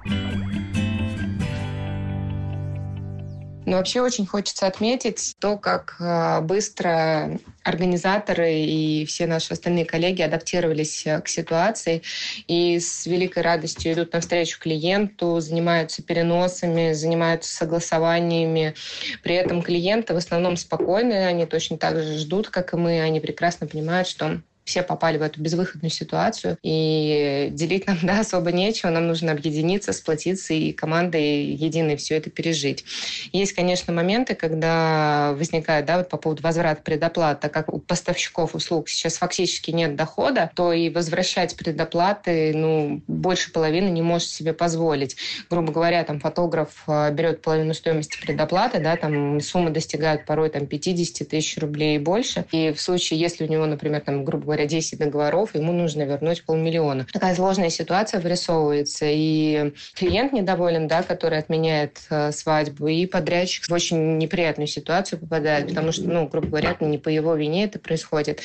Но 3.70 3.76
вообще 3.76 4.01
очень 4.01 4.26
хочется 4.26 4.66
отметить 4.66 5.36
то, 5.38 5.57
как 5.57 5.95
э, 6.01 6.41
быстро 6.41 7.38
организаторы 7.62 8.53
и 8.53 9.05
все 9.05 9.28
наши 9.28 9.53
остальные 9.53 9.84
коллеги 9.84 10.22
адаптировались 10.22 11.07
э, 11.07 11.20
к 11.20 11.28
ситуации 11.28 12.03
и 12.49 12.80
с 12.80 13.07
великой 13.07 13.45
радостью 13.45 13.93
идут 13.93 14.12
навстречу 14.12 14.59
клиенту, 14.59 15.38
занимаются 15.38 16.03
переносами, 16.03 16.95
занимаются 16.95 17.55
согласованиями. 17.55 18.74
При 19.22 19.36
этом 19.36 19.62
клиенты 19.62 20.14
в 20.14 20.16
основном 20.16 20.57
спокойны, 20.57 21.26
они 21.26 21.47
точно 21.47 21.78
так 21.78 22.03
же 22.03 22.18
ждут, 22.18 22.49
как 22.49 22.72
и 22.72 22.76
мы, 22.76 23.01
они 23.01 23.20
прекрасно 23.20 23.68
понимают, 23.68 24.09
что 24.09 24.41
все 24.65 24.83
попали 24.83 25.19
в 25.19 25.23
эту 25.23 25.41
безвыходную 25.41 25.91
ситуацию, 25.91 26.59
и 26.63 27.49
делить 27.51 27.87
нам 27.87 27.99
да, 28.03 28.21
особо 28.21 28.53
нечего, 28.53 28.91
нам 28.91 29.07
нужно 29.07 29.33
объединиться, 29.33 29.93
сплотиться 29.93 30.55
и 30.55 30.73
командой 30.73 31.45
единой 31.47 31.97
все 31.97 32.17
это 32.17 32.31
пережить. 32.31 32.85
Есть, 33.33 33.53
конечно, 33.53 33.93
моменты, 33.93 34.35
когда 34.35 35.33
возникает, 35.37 35.87
да, 35.87 35.99
вот 35.99 36.09
по 36.09 36.17
поводу 36.17 36.43
возврата 36.43 36.83
предоплат, 36.83 37.41
так 37.41 37.53
как 37.53 37.73
у 37.73 37.79
поставщиков 37.79 38.55
услуг 38.55 38.89
сейчас 38.89 39.17
фактически 39.19 39.71
нет 39.71 39.97
дохода, 39.97 40.51
то 40.55 40.73
и 40.73 40.91
возвращать 40.91 41.57
предоплаты, 41.57 42.53
ну, 42.55 43.03
больше 43.07 43.53
половины 43.53 43.89
не 43.89 44.03
может 44.03 44.29
себе 44.29 44.53
позволить. 44.53 45.17
Грубо 45.49 45.73
говоря, 45.73 46.05
там 46.05 46.21
фотограф 46.21 46.83
а, 46.87 47.11
берет 47.11 47.43
половину 47.43 47.75
стоимости 47.75 48.21
предоплаты, 48.21 48.81
да, 48.81 48.97
там 48.97 49.41
суммы 49.41 49.71
достигают 49.71 50.27
порой 50.27 50.51
там 50.51 50.67
50 50.67 51.29
тысяч 51.29 51.59
рублей 51.59 51.97
и 51.97 51.99
больше. 51.99 52.45
И 52.53 52.73
в 52.73 52.81
случае, 52.81 53.21
если 53.21 53.45
у 53.45 53.49
него, 53.49 53.67
например, 53.67 54.01
там, 54.01 54.25
грубо 54.25 54.47
говоря, 54.51 54.61
говоря, 54.61 54.66
10 54.66 54.98
договоров, 54.98 55.55
ему 55.55 55.72
нужно 55.72 56.03
вернуть 56.03 56.44
полмиллиона. 56.44 57.07
Такая 57.12 57.34
сложная 57.34 57.70
ситуация 57.70 58.20
вырисовывается, 58.20 59.07
и 59.09 59.72
клиент 59.94 60.32
недоволен, 60.32 60.88
да, 60.88 61.03
который 61.03 61.38
отменяет 61.38 62.01
э, 62.11 62.32
свадьбу, 62.32 62.88
и 62.88 63.07
подрядчик 63.07 63.68
в 63.68 63.72
очень 63.72 64.18
неприятную 64.18 64.66
ситуацию 64.66 65.20
попадает, 65.20 65.68
потому 65.68 65.92
что, 65.92 66.05
ну, 66.05 66.26
грубо 66.26 66.48
говоря, 66.48 66.76
не 66.80 66.98
по 66.98 67.09
его 67.09 67.34
вине 67.34 67.64
это 67.64 67.78
происходит, 67.78 68.40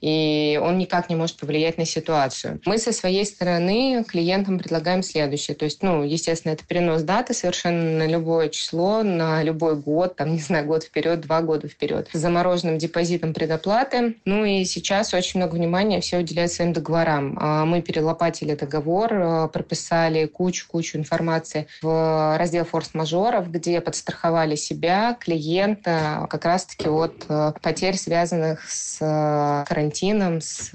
и 0.00 0.58
он 0.62 0.78
никак 0.78 1.08
не 1.08 1.16
может 1.16 1.36
повлиять 1.36 1.78
на 1.78 1.86
ситуацию. 1.86 2.60
Мы 2.64 2.78
со 2.78 2.92
своей 2.92 3.24
стороны 3.24 4.04
клиентам 4.08 4.58
предлагаем 4.58 5.02
следующее, 5.02 5.56
то 5.56 5.64
есть, 5.64 5.82
ну, 5.82 6.02
естественно, 6.02 6.52
это 6.52 6.64
перенос 6.66 7.02
даты 7.02 7.32
совершенно 7.32 7.98
на 7.98 8.06
любое 8.06 8.48
число, 8.48 9.02
на 9.02 9.42
любой 9.42 9.76
год, 9.76 10.16
там, 10.16 10.32
не 10.32 10.40
знаю, 10.40 10.66
год 10.66 10.84
вперед, 10.84 11.20
два 11.20 11.42
года 11.42 11.68
вперед, 11.68 12.08
с 12.12 12.18
замороженным 12.18 12.78
депозитом 12.78 13.32
предоплаты. 13.34 14.16
Ну 14.24 14.44
и 14.44 14.64
сейчас 14.64 15.14
очень 15.14 15.43
много 15.44 15.56
внимания 15.56 16.00
все 16.00 16.18
уделяют 16.18 16.52
своим 16.52 16.72
договорам. 16.72 17.36
А 17.38 17.66
мы 17.66 17.82
перелопатили 17.82 18.54
договор, 18.54 19.12
э, 19.12 19.48
прописали 19.52 20.24
кучу-кучу 20.24 20.96
информации 20.96 21.66
в 21.82 22.36
раздел 22.38 22.64
форс-мажоров, 22.64 23.50
где 23.50 23.82
подстраховали 23.82 24.54
себя, 24.54 25.16
клиента 25.20 26.26
как 26.30 26.46
раз-таки 26.46 26.88
от 26.88 27.26
э, 27.28 27.52
потерь, 27.60 27.96
связанных 27.96 28.70
с 28.70 28.98
э, 29.02 29.64
карантином, 29.68 30.40
с 30.40 30.70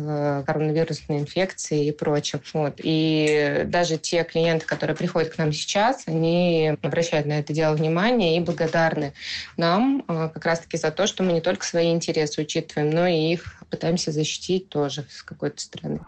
коронавирусной 0.46 1.20
инфекцией 1.20 1.90
и 1.90 1.92
прочим. 1.92 2.42
Вот. 2.54 2.76
И 2.78 3.64
даже 3.66 3.98
те 3.98 4.24
клиенты, 4.24 4.68
которые 4.68 4.96
приходят 4.96 5.34
к 5.34 5.38
нам 5.40 5.52
сейчас, 5.52 6.04
они 6.06 6.78
обращают 6.84 7.26
на 7.26 7.40
это 7.40 7.54
дело 7.54 7.74
внимание 7.74 8.38
и 8.38 8.40
благодарны 8.40 9.14
нам 9.58 10.04
как 10.08 10.46
раз-таки 10.46 10.78
за 10.78 10.92
то, 10.92 11.08
что 11.08 11.24
мы 11.24 11.34
не 11.34 11.42
только 11.42 11.66
свои 11.66 11.92
интересы 11.92 12.42
учитываем, 12.42 12.92
но 12.92 13.08
и 13.08 13.34
их 13.34 13.60
пытаемся 13.70 14.12
защитить 14.12 14.59
тоже 14.60 15.06
с 15.10 15.24
какой-то 15.24 15.62
стороны. 15.62 16.00